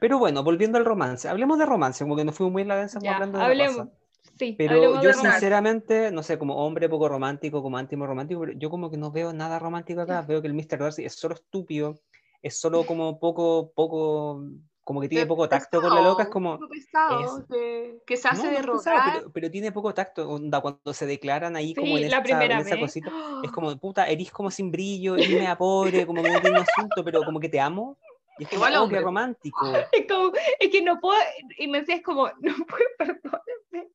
[0.00, 1.28] Pero bueno, volviendo al romance.
[1.28, 3.76] Hablemos de romance, como que nos fuimos muy en la danza ya, hablando de hablemos.
[3.76, 3.90] cosa.
[4.36, 8.68] Sí, Pero yo sinceramente, no sé, como hombre poco romántico, como antimo romántico, pero yo
[8.70, 10.22] como que no veo nada romántico acá.
[10.22, 10.78] Veo que el Mr.
[10.78, 12.00] Darcy es solo estúpido,
[12.40, 14.42] es solo como poco, poco,
[14.84, 16.58] como que tiene poco tacto con la loca, es como...
[16.68, 20.60] Pesado, es- que, que se hace No, no pesado, pero, pero tiene poco tacto, onda,
[20.60, 23.12] cuando se declaran ahí como Sí, en la esa, primera en esa cosita.
[23.42, 27.04] Es como, puta, eres como sin brillo, eres mea pobre, como que no tiene asunto,
[27.04, 27.96] pero como que te amo.
[28.38, 29.00] Y es como, Igual oh, hombre.
[29.00, 29.66] romántico.
[29.92, 31.20] Es, como- es que no puedo,
[31.58, 33.90] y me decía, es como, no puedo perdonarme.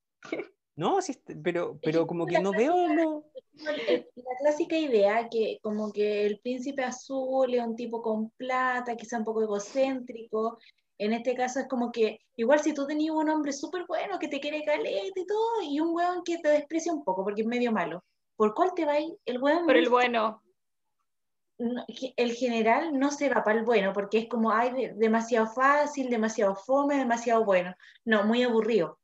[0.78, 3.24] No, sí, pero, pero como que la no veo lo...
[4.16, 9.18] La clásica idea que como que el príncipe azul es un tipo con plata, quizá
[9.18, 10.60] un poco egocéntrico.
[11.00, 14.28] En este caso es como que, igual si tú tenías un hombre súper bueno que
[14.28, 17.48] te quiere caleta y todo, y un weón que te desprecia un poco porque es
[17.48, 18.04] medio malo,
[18.36, 19.18] ¿por cuál te va a ir?
[19.26, 20.44] El weón Pero el no- bueno,
[21.60, 21.86] no,
[22.16, 26.10] el general no se va para el bueno, porque es como, ay, de- demasiado fácil,
[26.10, 27.74] demasiado fome, demasiado bueno.
[28.06, 29.00] No, muy aburrido.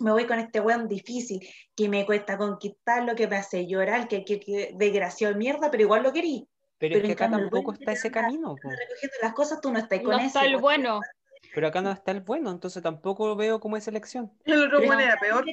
[0.00, 1.46] Me voy con este weón difícil,
[1.76, 5.82] que me cuesta conquistarlo, que me hace llorar, que, que, que desgraciado de mierda, pero
[5.82, 6.48] igual lo querí.
[6.78, 8.56] Pero, Pero es que acá tampoco está ese camino.
[8.56, 10.26] Recogiendo las cosas, tú no estás con no ese.
[10.26, 11.00] está el bueno.
[11.54, 14.32] Pero acá no está el bueno, entonces tampoco veo como esa elección.
[14.44, 15.44] el otro bueno es era peor.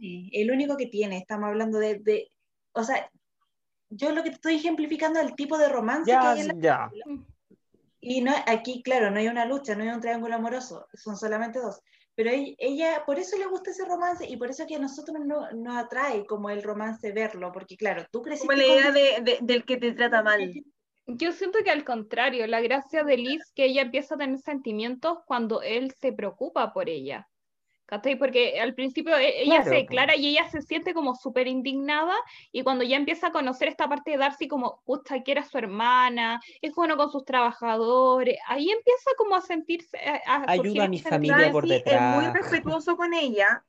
[0.00, 2.32] El único que tiene, estamos hablando de, de-
[2.72, 3.08] o sea,
[3.90, 6.48] yo lo que te estoy ejemplificando es el tipo de romance que Ya, hay en
[6.48, 6.90] la ya.
[8.00, 11.60] Y no, aquí, claro, no hay una lucha, no hay un triángulo amoroso, son solamente
[11.60, 11.80] dos.
[12.14, 15.16] Pero ella, ella- por eso le gusta ese romance y por eso que a nosotros
[15.24, 18.92] no, nos atrae como el romance verlo, porque claro, tú creciste Como la con- idea
[18.92, 20.52] de, de- del que te trata mal.
[21.06, 25.18] Yo siento que al contrario, la gracia de Liz que ella empieza a tener sentimientos
[25.26, 27.28] cuando él se preocupa por ella.
[27.92, 28.16] ¿Cachai?
[28.16, 32.14] Porque al principio e- ella Claro, se declara y ella se siente como súper indignada
[32.50, 35.58] y cuando ya empieza a conocer esta parte de Darcy como, puta, que era su
[35.58, 40.88] hermana, es bueno con sus trabajadores, ahí empieza como a sentirse, a, a Ayuda a
[40.88, 42.32] mi familia por es muy detrás.
[42.32, 43.62] respetuoso con ella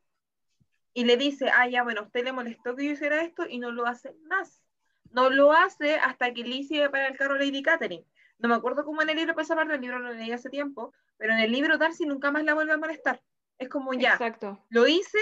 [0.93, 3.59] y le dice, ah, ya, bueno, a usted le molestó que yo hiciera esto y
[3.59, 4.63] no lo hace más.
[5.11, 8.05] No lo hace hasta que Lizzie va para el carro Lady Catherine.
[8.39, 10.93] No me acuerdo cómo en el libro pasa parte, el libro lo leí hace tiempo,
[11.17, 13.21] pero en el libro Darcy nunca más la vuelve a molestar.
[13.63, 14.59] Es como ya, Exacto.
[14.69, 15.19] lo hice,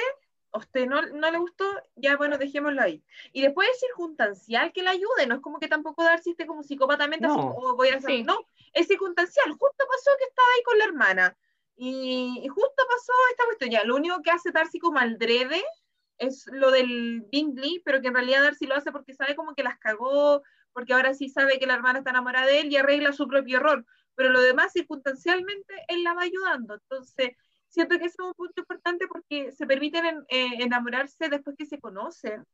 [0.51, 1.65] a usted no, no le gustó,
[1.95, 3.03] ya bueno, dejémoslo ahí.
[3.33, 6.63] Y después es circunstancial que la ayude, no es como que tampoco Darcy esté como
[6.63, 7.35] psicópatamente, No.
[7.35, 8.23] como, "Oh, voy a hacer, Sí.
[8.23, 8.37] no,
[8.73, 11.37] es circunstancial, justo pasó que estaba ahí con la hermana.
[11.75, 15.63] Y, y justo pasó esta cuestión, ya, lo único que hace Darcy como al drede
[16.17, 19.63] es lo del Bingley, pero que en realidad Darcy lo hace porque sabe como que
[19.63, 20.43] las cagó,
[20.73, 23.57] porque ahora sí sabe que la hermana está enamorada de él y arregla su propio
[23.57, 23.85] error,
[24.15, 27.31] pero lo demás circunstancialmente él la va ayudando, entonces
[27.71, 31.65] siento que ese es un punto importante porque se permiten en- eh, enamorarse después que
[31.65, 32.45] se conocen,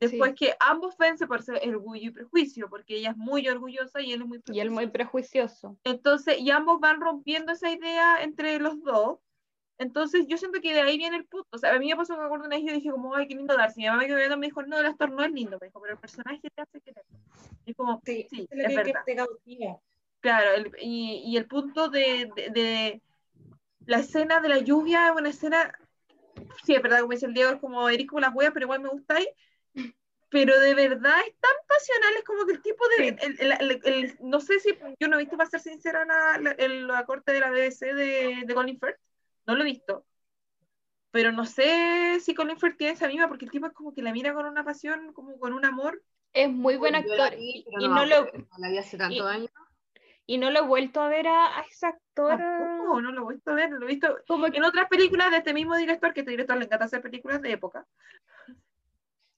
[0.00, 4.12] después que ambos vencen por ser orgullo y prejuicio, porque ella es muy orgullosa y
[4.12, 5.76] él es muy Y él muy prejuicioso.
[5.84, 9.18] entonces, y ambos van rompiendo esa idea entre los dos.
[9.78, 11.48] Entonces, yo siento que de ahí viene el punto.
[11.52, 13.28] O sea, a mí me pasó que me acuerdo una vez, yo dije como, ay,
[13.28, 13.80] qué lindo Darcy.
[13.82, 15.80] Mi mamá me quedó viendo, me dijo, no, el actor no es lindo, me dijo,
[15.80, 17.04] pero el personaje te hace querer.
[17.66, 19.02] Y es como, Sí, sí, es es que, que verdad.
[19.04, 19.80] te cautiva.
[20.20, 23.02] Claro, el- y, y el punto de, de- de
[23.86, 25.72] la escena de la lluvia es una escena,
[26.64, 28.80] sí, es verdad, como dice el Diego, es como eres como las huevas, pero igual
[28.80, 29.28] me gusta ahí.
[30.28, 32.96] Pero de verdad es tan pasional, es como que el tipo de.
[32.96, 33.16] Sí.
[33.20, 34.76] el- el- el- el- no sé si.
[34.98, 37.94] Yo no he visto, para ser sincera, la, la, el- la corte de la BBC
[37.94, 38.98] de, de Colin Firth.
[39.46, 40.04] No lo he visto.
[41.12, 44.02] Pero no sé si Colin Firth tiene esa misma, porque el tipo es como que
[44.02, 46.02] la mira con una pasión, como con un amor.
[46.32, 49.50] Es muy buen actor vi, y, me no lo, acuerdo, la vi hace tantos años.
[50.26, 52.36] Y no lo he vuelto a ver a, a ese actor.
[52.36, 55.38] Tampoco, no lo he visto ver, lo he visto Como que- en otras películas de
[55.38, 57.86] este mismo director, que este director le encanta hacer películas de época.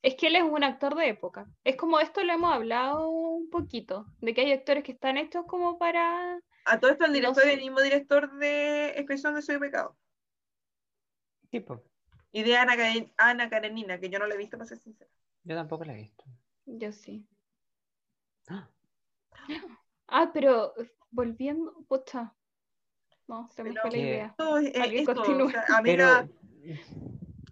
[0.03, 1.47] es que él es un actor de época.
[1.65, 5.45] Es como esto lo hemos hablado un poquito, de que hay actores que están hechos
[5.47, 6.39] como para...
[6.65, 7.49] A todo esto el No director sé.
[7.53, 9.97] es el mismo director de Expresión de Soy Pecado.
[11.51, 11.83] Sí, po.
[12.31, 12.75] Y de Ana,
[13.17, 15.11] Ana Karenina, que yo no la he visto, para ser sincera.
[15.45, 16.25] Yo tampoco la he visto.
[16.67, 17.27] Yo sí.
[18.49, 18.69] Ah,
[20.09, 22.35] Ah, pero eh, volviendo, pucha.
[23.27, 24.27] No, se me fue la idea.
[24.27, 26.29] Esto es- esto, o sea, a mí Pero la-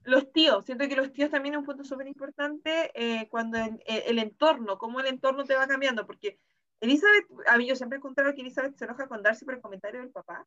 [0.04, 3.82] los tíos, siento que los tíos también es un punto súper importante eh, cuando el,
[3.86, 6.38] el- el entorno, cómo el entorno te va cambiando, porque
[6.80, 9.60] Elizabeth, a mí yo siempre he encontrado que Elizabeth se enoja con Darcy por el
[9.60, 10.46] comentario del papá,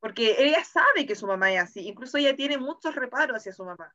[0.00, 3.64] porque ella sabe que su mamá es así, incluso ella tiene muchos reparos hacia su
[3.64, 3.94] mamá.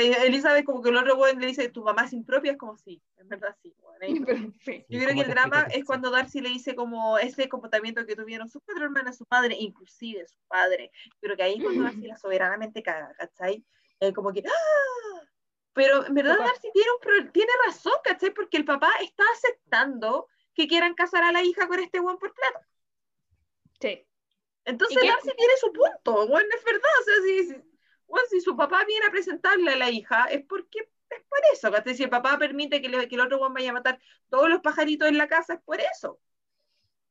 [0.00, 2.76] Sea, Elizabeth como que el otro weón le dice, tu mamá es impropia, es como
[2.76, 3.68] sí, en verdad sí.
[3.68, 3.98] impropia.
[4.26, 4.84] Pero, sí.
[4.88, 5.86] Yo ¿Y creo que el drama es eso?
[5.86, 10.26] cuando Darcy le dice como ese comportamiento que tuvieron sus cuatro hermanas, su padre, inclusive
[10.26, 10.90] su padre.
[11.20, 13.64] Creo que ahí es cuando Darcy la soberanamente caga, ¿cachai?
[14.00, 15.20] Eh, como que ¡ah!
[15.74, 16.48] Pero en verdad Papá.
[16.50, 18.30] Darcy tiene, un pro- tiene razón, ¿cachai?
[18.34, 22.32] Porque el papá está aceptando que quieran casar a la hija con este buen por
[22.34, 22.66] plata.
[23.80, 24.06] Sí.
[24.64, 24.96] Entonces.
[25.02, 27.73] Darcy tiene su punto, bueno, es verdad, o sea, si, si-
[28.06, 31.70] bueno, si su papá viene a presentarle a la hija, es porque es por eso,
[31.72, 31.94] ¿cachai?
[31.94, 35.08] Si el papá permite que, le- que el otro vaya a matar todos los pajaritos
[35.08, 36.20] en la casa, es por eso.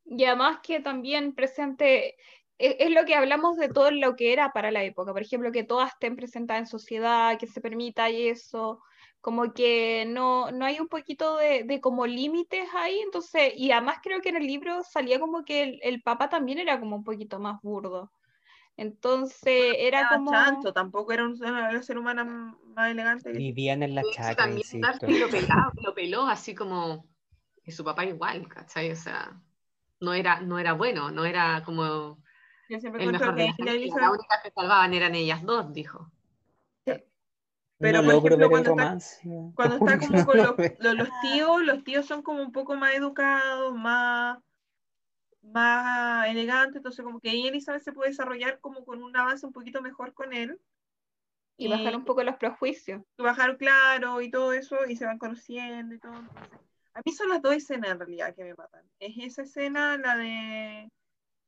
[0.06, 2.16] Y además que también presente,
[2.58, 5.52] es, es lo que hablamos de todo lo que era para la época, por ejemplo,
[5.52, 8.82] que todas estén presentadas en sociedad, que se permita eso,
[9.22, 13.98] como que no, no hay un poquito de, de como límites ahí, entonces, y además
[14.04, 17.04] creo que en el libro salía como que el, el papá también era como un
[17.04, 18.12] poquito más burdo.
[18.78, 20.32] Entonces era Era como...
[20.32, 23.32] chancho, tampoco era un ser, humano más elegante.
[23.34, 24.88] Vivían en la chacra, también insisto.
[24.88, 27.06] Darcy lo, pelaba- lo peló así como
[27.66, 28.92] y su papá igual, ¿cachai?
[28.92, 29.40] O sea,
[30.00, 32.18] no era, no era bueno, no era como
[32.70, 33.86] Yo siempre el mejor de que familias.
[33.86, 36.12] hizo- La única que salvaban eran ellas dos, dijo.
[37.80, 38.98] Pero, no por ejemplo, cuando está-
[39.56, 42.76] cuando está como no con lo los- los tíos, los tíos son como un poco
[42.76, 44.38] más educados, más,
[45.44, 49.54] más elegantes, entonces como que ahí Elizabeth se puede desarrollar como con un avance un
[49.54, 50.60] poquito mejor con él.
[51.58, 53.02] Y bajar un poco los prejuicios.
[53.18, 56.14] bajar claro y todo eso, y se van conociendo y todo.
[56.14, 56.60] entonces,
[56.96, 58.84] a mí son las dos escenas en realidad que me matan.
[59.00, 60.90] Es esa escena, la de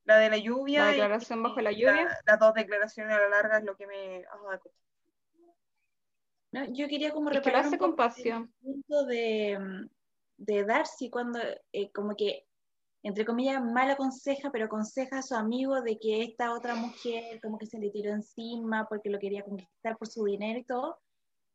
[0.03, 0.83] la de la lluvia.
[0.85, 2.17] La y- declaración bajo la y lluvia.
[2.25, 4.23] las dos declaraciones a la larga es lo que me.
[4.31, 4.59] ah,
[6.51, 8.53] No, yo quería como Es que lo reparar hace un poco el pasión.
[8.61, 9.89] punto de, mm,
[10.37, 11.39] de Darcy cuando
[11.73, 12.45] eh, como que
[13.05, 17.59] entre comillas mal aconseja, pero aconseja a su amigo de que esta otra mujer como
[17.59, 20.97] que se le tiró encima porque lo quería conquistar por su dinero y todo.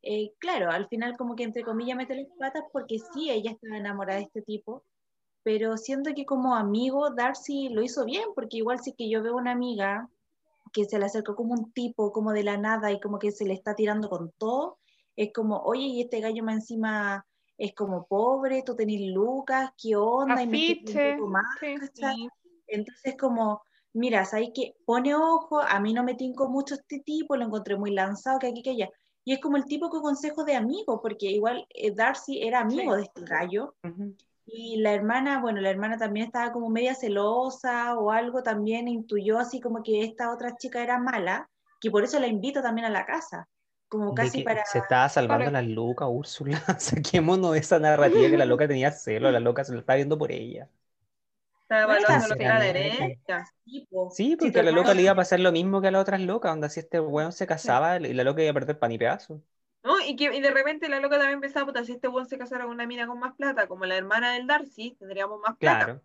[0.03, 3.79] Eh, claro, al final como que entre comillas mete las patas porque sí, ella estaba
[3.79, 4.85] enamorada de este tipo,
[5.43, 9.35] pero siento que como amigo Darcy lo hizo bien, porque igual si que yo veo
[9.35, 10.09] una amiga
[10.73, 13.45] que se le acercó como un tipo, como de la nada, y como que se
[13.45, 14.79] le está tirando con todo,
[15.17, 17.27] es como, oye, y este gallo más encima
[17.61, 20.43] es como pobre, tú tenés lucas, ¿qué onda?
[20.43, 21.77] Y me Afiche, más, sí.
[21.93, 22.29] Sí.
[22.67, 23.61] Entonces, como,
[23.93, 27.77] mira, ¿sabes que Pone ojo, a mí no me tincó mucho este tipo, lo encontré
[27.77, 28.89] muy lanzado, que aquí, que allá.
[29.27, 32.97] Y es como el típico consejo de amigo, porque igual eh, Darcy era amigo Sí.
[32.97, 34.15] de este gallo, Ujú.
[34.47, 39.39] y la hermana, bueno, la hermana también estaba como media celosa o algo, también intuyó
[39.39, 42.91] así como que esta otra chica era mala, que por eso la invita también a
[42.91, 43.47] la casa,
[43.91, 44.65] como casi para...
[44.65, 46.63] se estaba salvando Para- la loca, Úrsula.
[46.79, 50.19] Saquémonos de esa narrativa que la loca tenía celo, la loca se lo estaba viendo
[50.19, 50.69] por ella.
[51.63, 53.11] Estaba evaluando lo que era la
[53.65, 54.11] tipo.
[54.11, 56.21] Sí, porque a la loca le iba a pasar lo mismo que a las otras
[56.21, 58.99] locas, donde si este weón se casaba y la loca iba a perder pan y
[58.99, 59.43] pedazo.
[59.83, 59.99] ¿No?
[60.01, 62.65] Y, que, y de repente la loca también pensaba, puta, si este weón se casara
[62.65, 65.87] con una mina con más plata, como la hermana del Darcy, tendríamos más plata.
[65.87, 66.03] Claro.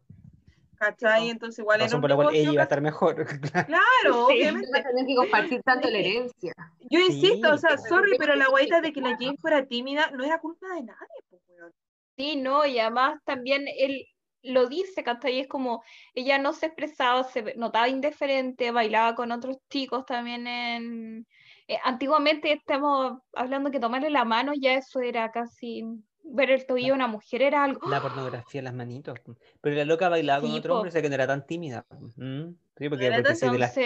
[0.78, 1.30] ¿Cachai?
[1.30, 3.26] Entonces igual era Razón un por la cual negocio, ella iba a estar mejor.
[3.68, 4.28] Claro.
[4.28, 4.34] Sí.
[4.34, 4.70] obviamente.
[4.72, 6.54] No tener que compartir tanto la herencia.
[6.90, 10.24] Yo insisto, o sea, sorry, pero la guaita de que la Jane fuera tímida no
[10.24, 11.74] era culpa de nadie, pues, weón.
[12.18, 14.06] Sí, no, y además también él
[14.46, 15.40] lo dice, ¿cachai?
[15.40, 15.84] Es como
[16.14, 21.28] ella no se expresaba, se notaba indiferente, bailaba con otros chicos también en...
[21.68, 25.84] eh, antiguamente estamos hablando que tomarle la mano ya eso era casi...
[26.26, 27.82] Ver el tobillo de una mujer era algo...
[27.88, 29.20] La pornografía en las manitos.
[29.62, 31.86] Pero la loca bailaba con Sí, otro hombre, o sea que no era tan tímida.
[32.18, 33.78] Mm, Sí, porque, porque si de las,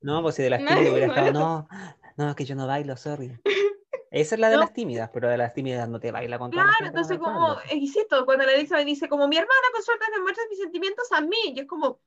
[0.00, 1.68] no, pues si de las No, tímidas hubiera estado, no,
[2.16, 3.38] no, es que yo no bailo, sorry.
[4.10, 4.62] Esa es la de No.
[4.62, 8.24] las tímidas, pero de las tímidas no te baila con Claro, entonces como, eh, insisto,
[8.24, 11.36] cuando la Elizabeth dice como mi hermana con suerte me muestra mis sentimientos a mí,
[11.54, 12.00] y es como,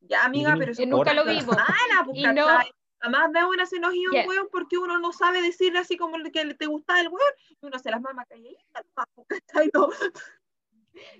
[0.00, 1.56] ya amiga, pero eso nunca lo vimos.
[1.56, 2.48] hermana, pues, Y no-
[2.98, 3.14] ¿cachai?
[3.14, 6.16] Además de una se nos iba un weón porque uno no sabe decirle así como
[6.32, 8.26] que te gustaba el weón, y uno se las mama
[9.28, 9.70] ¿cachai?
[9.72, 9.88] No.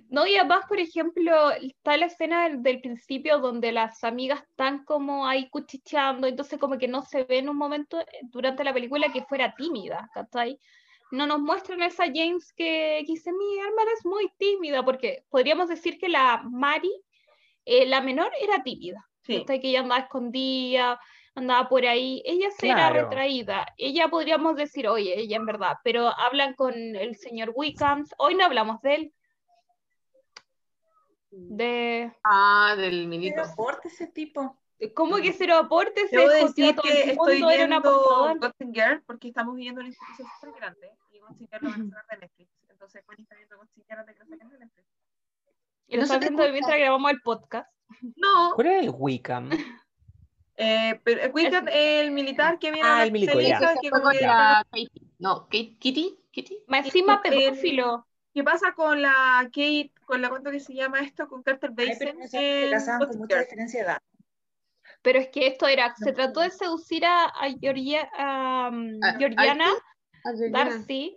[0.08, 4.84] No, y además, por ejemplo, está la escena del, del principio donde las amigas están
[4.84, 8.72] como ahí cuchicheando, entonces como que no se ve en un momento eh, durante la
[8.72, 10.58] película que fuera tímida, ¿cachai?
[11.10, 15.68] No nos muestran esa James que, que dice, mi hermana es muy tímida, porque podríamos
[15.68, 16.92] decir que la Mari,
[17.64, 19.06] eh, la menor, era tímida.
[19.22, 21.00] Que ella andaba escondida,
[21.36, 23.02] andaba por ahí, ella se era Claro.
[23.08, 28.34] retraída, ella podríamos decir, oye, ella en verdad, pero hablan con el señor Wickham, hoy
[28.34, 29.14] no hablamos de él,
[31.30, 33.42] de Ah, del minito.
[33.42, 34.58] aporte ese tipo.
[34.94, 38.36] cómo que cero aporte se decir todo que el estoy mundo, era un viendo.
[38.40, 41.84] Gossip Girl porque estamos viviendo una institución súper grande, y Gossip Girl lo van a
[41.90, 44.86] sacar de Netflix, entonces Connie está viendo Gossip Girl antes que lo saquen de Netflix.
[45.88, 46.52] Y lo No está escucha.
[46.52, 47.70] mientras grabamos el podcast.
[48.16, 49.50] No, ¿Cuál era el Wickham?
[50.56, 53.58] Eh, pero eh, Wickham, el militar que viene Ah, a la el milico, ya.
[53.80, 53.90] Que
[54.22, 54.88] la Katie.
[55.18, 56.58] No, Kate- Kitty, Kitty.
[56.66, 58.06] Más encima en- pedófilo.
[58.32, 62.28] ¿Qué pasa con la Kate, con la cuánto que se llama esto, con Carter Basin?
[62.28, 63.44] se en casaban con Gossip mucha Girl?
[63.46, 63.98] diferencia de edad.
[65.02, 69.16] Pero es que esto era, se trató de seducir a, a, Georgia- a, um, A-
[69.18, 69.66] Georgiana
[70.22, 70.64] Georgina.
[70.64, 71.16] Darcy,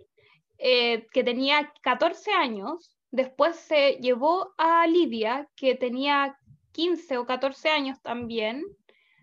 [0.58, 2.96] eh, que tenía 14 años.
[3.10, 6.38] Después se llevó a Lidia, que tenía
[6.72, 8.64] 15 o 14 años también.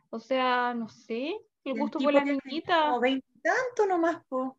[0.09, 2.87] O sea, no sé, el El gusto tipo por la niñita.
[2.87, 4.57] Como veintitanto nomás, po.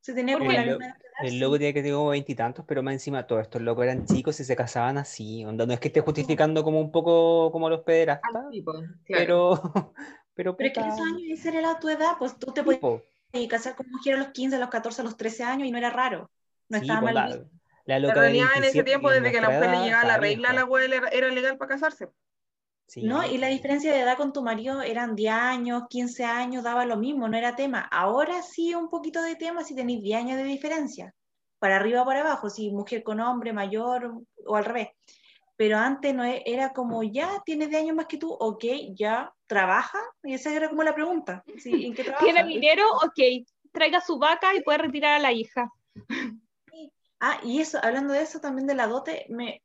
[0.00, 2.64] Se tenía ¿Por como la El, lo- misma el loco tenía que tener como veintitantos,
[2.66, 5.44] pero más encima todos estos locos eran chicos y se casaban así.
[5.44, 8.62] Onda, no es que esté justificando como un poco como los pederastas, Ah, sí,
[9.04, 9.26] claro.
[9.26, 9.60] pero,
[10.34, 12.62] pero, Pero es que puta, esos años esa era la tu edad, pues tú te
[12.62, 13.02] podías po,
[13.50, 15.78] casar con mujer a los 15, a los 14, a los 13 años y no
[15.78, 16.30] era raro.
[16.68, 17.44] No sí, estaba mal la,
[17.84, 20.04] la En loca de realidad, en ese 27 tiempo, desde que la mujer le llegaba
[20.06, 20.66] la regla, la vieja.
[20.66, 22.08] wea era, era legal para casarse.
[22.90, 26.64] Sí, No, y la diferencia de edad con tu marido eran 10 años, 15 años,
[26.64, 27.82] daba lo mismo, no era tema.
[27.82, 31.14] Ahora sí un poquito de tema si tenéis 10 años de diferencia,
[31.60, 34.88] para arriba o para abajo, si mujer con hombre, mayor o al revés.
[35.54, 38.64] Pero antes no e- era como, ya, tienes 10 años más que tú, ok,
[38.96, 41.70] ya, trabaja, y esa era como la pregunta, ¿sí?
[41.86, 42.24] ¿en qué trabaja?
[42.24, 42.82] ¿Tiene dinero?
[43.04, 45.70] Ok, traiga su vaca y puede retirar a la hija.
[47.20, 49.62] Ah, y eso, hablando de eso también de la dote, me,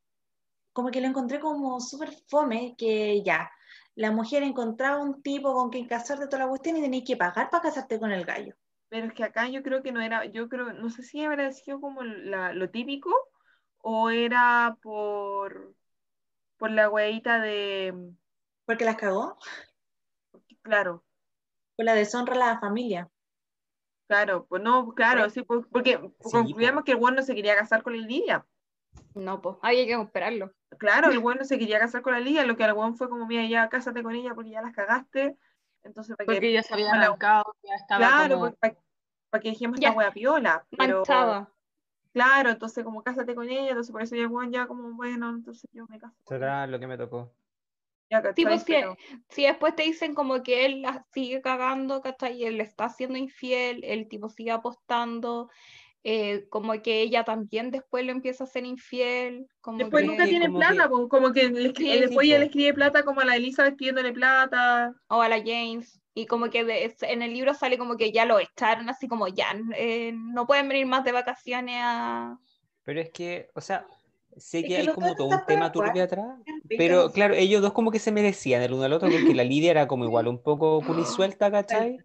[0.76, 3.50] como que lo encontré como súper fome, que ya,
[3.96, 7.50] la mujer encontraba un tipo con quien casarte toda la cuestión y tenías que pagar
[7.50, 8.54] para casarte con el gallo.
[8.88, 11.50] Pero es que acá yo creo que no era, yo creo, no sé si habrá
[11.52, 13.10] sido como la- lo típico
[13.78, 15.74] o era por,
[16.58, 17.94] por la weita de,
[18.64, 19.38] Porque las cagó,
[20.62, 21.04] claro,
[21.74, 23.10] por la deshonra a la familia.
[24.08, 26.84] claro, pues no, claro, sí, pues, porque Sí, concluíamos po.
[26.84, 28.46] que el bueno no se quería casar con la Lidia.
[29.14, 30.52] No, pues, había que esperarlo.
[30.78, 33.26] Claro, el bueno se quería casar con la Lidia, lo que al weón fue como,
[33.26, 35.36] mira, ya cásate con ella porque ya las cagaste.
[35.82, 38.52] Entonces, para Porque que, ya se había arrancado, ya estaba claro, como...
[38.56, 38.74] para,
[39.42, 39.88] que dijimos Ya.
[39.88, 40.66] esta wea piola.
[40.76, 41.02] Pero,
[42.12, 45.30] claro, entonces como cásate con ella, entonces por eso ya el weón ya como, bueno,
[45.30, 46.16] entonces yo me caso.
[46.26, 47.32] Será lo que me tocó.
[48.10, 48.96] Ya, pues, sí, Pero-
[49.28, 52.36] Si después te dicen como que él la sigue cagando, ¿cachai?
[52.36, 55.50] Y él le está siendo infiel, el tipo sigue apostando,
[56.08, 60.24] eh, como que ella también después le empieza a ser infiel, como Después que- nunca
[60.24, 62.40] Sí, tiene como plata, que- como que le escri- Sí, después sí, ella po.
[62.40, 64.94] le escribe plata como a la Elizabeth pidiéndole plata.
[65.08, 68.24] o a la James, y como que de- en el libro sale como que ya
[68.24, 69.46] lo echaron, así como ya,
[69.76, 72.38] eh, no pueden venir más de vacaciones a...
[72.84, 73.84] Pero es que, o sea,
[74.36, 76.38] sé Es que que hay los como todo un tema turbio atrás.
[76.68, 79.72] Pero claro, ellos dos como que se merecían el uno al otro, porque la Lidia
[79.72, 81.98] era como igual, un poco culisuelta, ¿cachai?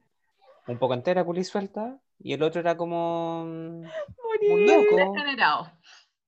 [0.68, 3.84] Un poco entera culisuelta, y el otro era como mm,
[4.52, 4.96] un loco.
[4.96, 5.72] Degenerado.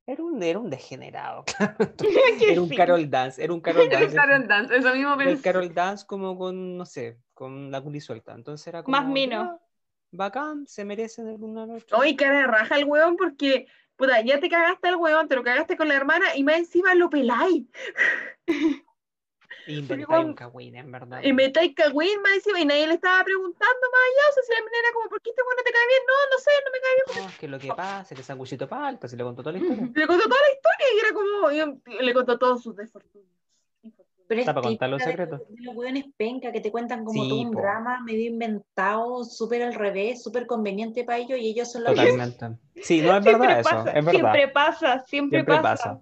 [0.05, 1.75] Era un, era un degenerado, claro.
[2.41, 2.69] Era un.
[2.69, 4.15] Carol Dance, era un Carol Dance.
[4.15, 5.41] Carol Dance, eso mismo El pensé.
[5.41, 8.33] Carol Dance como con, no sé, con la culisuelta.
[8.33, 8.97] Entonces era como.
[8.97, 9.43] Más mino.
[9.43, 9.59] ya,
[10.11, 12.01] Bacán, se merecen el uno al otro.
[12.01, 15.43] Ay, cara de raja el weón porque, puta, ya te cagaste al weón, te lo
[15.43, 17.65] cagaste con la hermana y más encima lo peláis.
[19.67, 21.21] Inventáis un cagüín, en verdad.
[21.23, 24.29] Y metáis cagüín más encima y nadie le estaba preguntando más allá.
[24.29, 26.01] O sea, si la mina era como, ¿por qué este weón no te cae bien?
[26.07, 27.23] No, no sé, no me cae bien.
[27.23, 29.89] No, es que lo que pasa, que sanguchito palta, se le contó toda la historia.
[29.95, 33.29] Le contó toda la historia y era como, y le contó todos sus desfortunios.
[34.25, 35.41] Pero es Está para contar los de- secretos.
[35.49, 37.59] de los hueones penca que te cuentan como Sí, todo un po.
[37.59, 42.47] drama medio inventado, súper al revés, súper conveniente para ellos y ellos son los Totalmente.
[42.81, 44.11] Sí, no es Siempre verdad eso, pasa, es verdad.
[44.11, 45.83] Siempre pasa, siempre, Siempre pasa.
[45.89, 46.01] pasa.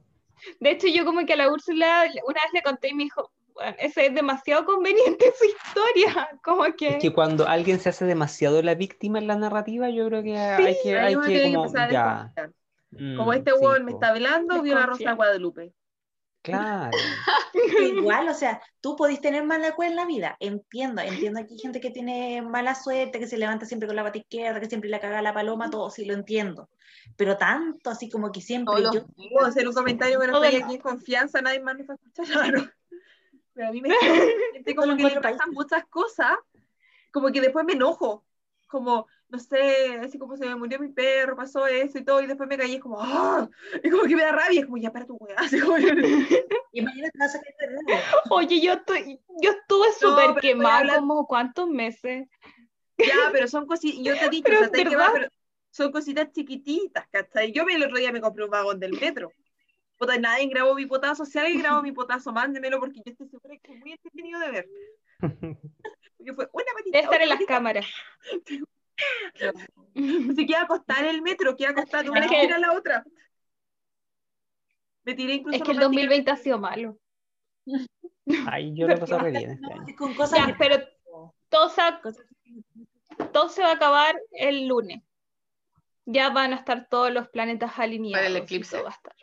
[0.60, 3.32] De hecho, yo como que a la Úrsula una vez le conté y me dijo,
[3.54, 6.90] "Bueno, ese es demasiado conveniente su historia, como que...
[6.90, 10.38] Es que cuando alguien se hace demasiado la víctima en la narrativa, yo creo que
[10.38, 11.88] hay que, hay que que como, ya.
[11.88, 12.52] desconfiar.
[12.92, 15.74] mm, Como este sí, weón me está hablando, vio la Rosa Guadalupe.
[16.42, 16.90] Claro.
[17.84, 21.60] Igual, o sea, tú podés tener mala cueva en la vida, entiendo, entiendo que hay
[21.60, 24.90] gente que tiene mala suerte, que se levanta siempre con la pata izquierda, que siempre
[24.90, 26.70] le caga la paloma, todo, sí lo entiendo,
[27.16, 29.06] pero tanto así como que siempre Todos yo...
[29.32, 32.74] Puedo hacer un comentario, pero estoy aquí en confianza, nadie más me va a escuchar.
[33.54, 33.90] Pero a mí me
[34.76, 36.38] como que le pasan muchas cosas,
[37.12, 38.26] como que después me enojo,
[38.68, 42.28] como, no sé, así como se me murió mi perro, pasó eso y todo, y
[42.28, 43.50] después me caí, es como, ¡ah!
[43.84, 45.82] Y como que me da rabia, es como, ya para tu weá, así como, Y
[46.82, 47.42] mañana te vas a
[47.84, 48.02] nuevo.
[48.30, 52.28] Oye, yo, estoy, yo estuve súper voy a quemada hablar- como cuántos meses.
[52.98, 55.08] ya, pero son cositas, yo te he dicho, Pero o sea, te que verdad.
[55.08, 55.28] va, pero
[55.72, 57.52] son cositas chiquititas, ¿cachai?
[57.52, 59.32] Yo el otro día me compré un vagón del metro.
[60.02, 63.56] Puta, nadie grabó mi potazo, si alguien grabó mi potazo, mándemelo porque yo estoy segura
[63.62, 64.68] que es muy entretenido de ver.
[66.18, 66.98] Porque fue una patita.
[66.98, 67.86] Debe estar en las cámaras.
[69.96, 72.56] Así que iba a costar el metro, que iba a costar de una que- esquina
[72.56, 73.04] a la otra.
[75.04, 76.98] Me tiré incluso Es que el romántica- 2020 ha sido malo.
[78.48, 79.84] Ay, yo lo pasé re bien este año.
[79.88, 80.84] Es con cosas Ya, que- pero
[81.50, 82.02] todo se, va-
[83.32, 85.02] todo se va a acabar el lunes.
[86.06, 88.30] Ya van a estar todos los planetas alineados.
[88.30, 88.72] y eclipse.
[88.78, 89.16] todo va a estar.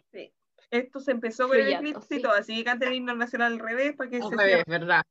[0.71, 2.23] Esto se empezó con el eclipse y sí.
[2.23, 4.65] todo, así que canten el himno nacional al revés para que Al se revés.
[4.67, 5.03] ¿verdad?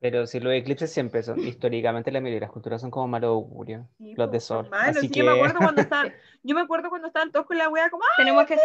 [0.00, 3.28] Pero si los eclipses siempre son, históricamente la mayoría de las culturas son como malo
[3.28, 4.64] augurio, Sí, los de pues, sol.
[4.66, 6.12] hermano, Así sí, que yo me acuerdo cuando estaban,
[6.42, 8.14] yo me acuerdo cuando estaban todos con la wea como, ¡ah!
[8.16, 8.58] Tenemos que.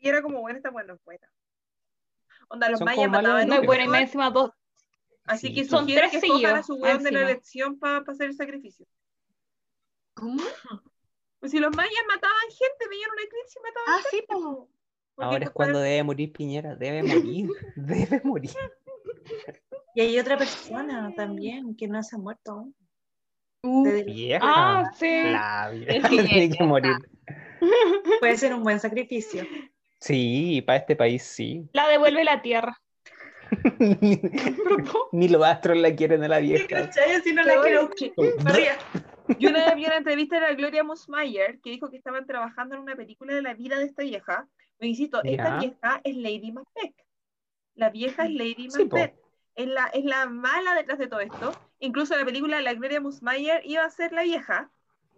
[0.00, 1.28] Y era como, bueno, esta buena es buena.
[2.48, 4.50] Onda, los Son mayas mataban No buena y más encima dos.
[5.26, 8.28] Así Sí, que son tres que escojan a su weón de la elección para hacer
[8.30, 8.86] el sacrificio.
[10.14, 10.42] ¿Cómo?
[11.38, 14.10] Pues si los mayas mataban gente, veían un eclipse y mataban Ah, gente.
[14.10, 14.68] sí, po.
[15.18, 18.52] Porque ahora es cuando debe morir Piñera, debe morir, debe morir.
[19.96, 22.74] Y hay otra persona también que no se ha muerto aún.
[23.64, 24.38] Uh, Vieja.
[24.40, 25.22] Ah, sí.
[25.24, 26.94] La vieja tiene que morir.
[28.20, 29.44] Puede ser un buen sacrificio.
[29.98, 31.68] Sí, para este país sí.
[31.72, 32.80] La devuelve la tierra.
[33.80, 34.20] ni,
[35.12, 36.90] ni los astros la quieren a la vieja.
[39.40, 42.76] Yo una vez vi una entrevista de la Gloria Mossmayer que dijo que estaban trabajando
[42.76, 44.46] en una película de la vida de esta vieja.
[44.80, 46.94] Me insisto, esta vieja es Lady Macbeth.
[47.74, 48.96] La vieja es Lady Sí, po.
[48.96, 49.14] Macbeth.
[49.54, 51.52] es, la, es la mala detrás de todo esto.
[51.80, 54.70] Incluso la película de la Gloria Mossmayer iba a ser la vieja.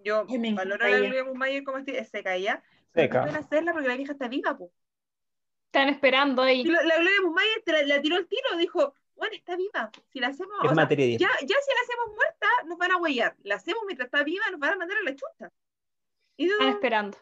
[0.02, 1.06] Yo me valoro a la ella.
[1.06, 2.62] Gloria Mossmayer como se caía.
[2.92, 3.22] Pero no Seca.
[3.22, 4.72] pueden hacerla porque la vieja está viva, po.
[5.66, 6.60] Están esperando ahí.
[6.62, 9.90] Y lo- la Gloria Mossmayer te la, la tiró el tiro, dijo, bueno, está viva.
[10.08, 12.92] Si la hacemos, o Es sea, de ya, ya si la hacemos muerta, nos van
[12.92, 13.36] a huellar.
[13.42, 15.50] La hacemos mientras está viva, nos van a mandar a la chucha.
[16.36, 17.18] Y no, Están esperando.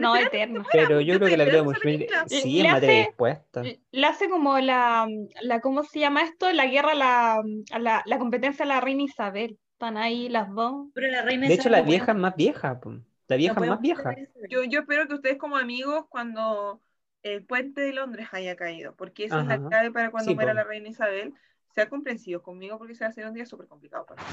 [0.00, 0.64] No, eterno.
[0.72, 2.24] Pero yo creo que la película.
[2.26, 3.62] sí Le es materia hace- dispuesta.
[3.92, 5.08] La hace como la,
[5.42, 6.50] la, ¿cómo se llama esto?
[6.52, 7.42] La guerra, a la,
[7.78, 9.58] la, la competencia a la reina Isabel.
[9.72, 10.88] Están ahí las dos.
[10.94, 12.80] Pero la reina De hecho, Isabel la vieja es más vieja.
[13.28, 14.14] La vieja es más vieja.
[14.48, 16.80] Yo, yo espero que ustedes como amigos, cuando
[17.22, 19.56] el puente de Londres haya caído, porque esa es Ajá.
[19.56, 20.56] la clave para cuando Sí, muera po.
[20.56, 21.32] la reina Isabel,
[21.74, 24.28] sean comprensivos conmigo porque se va a hacer un día súper complicado para mí.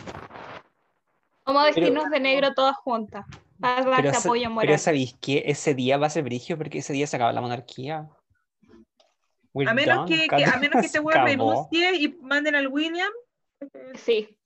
[1.54, 3.26] Vamos a Pero- vestirnos de negro todas juntas.
[3.60, 4.80] Para Pero, darte sa- apoyo pero moral.
[4.80, 6.58] ¿sabéis que ese día va a ser brigio?
[6.58, 8.10] Porque ese día se acaba la monarquía.
[9.54, 10.08] We're A menos done.
[10.10, 11.26] que, que- a menos que este Se acabó.
[11.26, 13.10] renuncie y manden al William.
[13.96, 14.38] Sí.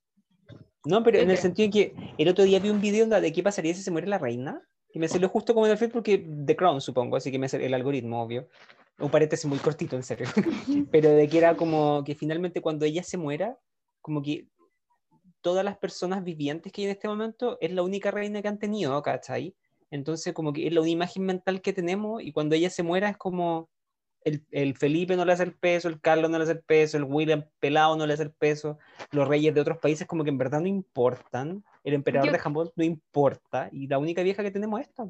[0.83, 3.41] No, pero en el sentido en que el otro día vi un video de qué
[3.43, 4.61] pasaría si se muere la reina.
[4.91, 7.49] Y me salió justo como en el feed porque The Crown, supongo, así que me
[7.49, 8.47] salió el algoritmo, obvio.
[8.97, 10.25] Un paréntesis muy cortito, en serio.
[10.91, 13.57] pero de que era como que finalmente cuando ella se muera,
[14.01, 14.47] como que
[15.45, 18.57] todas las personas vivientes que hay en este momento es la única reina que han
[18.57, 19.53] tenido, ¿cachai?
[19.91, 23.09] Entonces, como que es la única imagen mental que tenemos y cuando ella se muera
[23.09, 23.69] es como
[24.21, 26.97] el, el Felipe no le hace el peso, el Carlos no le hace el peso,
[26.97, 28.79] el William pelado no le hace el peso,
[29.11, 32.39] los reyes de otros países como que en verdad no importan, el emperador Yo- de
[32.39, 35.07] Japón no importa y la única vieja que tenemos es esta.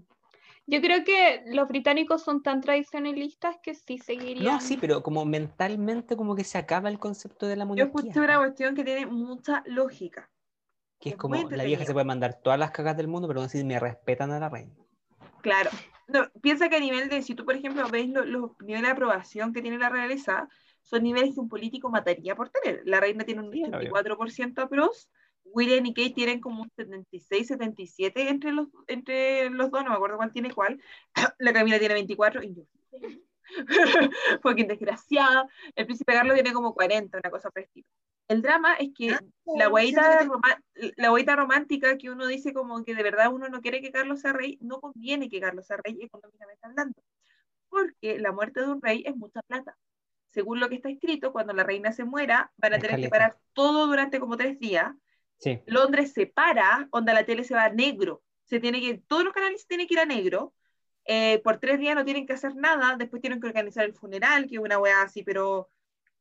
[0.67, 4.55] Yo creo que los británicos son tan tradicionalistas que sí seguirían.
[4.55, 8.01] No, sí, pero como mentalmente como que se acaba el concepto de la Yo monarquía.
[8.01, 10.29] escuché una cuestión que tiene mucha lógica.
[10.99, 13.41] Que es es como la vieja se puede mandar todas las cagas del mundo, pero
[13.41, 14.71] aún así me respetan a la reina.
[15.41, 15.69] Claro.
[16.07, 18.91] No, piensa que a nivel de, si tú, por ejemplo, ves lo- los niveles de
[18.91, 20.47] aprobación que tiene la realeza,
[20.83, 22.81] son niveles que un político mataría por tener.
[22.85, 23.69] La reina tiene un Sí, obvio.
[23.69, 25.09] 84% a pros,
[25.45, 29.95] William y Kate tienen como un 76, 77 entre los, entre los dos, no me
[29.95, 30.81] acuerdo cuál tiene cuál.
[31.39, 32.63] La Camila tiene 24 y yo.
[34.41, 35.47] Fucking desgraciada.
[35.75, 37.63] El príncipe Carlos tiene como 40, una cosa por
[38.27, 39.17] el drama es que
[40.43, 40.57] Ah,
[40.97, 44.21] la huevita romántica que uno dice como que de verdad uno no quiere que Carlos
[44.21, 47.03] sea rey, no conviene que Carlos sea rey económicamente hablando,
[47.69, 49.77] porque la muerte de un rey es mucha plata.
[50.31, 53.37] Según lo que está escrito, cuando la reina se muera, van a tener que parar
[53.53, 54.93] todo durante como tres días.
[55.39, 55.61] Sí.
[55.67, 59.33] Londres se para, onda la tele se va a negro, se tiene que, todos los
[59.33, 60.53] canales tienen que ir a negro.
[61.07, 64.47] eh, por tres días no tienen que hacer nada, después tienen que organizar el funeral,
[64.47, 65.69] que es una weá así, pero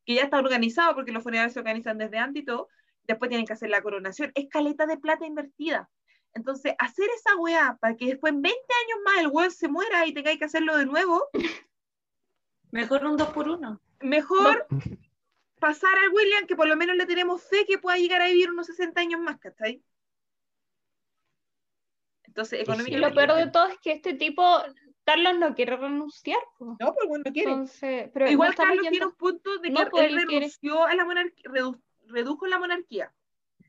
[0.05, 2.69] que ya está organizado porque los funerales se organizan desde antes y todo,
[3.05, 5.89] después tienen que hacer la coronación, es caleta de plata invertida.
[6.35, 10.07] Entonces, hacer esa weá para que después en 20 años más el weón se muera
[10.07, 11.29] y tengáis que hacerlo de nuevo,
[12.71, 14.67] Mejor un 2 por 1 mejor
[15.67, 18.51] pasar al William, que por lo menos le tenemos fe que pueda llegar a vivir
[18.51, 19.83] unos 60 años más, ¿cachai?
[22.25, 23.09] Entonces, Y económicamente...
[23.09, 24.45] lo peor de todo es que este tipo,
[25.05, 26.39] Carlos no quiere renunciar.
[26.59, 26.77] po.
[26.79, 27.51] No, pues bueno, no quiere.
[27.53, 30.85] Entonces, pero Igual Carlos yendo- tiene un punto de que No, él él quiere- renunció
[30.85, 33.15] a la monarquía, redu- redujo la monarquía.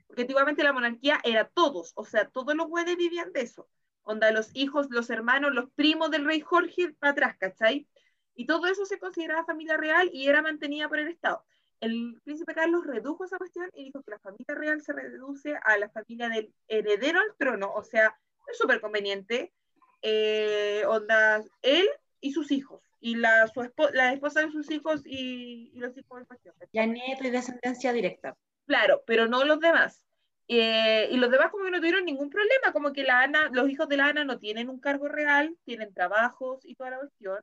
[0.08, 3.70] Porque antiguamente la monarquía era todos, o sea, todos los güeyes vivían de eso.
[4.04, 7.88] Onda, los hijos, los hermanos, los primos del rey Jorge para atrás, ¿cachai?
[8.36, 11.44] Y todo eso se consideraba familia real y era mantenida por el Estado.
[11.86, 15.78] El príncipe Carlos redujo esa cuestión y dijo que la familia real se reduce a
[15.78, 18.18] la familia del heredero al trono, o sea,
[18.52, 19.54] es súper conveniente.
[20.02, 21.88] Eh, onda, él
[22.22, 25.96] y sus hijos, y la, su espo- la esposa de sus hijos y, y los
[25.96, 26.56] hijos de cuestión.
[26.74, 28.36] Ya nieto y descendencia directa.
[28.66, 30.02] Claro, pero no los demás.
[30.48, 33.70] Eh, y los demás como que no tuvieron ningún problema, como que la Ana, los
[33.70, 37.40] hijos de la Ana no tienen un cargo real, tienen trabajos y toda la cuestión.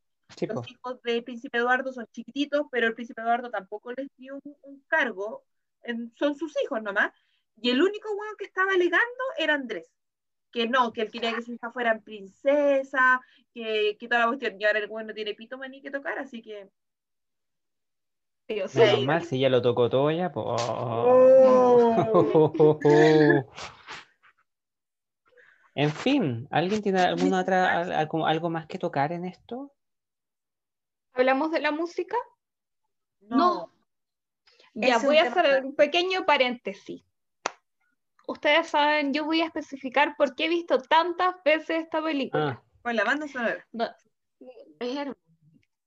[0.48, 4.56] Los hijos del príncipe Eduardo son chiquititos, pero el príncipe Eduardo tampoco les dio un,
[4.62, 5.44] un cargo,
[5.82, 7.12] en- son sus hijos nomás.
[7.60, 9.90] Y el único hueón que estaba alegando era Andrés,
[10.50, 13.20] que no, que él quería que sus hijas fueran princesas,
[13.54, 16.18] que, que toda la cuestión, y ahora el hueón no tiene pito maní que tocar,
[16.18, 16.68] así que...
[18.48, 19.06] Menos Sí.
[19.06, 20.44] mal, si ya lo tocó todo ya, pues.
[20.66, 22.52] Oh.
[25.74, 29.72] En fin, ¿alguien tiene alguna otra, al- algo, algo más que tocar en esto?
[31.14, 32.16] ¿Hablamos de la música?
[33.20, 33.70] No.
[34.74, 37.02] Ya, voy a hacer un pequeño paréntesis.
[38.26, 42.60] Ustedes saben, yo voy a especificar por qué he visto tantas veces esta película.
[42.62, 43.66] Ah, Con la banda sonora.
[43.72, 43.88] No,
[44.80, 45.18] Es hermoso.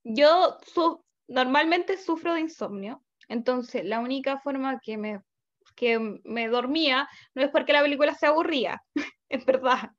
[0.04, 5.20] yo su- normalmente sufro de insomnio, entonces la única forma que me,
[5.74, 8.82] que me dormía no es porque la película se aburría,
[9.28, 9.90] es verdad,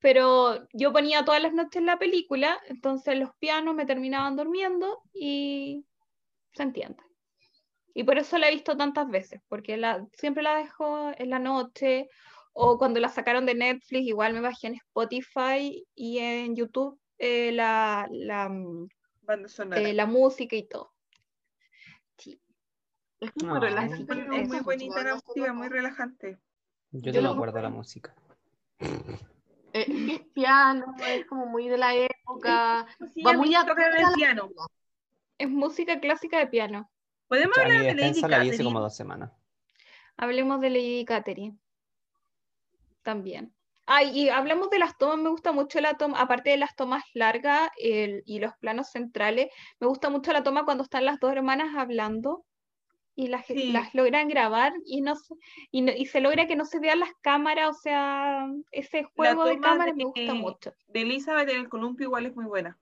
[0.00, 5.84] pero yo ponía todas las noches la película, entonces los pianos me terminaban durmiendo y
[6.52, 7.02] se entiende.
[7.94, 11.38] Y por eso la he visto tantas veces, porque la, siempre la dejo en la
[11.38, 12.08] noche
[12.54, 17.52] o cuando la sacaron de Netflix, igual me bajé en Spotify y en YouTube eh,
[17.52, 18.88] la, la, mm,
[19.22, 19.80] Banda sonora.
[19.80, 20.92] eh, la música y todo.
[22.18, 22.40] Sí.
[23.20, 23.60] Es muy No.
[23.60, 24.12] relajante.
[24.12, 26.38] es muy, muy bonita la música, muy relajante.
[26.90, 28.14] yo no lo- me acuerdo la música.
[29.74, 32.86] Eh, es piano, es como muy de la época.
[33.14, 34.50] Sí, Va muy a toca el piano.
[35.38, 36.90] Es música clásica de piano.
[37.28, 39.32] Podemos hablar de Lady la vi hace como dos semanas.
[40.16, 41.56] Hablemos de Lady Catherine.
[43.02, 43.54] También.
[43.86, 47.02] Ay, y hablemos de las tomas, me gusta mucho la toma, aparte de las tomas
[47.14, 49.48] largas el- y los planos centrales,
[49.80, 52.44] me gusta mucho la toma cuando están las dos hermanas hablando
[53.14, 53.72] y las, Sí.
[53.72, 55.34] las logran grabar y, no, se-
[55.70, 59.44] y, no- y se logra que no se vean las cámaras, o sea, ese juego
[59.44, 60.72] de cámaras me gusta mucho.
[60.88, 62.78] De Elizabeth en el columpio igual es muy buena.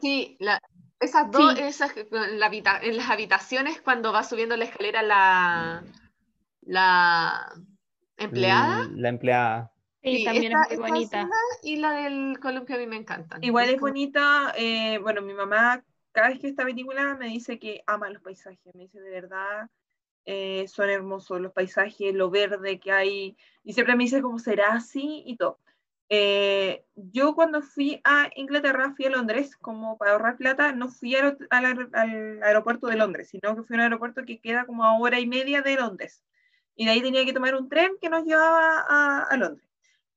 [0.00, 0.60] Sí, la,
[1.00, 1.62] Esas dos, Sí.
[1.64, 2.46] esas, en, la
[2.82, 5.82] en las habitaciones cuando va subiendo la escalera la,
[6.60, 7.52] la
[8.16, 8.88] empleada.
[8.94, 9.72] La empleada.
[10.02, 11.28] Sí, Sí, también esta- es muy bonita.
[11.62, 13.42] y la del columpio a mí me encantan.
[13.42, 17.58] Igual es como- bonita, eh, bueno, mi mamá cada vez que esta película me dice
[17.58, 19.70] que ama los paisajes, me dice de verdad,
[20.24, 24.74] eh, son hermosos los paisajes, lo verde que hay, y siempre me dice cómo será
[24.74, 25.58] así y todo.
[26.08, 31.16] Eh, yo cuando fui a Inglaterra, fui a Londres, como para ahorrar plata, no fui
[31.16, 34.84] al, al al aeropuerto de Londres, sino que fui a un aeropuerto que queda como
[34.84, 36.22] a hora y media de Londres.
[36.76, 39.66] Y de ahí tenía que tomar un tren que nos llevaba a, a Londres.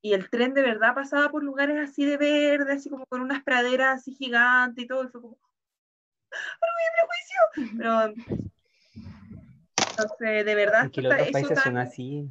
[0.02, 3.44] Y el tren de verdad pasaba por lugares así de verde, así como con unas
[3.44, 5.38] praderas así gigantes y todo, y fue como,
[6.62, 7.40] ¡ah, mi prejuicio!
[7.78, 8.16] Pero,
[9.98, 12.30] entonces, de verdad, Es que los está países son tan, así.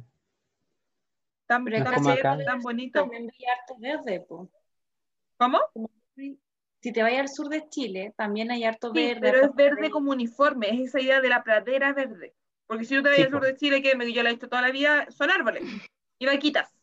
[1.47, 2.37] tan, Pero tan como verde, acá.
[2.45, 2.99] tan bonito.
[3.01, 4.49] También hay harto verde, po.
[5.37, 5.59] ¿Cómo?
[6.81, 9.19] Si te vas al sur de Chile, también hay harto Sí, verde.
[9.21, 12.33] pero es verde como uniforme, es esa idea de la pradera verde.
[12.67, 14.33] Porque si tú te vas Sí, al sur de Chile, que me- yo la he
[14.33, 15.65] visto toda la vida, son árboles,
[16.19, 16.73] y vaquitas,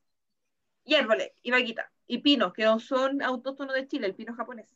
[0.85, 4.69] y árboles, y vaquitas, y pinos, que no son autóctonos de Chile, el pino japonés.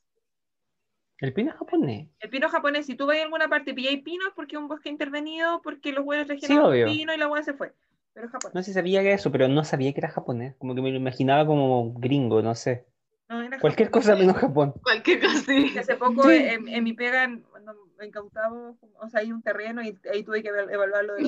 [1.18, 2.08] El pino es japonés.
[2.20, 4.68] El pino japonés, si tú vas a alguna parte y pilláis pinos, porque es un
[4.68, 6.86] bosque intervenido, porque los huevos Sí, trajeron obvio.
[6.86, 7.72] pino y la hueá se fue.
[8.12, 8.54] Pero es japonés.
[8.54, 10.54] No sé si sabía que eso, pero no sabía que era japonés.
[10.58, 12.86] Como que me lo imaginaba como gringo, no sé.
[13.28, 14.06] No, era Cualquier japonés.
[14.06, 14.74] cosa menos Japón.
[14.82, 15.38] Cualquier cosa.
[15.40, 15.76] sí.
[15.78, 16.36] Hace poco Sí.
[16.36, 20.22] en, en mi pega, en, cuando me incautamos, o sea, hay un terreno y ahí
[20.22, 21.22] tuve que eval- evaluarlo de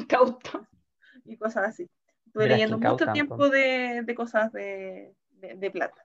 [1.25, 1.89] y cosas así.
[2.27, 3.49] Estuve Verás leyendo mucho tiempo po.
[3.49, 6.05] de, de cosas de, de- de plata.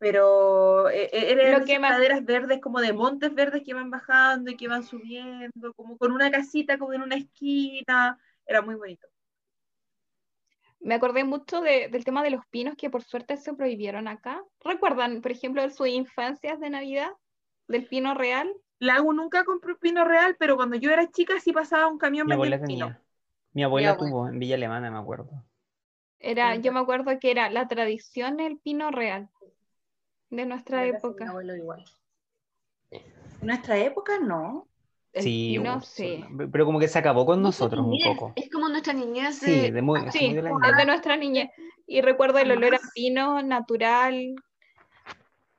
[0.00, 3.90] Pero eh, eh, eran Lo que me- praderas verdes como de montes verdes que van
[3.90, 8.18] bajando y que van subiendo, como con una casita como en una esquina.
[8.46, 9.08] Era muy bonito.
[10.80, 14.42] Me acordé mucho de- del tema de los pinos que por suerte se prohibieron acá.
[14.64, 17.10] ¿Recuerdan, por ejemplo, sus infancias de Navidad?
[17.68, 18.52] Del pino real.
[18.78, 22.32] Lago nunca compró pino real, pero cuando yo era chica sí pasaba un camión Mi
[22.32, 22.86] abuela pino.
[22.86, 23.02] tenía.
[23.52, 23.98] Mi abuela abuela.
[23.98, 25.44] tuvo en Villa Alemana, me acuerdo.
[26.20, 29.28] Era, yo me acuerdo que era la tradición el pino real
[30.30, 31.24] de nuestra época.
[31.24, 31.84] mi abuelo igual.
[32.90, 34.66] En nuestra época no.
[35.12, 36.24] Sí, pino, hubo- sí.
[36.52, 38.32] pero como que se acabó con nosotros un Niñez, poco.
[38.36, 39.46] Es como nuestra niñez de...
[39.46, 40.42] Sí, de muy, Sí, muy de
[40.76, 41.50] de nuestra niñez.
[41.86, 44.36] Y recuerdo el olor a pino natural.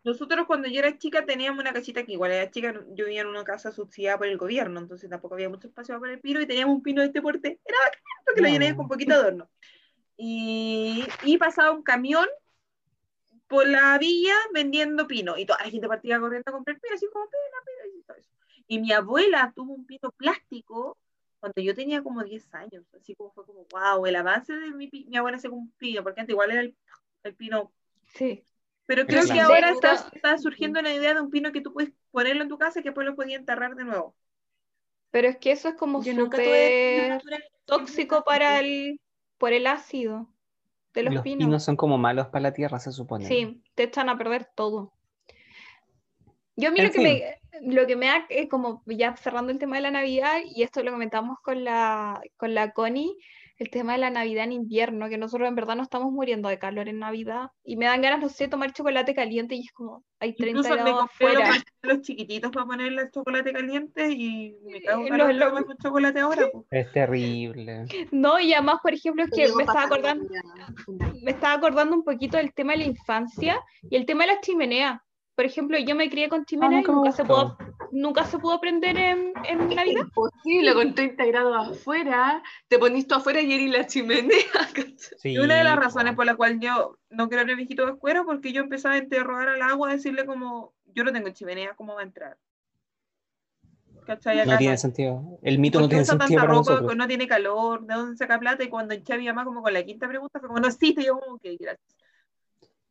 [0.06, 3.28] Nosotros cuando yo era chica teníamos una casita que igual era chica, yo vivía en
[3.28, 6.48] una casa subsidiada por el gobierno, entonces tampoco había mucho espacio para el pino y
[6.48, 7.60] teníamos un pino de este porte.
[7.66, 8.54] Era bacán porque lo No.
[8.54, 9.50] llené con poquito adorno.
[10.16, 12.26] Y, y pasaba un camión
[13.52, 17.08] por la villa vendiendo pino y toda la gente partía corriendo a comprar pino, así
[17.12, 18.32] como pino, pino y todo eso.
[18.68, 20.98] Y mi abuela tuvo un pino plástico
[21.40, 24.90] cuando yo tenía como 10 años, así como fue como, wow, el avance de mi,
[25.08, 26.78] mi abuela se un pino, porque antes igual era el,
[27.24, 27.74] el pino
[28.14, 28.46] Sí.
[28.86, 31.92] pero creo que ahora está, está surgiendo la idea de un pino que tú puedes
[32.12, 34.16] ponerlo en tu casa y que después lo podías enterrar de nuevo.
[35.12, 37.22] Pero es que eso es como súper
[37.66, 39.00] tóxico para el,
[39.38, 40.31] por el ácido
[40.94, 41.46] de los, Los pinos.
[41.46, 43.26] pinos son como malos para la tierra, se supone.
[43.26, 44.94] Sí, te echan a perder todo.
[46.56, 47.40] Yo a mí En lo que, me,
[47.74, 50.84] lo que me da, eh, como ya cerrando el tema de la Navidad, y esto
[50.84, 53.16] lo comentamos con la, con la Connie,
[53.62, 56.58] el tema de la Navidad en invierno, que nosotros en verdad no estamos muriendo de
[56.58, 60.04] calor en Navidad, y me dan ganas, no sé, tomar chocolate caliente, y es como,
[60.20, 61.52] hay 30 Incluso grados afuera.
[61.84, 65.66] los chiquititos para ponerle el chocolate caliente y me cago en los locos.
[65.68, 66.50] un chocolate ahora.
[66.52, 66.66] pues.
[66.72, 67.86] Es terrible.
[68.10, 70.28] No, y además, por ejemplo, es que me estaba acordando,
[71.22, 74.42] me estaba acordando un poquito del tema de la infancia y el tema de las
[74.42, 75.00] chimeneas.
[75.42, 77.58] Por ejemplo, yo me crié con chimenea y nunca se, pudo,
[77.92, 80.04] nunca se pudo prender en, en Navidad.
[80.04, 84.30] Imposible, con 30 grados afuera, te ponís tú afuera y eres la chimenea.
[85.18, 87.94] Sí, Y una de las razones por la cual yo no quiero abrir viejito de
[87.94, 91.74] escuero porque yo empezaba a interrogar al agua, a decirle como, yo no tengo chimenea,
[91.74, 92.38] ¿cómo va a entrar?
[94.46, 95.40] No tiene sentido.
[95.42, 96.72] El mito ¿Por no tiene sentido para ropa?
[96.72, 96.96] nosotros.
[96.96, 98.64] No tiene calor, ¿de dónde saca plata?
[98.64, 101.04] Y cuando eché a mi mamá como con la quinta pregunta fue como, no existe,
[101.04, 102.01] yo como, ok, gracias.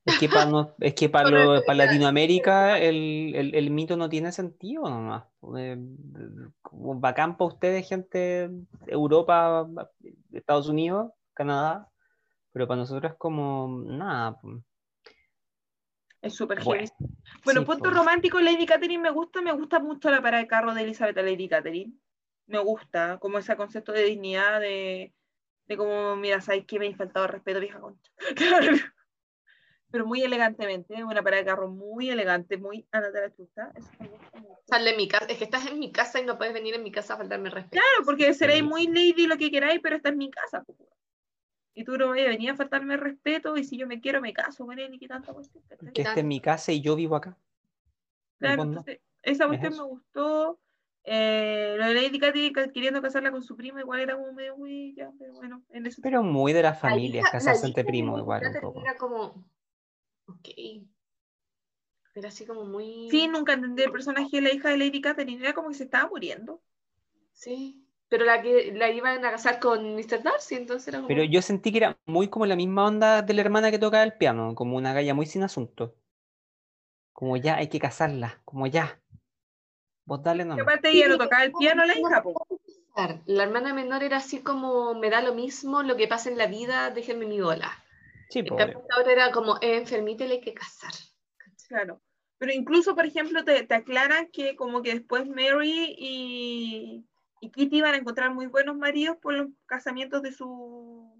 [0.04, 4.08] Es que para no, es que para, lo- para Latinoamérica el, el, el mito no
[4.08, 5.24] tiene sentido nomás.
[5.58, 5.76] Eh,
[6.72, 8.50] bacán para ustedes, gente
[8.86, 9.68] Europa,
[10.32, 11.88] Estados Unidos, Canadá,
[12.52, 14.40] pero para nosotros es como nada.
[14.40, 14.62] po.
[16.22, 16.92] Es súper Bueno, heavy.
[17.44, 17.94] Bueno, sí, punto po.
[17.96, 21.22] romántico, Lady Catherine me gusta, me gusta mucho la parada de carro de Elizabeth a
[21.22, 21.92] Lady Catherine.
[22.46, 25.14] Me gusta, como ese concepto de dignidad, de,
[25.66, 26.78] de como, mira, ¿sabes qué?
[26.78, 28.10] Me ha faltado respeto, vieja concha.
[28.36, 28.76] Claro.
[29.90, 31.04] Pero muy elegantemente, ¿eh?
[31.04, 33.72] una parada de carro muy elegante, muy Ana de la chusta.
[34.68, 35.26] Sal de mi casa.
[35.26, 37.50] Es que estás en mi casa y no puedes venir en mi casa a faltarme
[37.50, 37.72] respeto.
[37.82, 40.64] Claro, porque seréis muy lady lo que queráis, pero esta es mi casa.
[41.74, 44.32] Y tú no vayas a venir a faltarme respeto, y si yo me quiero, me
[44.32, 45.62] caso con él y qué tanta cuestión.
[45.92, 47.36] Que esté en mi casa y yo vivo acá.
[48.38, 50.58] Claro, entonces, Esa cuestión me gustó.
[51.02, 54.94] Eh, lo de Lady Katy queriendo casarla con su prima, igual era como medio muy,
[54.94, 57.98] ya, pero bueno, en Pero muy de las La familias, hija- casarse la entre Lady
[57.98, 58.80] igual un poco.
[58.82, 59.44] Era como,
[60.30, 60.48] ok.
[62.14, 63.08] Era así como muy...
[63.10, 65.84] Sí, nunca entendí el personaje de la hija de Lady Catherine, era como que se
[65.84, 66.60] estaba muriendo.
[67.32, 70.22] Sí, pero la que la iban a casar con Mr.
[70.22, 71.08] Darcy, entonces era como...
[71.08, 74.02] Pero yo sentí que era muy como la misma onda de la hermana que tocaba
[74.02, 75.94] el piano, como una galla muy sin asunto.
[77.12, 79.00] Como ya hay que casarla, como ya.
[80.04, 80.62] Vos dale nomás.
[80.62, 82.46] aparte ella no pero tocaba el ¿cómo- piano, la hija, po.
[83.26, 86.46] La hermana menor era así como, me da lo mismo lo que pasa en la
[86.46, 87.70] vida, déjenme mi bola.
[88.30, 88.72] Sí, pobre.
[88.72, 90.92] esta otra era como, eh, enfermita, le hay que casar.
[91.68, 92.00] Claro.
[92.38, 97.04] Pero incluso, por ejemplo, te, te aclaran que como que después Mary y,
[97.40, 100.48] y Kitty iban a encontrar muy buenos maridos por los casamientos de sus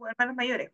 [0.09, 0.73] hermanos mayores.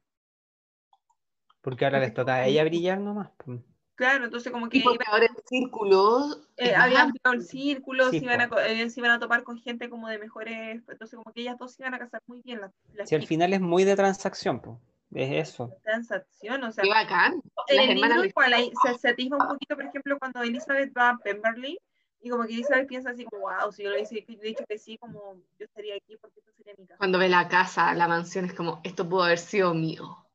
[1.61, 3.31] Porque ahora les toca a ella brillar nomás.
[3.45, 3.61] pues.
[3.97, 6.21] Claro, entonces como que iban- ahora el círculo...
[6.59, 9.89] eh, habían el círculo, Sí, se, iban a, eh, se iban a topar con gente
[9.89, 12.61] como de mejores, entonces como que ellas dos se iban a casar muy bien.
[12.61, 14.77] Las, las Si al final es muy de transacción, pues.
[15.12, 15.77] Es eso.
[15.83, 17.41] transacción, o sea, Qué bacán.
[17.69, 20.93] en Las el libro igual ahí se, se atisba un poquito, por ejemplo, cuando Elizabeth
[20.97, 21.78] va a Pemberley
[22.20, 24.99] y como que Elizabeth piensa así como, wow, si yo le hubiese dicho que sí,
[24.99, 26.99] como yo estaría aquí porque esto sería mi casa.
[26.99, 30.27] Cuando ve la casa, la mansión, es como, esto pudo haber sido mío.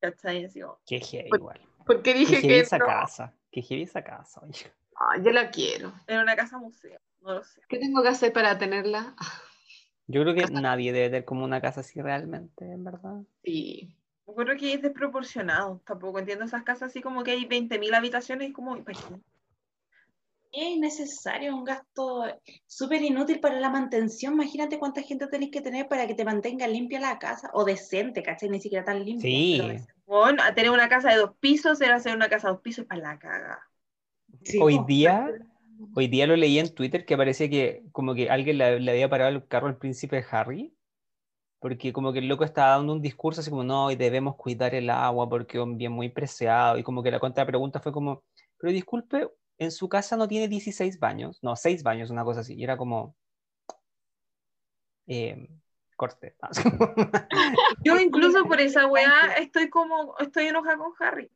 [0.00, 0.44] ¿Cachai?
[0.44, 1.60] Así como, Qué heavy Por- igual.
[1.86, 2.86] Porque Qué dije heavy que esa no.
[2.86, 3.32] casa.
[3.50, 4.72] Qué heavy esa casa, oye.
[4.96, 5.92] Ah, yo la quiero.
[6.06, 7.60] Era una casa museo, no lo sé.
[7.68, 9.14] ¿Qué tengo que hacer para tenerla?
[10.08, 13.22] Yo creo que Casa- nadie debe tener como una casa así realmente, en verdad.
[13.42, 13.92] sí.
[14.26, 18.50] Me acuerdo que es desproporcionado, tampoco entiendo esas casas así como que hay 20.000 habitaciones
[18.50, 18.76] y como.
[20.52, 22.24] Es innecesario, un gasto
[22.66, 24.32] súper inútil para la mantención.
[24.34, 28.22] Imagínate cuánta gente tenés que tener para que te mantenga limpia la casa, o decente,
[28.22, 28.48] ¿cachai?
[28.48, 29.30] Ni siquiera tan limpia.
[29.30, 29.58] Sí.
[29.60, 29.84] pero.
[30.06, 32.86] Bueno, a tener una casa de dos pisos era hacer una casa de dos pisos
[32.86, 33.60] para la caga.
[34.42, 34.84] Sí, Hoy po.
[34.84, 35.26] día,
[35.94, 39.08] hoy día lo leí en Twitter que parecía que como que alguien le, le había
[39.08, 40.72] parado el carro al príncipe Harry.
[41.58, 44.74] Porque como que el loco estaba dando un discurso así como, no, y debemos cuidar
[44.74, 46.78] el agua porque es un bien muy preciado.
[46.78, 48.24] Y como que la contrapregunta fue como,
[48.58, 49.28] pero disculpe,
[49.58, 52.54] en su casa no tiene 16 baños, no, 6 baños, una cosa así.
[52.54, 53.16] Y era como,
[55.06, 55.48] eh,
[55.96, 56.36] corte.
[57.84, 61.30] Yo incluso por esa weá estoy como, estoy enojada con Harry.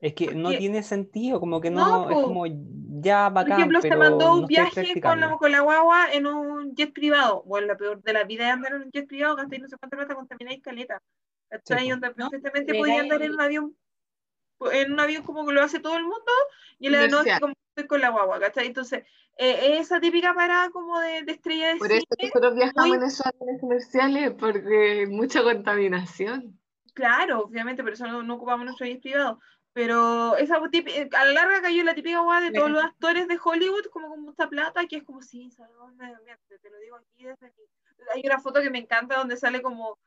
[0.00, 3.58] Es que no Porque- tiene sentido, como que No, no, es como ya Por bacán,
[3.60, 6.92] ejemplo, se pero mandó un no viaje con la, con la guagua en un jet
[6.92, 7.42] privado.
[7.46, 9.76] Bueno, la peor de la vida es andar en un jet privado, gastáis no sé
[9.78, 11.02] cuánta plata, contamináis caleta.
[11.48, 11.90] ¿Cachai?
[11.92, 12.28] Onda, ¿No?
[12.30, 13.76] perfectamente Llegáis podía andar en un avión,
[14.72, 16.32] en un avión como que lo hace todo el mundo,
[16.78, 17.40] y le da no, Comercial.
[17.40, 18.66] como estoy con la guagua, ¿cachai?
[18.66, 19.04] Entonces,
[19.38, 22.96] eh, esa típica parada como de, de estrella de Por eso cine, nosotros viajamos muy-
[22.96, 26.58] en esos aviones comerciales, porque hay mucha contaminación.
[26.94, 29.38] Claro, obviamente, pero eso no, no ocupamos nuestro jet privado.
[29.76, 33.38] Pero esa eh, a la larga cayó la típica guada de todos los actores de
[33.44, 36.78] Hollywood, como con mucha plata, que es como, sí, salvamos el medio ambiente, te lo
[36.78, 37.60] digo aquí desde aquí.
[38.14, 39.98] Hay una foto que me encanta donde sale como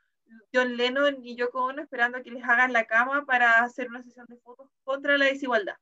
[0.51, 4.01] John Lennon y Yoko Ono esperando a que les hagan la cama para hacer una
[4.01, 5.75] sesión de fotos contra la desigualdad.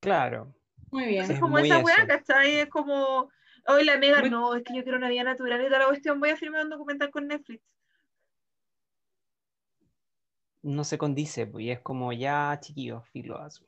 [0.00, 0.52] Claro.
[0.90, 1.20] Muy bien.
[1.22, 2.56] Entonces, Es como esa weá, ¿cachai?
[2.56, 3.30] Es como,
[3.68, 5.86] hoy la mega, Muy- no, es que yo quiero una vida natural y toda la
[5.86, 7.62] cuestión, voy a firmar un documental con Netflix.
[10.62, 13.38] No se condice, pues, y es como ya chiquillos, filo.
[13.38, 13.64] así.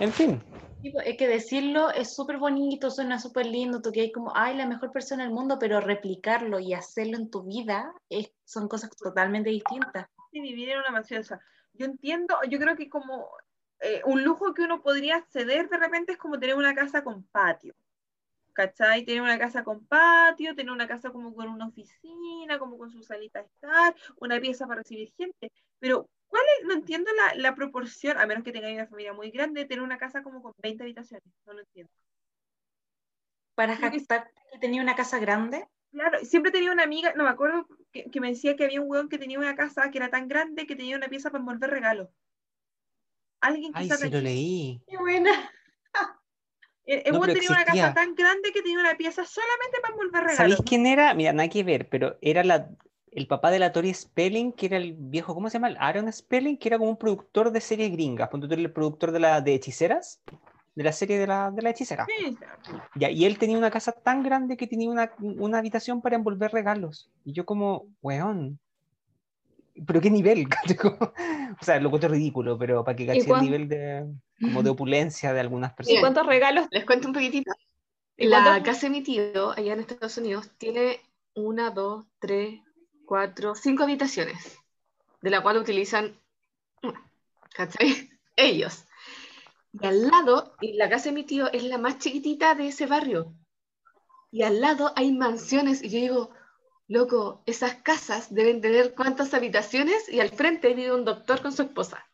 [0.00, 0.42] En fin,
[0.92, 4.56] pues, Es que decirlo es súper bonito, suena súper lindo, tú que hay como, ay,
[4.56, 8.90] la mejor persona del mundo, pero replicarlo y hacerlo en tu vida es, son cosas
[8.96, 10.06] totalmente distintas.
[10.32, 11.20] y vivir en una mansión.
[11.20, 11.40] O sea,
[11.72, 13.28] yo entiendo, yo creo que como
[13.80, 17.24] eh, un lujo que uno podría acceder de repente es como tener una casa con
[17.24, 17.74] patio.
[18.56, 19.04] ¿Cachai?
[19.04, 23.02] Tener una casa con patio, tener una casa como con una oficina, como con su
[23.02, 25.52] salita de estar, una pieza para recibir gente.
[25.78, 26.66] Pero, ¿cuál es?
[26.66, 29.98] No entiendo la, la proporción, a menos que tengáis una familia muy grande, tener una
[29.98, 31.22] casa como con 20 habitaciones.
[31.44, 31.92] No lo entiendo.
[33.54, 37.24] Para Creo que- jactar que tenía una casa grande, Claro, siempre tenía una amiga, no
[37.24, 39.98] me acuerdo, que, que me decía que había un weón que tenía una casa que
[39.98, 42.08] era tan grande que tenía una pieza para envolver regalos.
[43.40, 44.82] Alguien ay, quizás sí lo leí.
[44.86, 45.30] qué buena.
[46.86, 50.22] El, el No, tenía una casa tan grande que tenía una pieza solamente para envolver
[50.22, 50.36] regalos.
[50.36, 51.12] ¿Sabéis quién era?
[51.14, 52.70] Mira, nada que ver, pero era la,
[53.10, 55.74] el papá de la Tori Spelling, que era el viejo, ¿cómo se llama?
[55.78, 58.28] Aaron Spelling, que era como un productor de series gringas.
[58.28, 60.20] Ponte tú el productor de la de hechiceras,
[60.74, 62.06] de la serie de la, de la hechicera.
[62.06, 62.36] Sí,
[62.94, 66.52] Ya, y él tenía una casa tan grande que tenía una, una habitación para envolver
[66.52, 67.10] regalos.
[67.24, 68.60] Y yo como, weón,
[69.86, 70.46] ¿pero qué nivel?
[71.60, 74.06] O sea, lo encuentro ridículo, pero para que caché el nivel de,
[74.40, 76.00] como de opulencia de algunas ¿Y personas.
[76.00, 76.66] cuántos regalos?
[76.70, 77.50] Les cuento un poquitito.
[78.16, 81.00] ¿Y La cuántos- casa de mi tío, allá en Estados Unidos, tiene
[81.34, 82.60] una, dos, tres,
[83.06, 84.58] cuatro, cinco habitaciones,
[85.22, 86.18] de la cual utilizan
[86.82, 87.02] una,
[87.54, 88.10] ¿cachai?
[88.36, 88.84] Ellos.
[89.72, 92.86] Y al lado, y la casa de mi tío es la más chiquitita de ese
[92.86, 93.34] barrio.
[94.30, 95.82] Y al lado hay mansiones.
[95.82, 96.30] Y yo digo,
[96.88, 100.08] loco, esas casas deben tener cuántas habitaciones.
[100.08, 102.06] Y al frente vive un doctor con su esposa.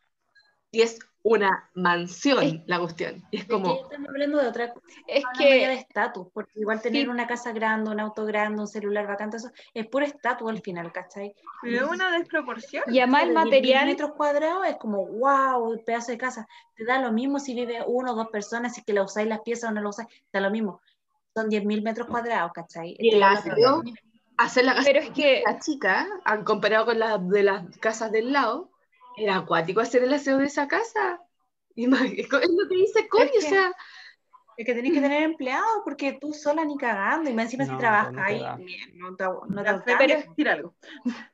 [0.71, 3.23] Y es una mansión Es- la cuestión.
[3.31, 4.85] Y es Es que como, estamos hablando de otra cosa.
[5.07, 7.07] Es Hablando ya de que estatus, porque igual tener Sí.
[7.07, 10.61] una casa grande, un auto grande, un celular bacán, todo eso, es puro estatus al
[10.61, 11.33] final, ¿cachai?
[11.61, 12.83] Pero es una desproporción.
[12.87, 16.45] y además el De 10.000 material, metros cuadrados es como, wow, el pedazo de casa.
[16.75, 19.27] Te da lo mismo si vive uno o dos personas, si es que la usáis
[19.29, 20.81] las piezas o no la usáis, te da lo mismo.
[21.33, 22.97] Son 10.000 metros cuadrados, ¿cachai?
[22.99, 23.91] Y el aseo, hablando-
[24.37, 28.11] hacer la casa pero es que la chica, han comparado con las de las casas
[28.11, 28.71] del lado,
[29.17, 31.21] era acuático hacer el aseo de esa casa.
[31.75, 33.71] Es lo que dice Es o sea,
[34.57, 37.71] Es que tenés que tener empleados, porque tú sola ni cagando, y más encima No,
[37.71, 38.41] si trabajas ahí,
[38.93, 40.75] no te, no te decir algo.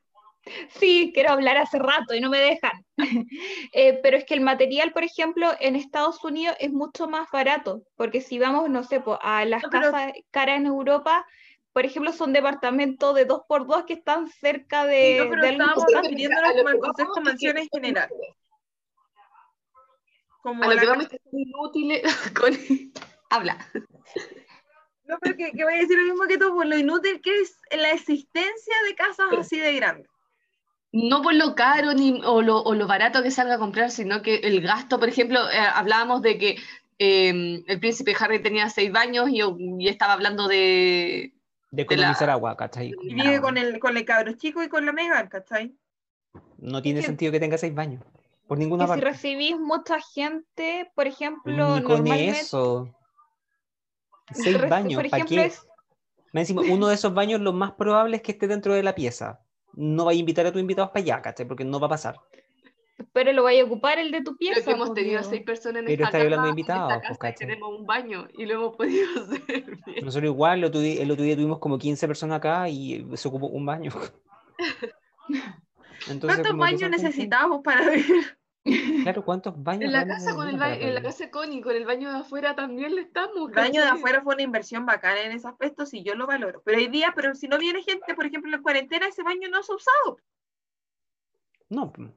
[0.69, 2.85] Sí, quiero hablar hace rato y no me dejan.
[3.71, 7.84] Eh, pero es que el material, por ejemplo, en Estados Unidos es mucho más barato,
[7.95, 11.26] porque si vamos, no sé, po, a las No, pero- casas caras en Europa,
[11.74, 15.41] por ejemplo, son departamentos de dos por dos que están cerca Sí, de, no, pero
[15.41, 18.10] de estábamos refiriéndonos a como al concepto es que mansión en general.
[20.41, 22.02] Como a lo la que vamos son inútiles.
[22.40, 22.91] Connie,
[23.30, 23.58] habla.
[25.06, 27.41] No, pero que, que voy a decir lo mismo que tú, por lo inútil que
[27.41, 30.08] es la existencia de casas así de grandes.
[30.91, 34.22] No por lo caro ni, o, lo, o lo barato que salga a comprar, sino
[34.24, 36.58] que el gasto, por ejemplo, eh, hablábamos de que
[36.98, 39.41] eh, el príncipe Harry tenía seis baños y,
[39.80, 41.34] y estaba hablando de...
[41.72, 42.96] De la- economizar agua, ¿cachai?
[43.02, 45.76] Y vive con el, con el cabro chico y con la Megan, ¿cachai?
[46.58, 48.04] No tiene sentido que tenga seis baños.
[48.48, 49.06] Por ninguna Que si parte.
[49.06, 52.90] recibís mucha gente, por ejemplo, Ni con normalmente, eso.
[54.32, 55.46] Seis baños, por ¿para qué?
[55.46, 55.66] es-
[56.34, 58.94] Más encima, uno de esos baños lo más probable es que esté dentro de la
[58.96, 59.41] pieza.
[59.74, 61.48] No vaya a invitar a tus invitados para allá, ¿cachai?
[61.48, 62.16] Porque no va a pasar.
[63.13, 64.63] Pero lo vaya a ocupar el de tu Creo pieza.
[64.65, 65.30] que hemos po, tenido Diego.
[65.30, 67.80] seis personas en Pero esta hablando de casa, en esta invitados, pues, casa y tenemos
[67.80, 70.05] un baño y lo hemos podido hacer bien.
[70.05, 73.27] Nosotros igual, el otro, día, el otro día tuvimos como 15 personas acá y se
[73.27, 73.91] ocupó un baño.
[76.09, 78.38] Entonces, ¿Cuántos baños necesitamos para vivir?
[79.03, 79.85] Claro, ¿cuántos baños?
[79.85, 81.85] En la casa con el necesitan ba- para en la casa de Connie, con el
[81.85, 83.49] baño de afuera también le estamos.
[83.49, 86.61] El baño de afuera fue una inversión bacana en ese aspecto, sí, yo lo valoro.
[86.65, 89.49] Pero hay días, pero si no viene gente, por ejemplo, en la cuarentena, ese baño
[89.49, 90.17] no se ha usado.
[91.69, 92.09] No, pues,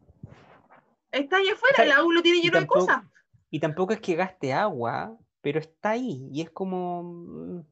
[1.12, 3.02] Está ahí afuera, O sea, el agua lo tiene lleno de cosas.
[3.50, 7.00] y tampoco es que gaste agua, pero está ahí y es como...
[7.00, 7.64] O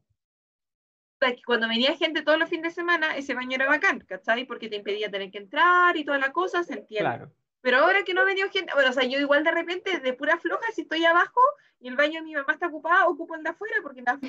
[1.19, 4.45] sea, que cuando venía gente todos los fines de semana, ese baño era bacán, ¿cachai?
[4.45, 7.09] Porque te impedía tener que entrar y toda la cosa, se entiende.
[7.09, 7.31] Claro.
[7.61, 10.13] Pero ahora que no ha venido gente, bueno, o sea, yo igual de repente, de
[10.13, 11.39] pura floja, si estoy abajo
[11.79, 14.19] y el baño de mi mamá está ocupado, ocupo el de afuera porque la.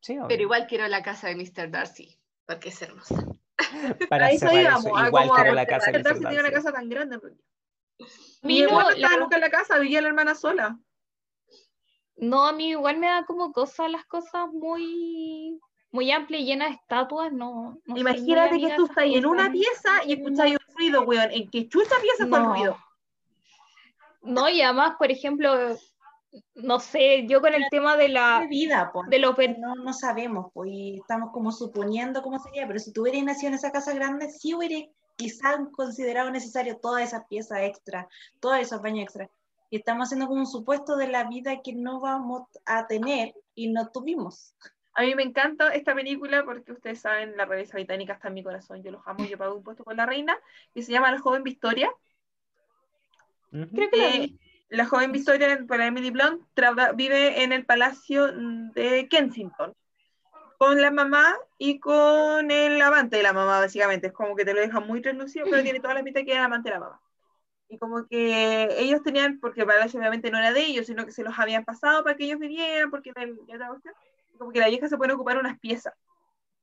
[0.00, 0.18] Sí.
[0.28, 1.70] Pero igual quiero la casa de Mr.
[1.70, 3.14] Darcy, porque es hermosa.
[4.08, 6.28] Para eso íbamos, igual como quiero la casa de Darcy Mr.
[6.30, 6.64] tiene una Darcy.
[6.66, 7.18] casa tan grande.
[7.18, 7.22] mí
[8.42, 10.78] Mi no, la- estaba nunca en la casa, vivía la hermana sola.
[12.16, 15.58] No, a mí igual me da como cosas, las cosas muy,
[15.90, 17.78] muy amplias y llenas de estatuas, no.
[17.84, 21.30] no Imagínate que tú estás en una pieza y escucháis un ruido, weón.
[21.30, 22.54] ¿En qué chucha pieza fue el No.
[22.54, 22.76] ruido?
[24.22, 25.54] No, y además, por ejemplo,
[26.54, 29.08] no sé, yo con el tema de la vida, pues.
[29.08, 33.02] de ven- no, no sabemos, pues, y estamos como suponiendo cómo sería, pero si tú
[33.02, 34.86] hubieras nacido en esa casa grande, sí hubiera
[35.20, 38.08] quizás considerado necesario todas esas piezas extra,
[38.40, 39.30] todos esos baños extra.
[39.68, 43.68] Y estamos haciendo como un supuesto de la vida que no vamos a tener y
[43.68, 44.54] no tuvimos.
[44.94, 48.42] A mí me encanta esta película porque ustedes saben, la realeza británica está en mi
[48.42, 48.82] corazón.
[48.82, 50.36] Yo los amo, yo pago impuestos con la reina.
[50.74, 51.90] Y se llama La joven Victoria.
[53.50, 54.34] Creo que la Eh,
[54.70, 56.42] la joven Victoria, para Emily Blunt,
[56.94, 58.28] vive en el palacio
[58.72, 59.74] de Kensington
[60.60, 64.08] con la mamá y con el amante de la mamá, básicamente.
[64.08, 66.40] Es como que te lo dejan muy traslucido, pero tiene toda la pinta que era
[66.40, 67.00] el amante de la mamá.
[67.70, 71.12] Y como que ellos tenían, porque el palacio obviamente no era de ellos, sino que
[71.12, 73.94] se los habían pasado para que ellos vivieran, porque cuestión.
[74.36, 75.94] como que la vieja se puede ocupar unas piezas.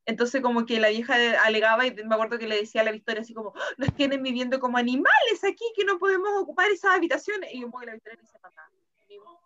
[0.05, 3.23] Entonces como que la vieja alegaba y me acuerdo que le decía a la Victoria
[3.23, 3.73] así como, "¡Ah!
[3.79, 7.49] nos tienen viviendo como animales aquí, que no podemos ocupar esas habitaciones.
[7.51, 8.37] Y como que la Victoria dice,
[9.09, 9.39] vivimos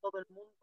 [0.00, 0.59] todo el mundo.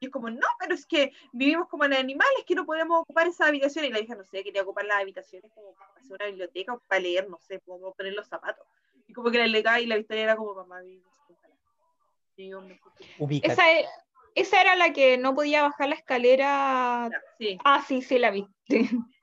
[0.00, 3.48] Y es como, no, pero es que vivimos como animales que no podemos ocupar esas
[3.48, 3.90] habitaciones.
[3.90, 6.80] Y la hija, no sé, quería ocupar las habitaciones como para hacer una biblioteca o
[6.88, 8.66] para leer, no sé, como poner los zapatos.
[9.06, 10.80] Y como que la alegaba y la Victoria era como, mamá,
[13.18, 13.52] Ubícate.
[13.52, 13.86] Esa, e-
[14.34, 17.10] esa era la que no podía bajar la escalera.
[17.38, 17.58] sí.
[17.64, 18.46] Ah, sí, sí, la vi.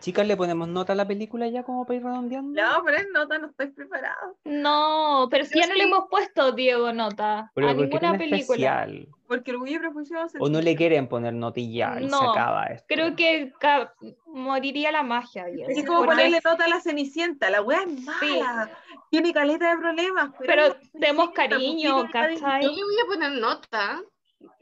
[0.00, 0.08] Sí.
[0.08, 2.60] Chicas, ¿le ponemos nota a la película ya como para ir redondeando?
[2.60, 4.36] Vamos a poner nota, no estoy preparado.
[4.44, 5.88] No, pero si ya no le sí.
[5.88, 8.38] hemos puesto, Diego, nota Pero a ¿por qué ninguna película.
[8.38, 9.08] especial?
[9.26, 12.30] Porque Orgullo y Prejuicio ¿O no le quieren poner nota y ya, y se No,
[12.32, 12.86] acaba esto?
[12.88, 13.92] Creo que ca-
[14.26, 15.68] moriría la magia, Diego.
[15.70, 17.50] Es como ponerle nota a la Cenicienta.
[17.50, 18.70] La wea es mala.
[19.10, 20.30] Tiene caleta de problemas.
[20.38, 22.62] Pero, Pero es cariño, pues, una ¿cachai?
[22.64, 24.00] Yo le voy a poner nota,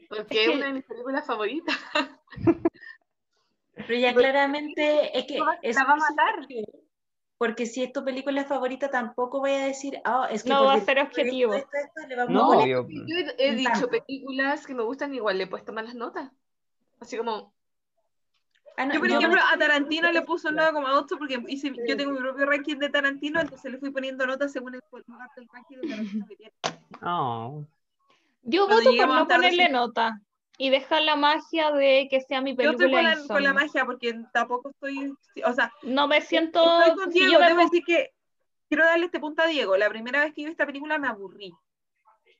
[0.09, 1.75] porque Es es que- una de mis películas favoritas.
[3.85, 6.47] Pero ya claramente es que La es va a matar.
[7.37, 10.73] Porque si es tu película favorita, tampoco voy a decir, ah, es que No va
[10.73, 11.53] a ser objetivo.
[11.53, 13.03] esto, esto, esto, le vamos No, a poner- obvio.
[13.05, 13.89] Yo he, dicho tanto.
[13.89, 16.31] películas que me gustan, igual le he puesto malas notas.
[16.99, 17.53] Así como,
[18.79, 21.97] Ah, no, Yo, por yo- ejemplo, a Tarantino le puse un 9,8 porque hice, yo
[21.97, 25.77] tengo mi propio ranking de Tarantino, entonces le fui poniendo notas según el del ranking
[25.81, 26.53] de Tarantino que tiene.
[27.01, 27.65] Oh.
[28.43, 30.21] Yo Cuando voto por no ponerle nota
[30.57, 33.53] y dejar la magia de que sea mi Yo estoy película con la, con la
[33.53, 35.13] magia porque tampoco estoy,
[35.45, 36.59] o sea, No me siento.
[36.81, 38.13] estoy con si Diego, yo me debo decir que
[38.67, 39.77] quiero darle este punto a Diego.
[39.77, 41.53] La primera vez que vi esta película me aburrí.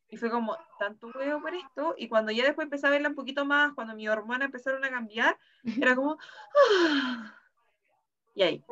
[0.09, 1.93] Y fue como, tanto huevo por esto.
[1.97, 4.89] Y cuando ya después empecé a verla un poquito más, cuando mis hormonas empezaron a
[4.89, 5.37] cambiar,
[5.79, 6.17] era como,
[6.79, 7.35] "Ah".
[8.33, 8.63] y ahí.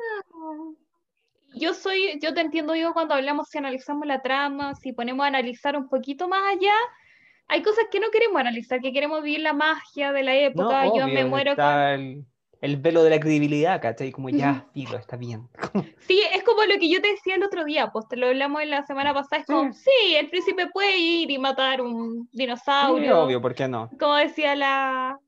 [1.54, 5.28] Yo soy, yo te entiendo yo cuando hablamos si analizamos la trama, si ponemos a
[5.28, 6.74] analizar un poquito más allá,
[7.48, 10.84] hay cosas que no queremos analizar, que queremos vivir la magia de la No, época,
[10.86, 11.64] yo obvio, me muero con...
[11.64, 12.24] está el,
[12.60, 14.10] el velo de la credibilidad, ¿cachai?
[14.10, 15.48] Como ya, filo, está bien.
[16.00, 18.62] Sí, es como lo que yo te decía el otro día, pues te lo hablamos
[18.62, 22.38] en la semana pasada, es como, sí, el príncipe puede ir y matar un Sí,
[22.38, 23.90] dinosaurio, obvio, ¿por qué no?
[23.98, 25.18] como decía la...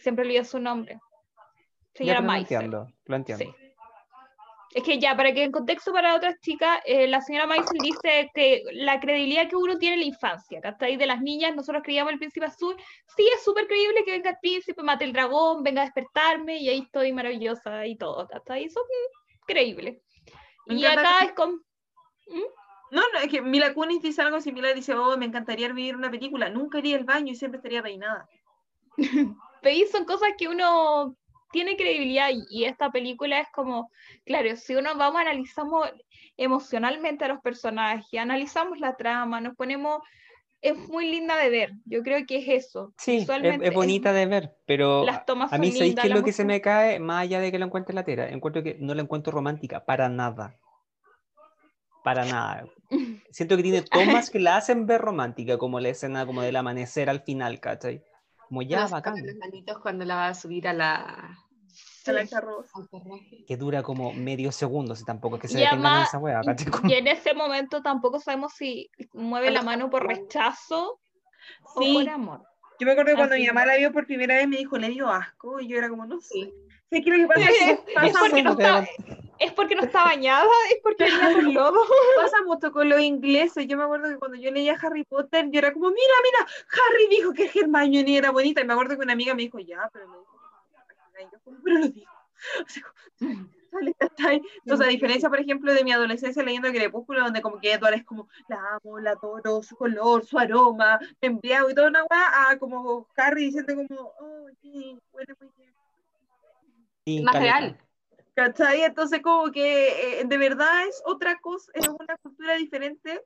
[0.00, 1.00] Siempre olvido su nombre.
[1.94, 3.44] Señora pero lo entiendo, lo entiendo.
[3.44, 3.63] Sí.
[4.74, 8.28] Es que ya, para que en contexto para otras chicas, eh, la señora Maisel dice
[8.34, 10.96] que la credibilidad que uno tiene en la infancia, ¿cachai?
[10.96, 12.74] De las niñas, nosotros creíamos el príncipe azul,
[13.16, 16.68] sí es súper creíble que venga el príncipe, mate el dragón, venga a despertarme y
[16.68, 18.64] ahí estoy maravillosa y todo, ¿cachai?
[18.64, 20.02] Eso es creíble.
[20.66, 21.64] Me Y acá que- es con...
[22.90, 26.10] No, no, es que Mila Kunis dice algo similar, dice, oh, me encantaría vivir una
[26.10, 28.28] película, nunca iría al baño y siempre estaría peinada.
[29.62, 31.16] Pero son cosas que uno
[31.54, 33.92] tiene credibilidad y, y esta película es como,
[34.26, 35.88] claro, si uno vamos, analizamos
[36.36, 40.02] emocionalmente a los personajes, analizamos la trama, nos ponemos,
[40.60, 42.92] es muy linda de ver, yo creo que es eso.
[42.98, 46.44] Sí, es, bonita de ver, pero las tomas a mí ¿sabéis es lo que se
[46.44, 46.98] me cae?
[46.98, 50.08] Más allá de que lo encuentre la tera, encuentro que no la encuentro romántica, para
[50.08, 50.58] nada.
[52.02, 52.66] Para nada.
[53.30, 53.82] Siento que tiene
[54.18, 58.02] tomas que la hacen ver romántica, como la escena como del amanecer al final, ¿cachai?
[58.48, 59.14] Como ya, bacán.
[59.24, 61.43] las manitos cuando la va a subir a la...
[63.46, 66.70] Que dura como medio segundo, si tampoco es que se Y detengan en esa.
[66.70, 71.00] Como- Y en ese momento tampoco sabemos si mueve la mano por rechazo
[71.74, 72.40] o Sí, por amor.
[72.80, 74.76] yo me acuerdo que cuando Así mi mamá la vio por primera vez me dijo,
[74.78, 76.28] le dio asco, y yo era como, no sé.
[76.34, 76.54] Sí.
[76.90, 77.40] ¿Qué es lo que pasa?
[77.50, 78.88] Es- Es que es pasa, porque no está,
[79.40, 81.06] es porque no está bañada, es porque
[81.42, 81.80] lodo.
[82.16, 83.66] pasa mucho con los ingleses.
[83.66, 87.08] Yo me acuerdo que cuando yo leía Harry Potter, yo era como, mira, mira, Harry
[87.08, 88.60] dijo que Hermione era bonita.
[88.60, 90.24] Y me acuerdo que una amiga me dijo, ya, pero no,
[91.20, 92.12] y yo como, pero lo dijo.
[92.60, 94.42] O sea, sale, ¿cachai?
[94.58, 98.04] Entonces, a diferencia, por ejemplo, de mi adolescencia leyendo Crepúsculo, donde como que Edward es
[98.04, 102.50] como, la amo, la adoro, su color, su aroma, me embriago y toda una weá,
[102.50, 105.74] a como Harry diciendo como, oh, sí, huele muy bien.
[107.06, 107.58] Sí, Más caleta.
[107.60, 107.80] real.
[108.34, 108.82] ¿Cachai?
[108.82, 113.24] Entonces como que eh, de verdad es otra cosa, es una cultura diferente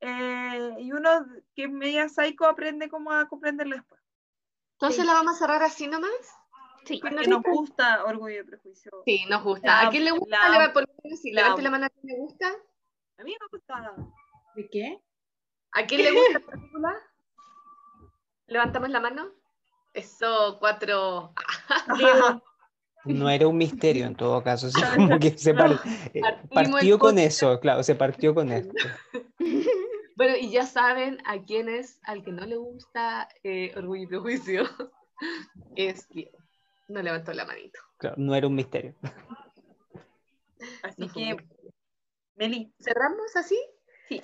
[0.00, 4.00] eh, y uno que es media psycho aprende como a comprenderla después.
[4.80, 6.10] Entonces la vamos a cerrar así nomás.
[6.88, 7.00] Sí.
[7.28, 8.90] Nos gusta Orgullo y Prejuicio.
[9.04, 9.66] Sí, nos gusta.
[9.66, 10.38] La- ¿A quién le gusta?
[10.48, 10.72] la- la-
[11.32, 12.48] levante la mano a quién le gusta.
[13.18, 13.94] A mí me gusta.
[14.56, 14.98] ¿De qué?
[15.72, 16.94] ¿A quién le gusta la película?
[18.46, 19.30] Levantamos la mano.
[19.94, 21.32] Eso, cuatro.
[23.04, 25.80] No era un misterio en todo caso, así como que se par-
[26.12, 26.20] eh,
[26.52, 28.74] Partimos partió con eso, claro, se partió con esto.
[30.16, 34.06] Bueno, y ya saben a quién es, al que no le gusta eh, Orgullo y
[34.08, 34.64] Prejuicio,
[35.76, 36.37] es Diego.
[36.88, 37.78] No levantó la manito.
[37.98, 38.94] Claro, no era un misterio.
[40.82, 41.36] Así No que,
[42.36, 43.58] Meli, ¿Cerramos así?
[44.08, 44.22] Sí.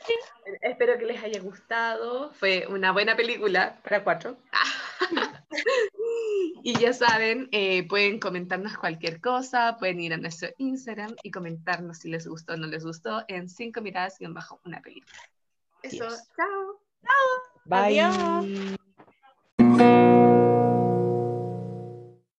[0.62, 2.32] Espero que les haya gustado.
[2.32, 4.39] Fue una buena película para cuatro.
[6.62, 11.99] y ya saben, eh, pueden comentarnos cualquier cosa, pueden ir a nuestro Instagram y comentarnos
[11.99, 15.19] si les gustó o no les gustó en cinco miradas y bajo una película.
[15.82, 16.31] Eso, Yes.
[16.35, 16.81] chao.
[17.66, 18.01] Bye.
[18.01, 18.78] Adiós.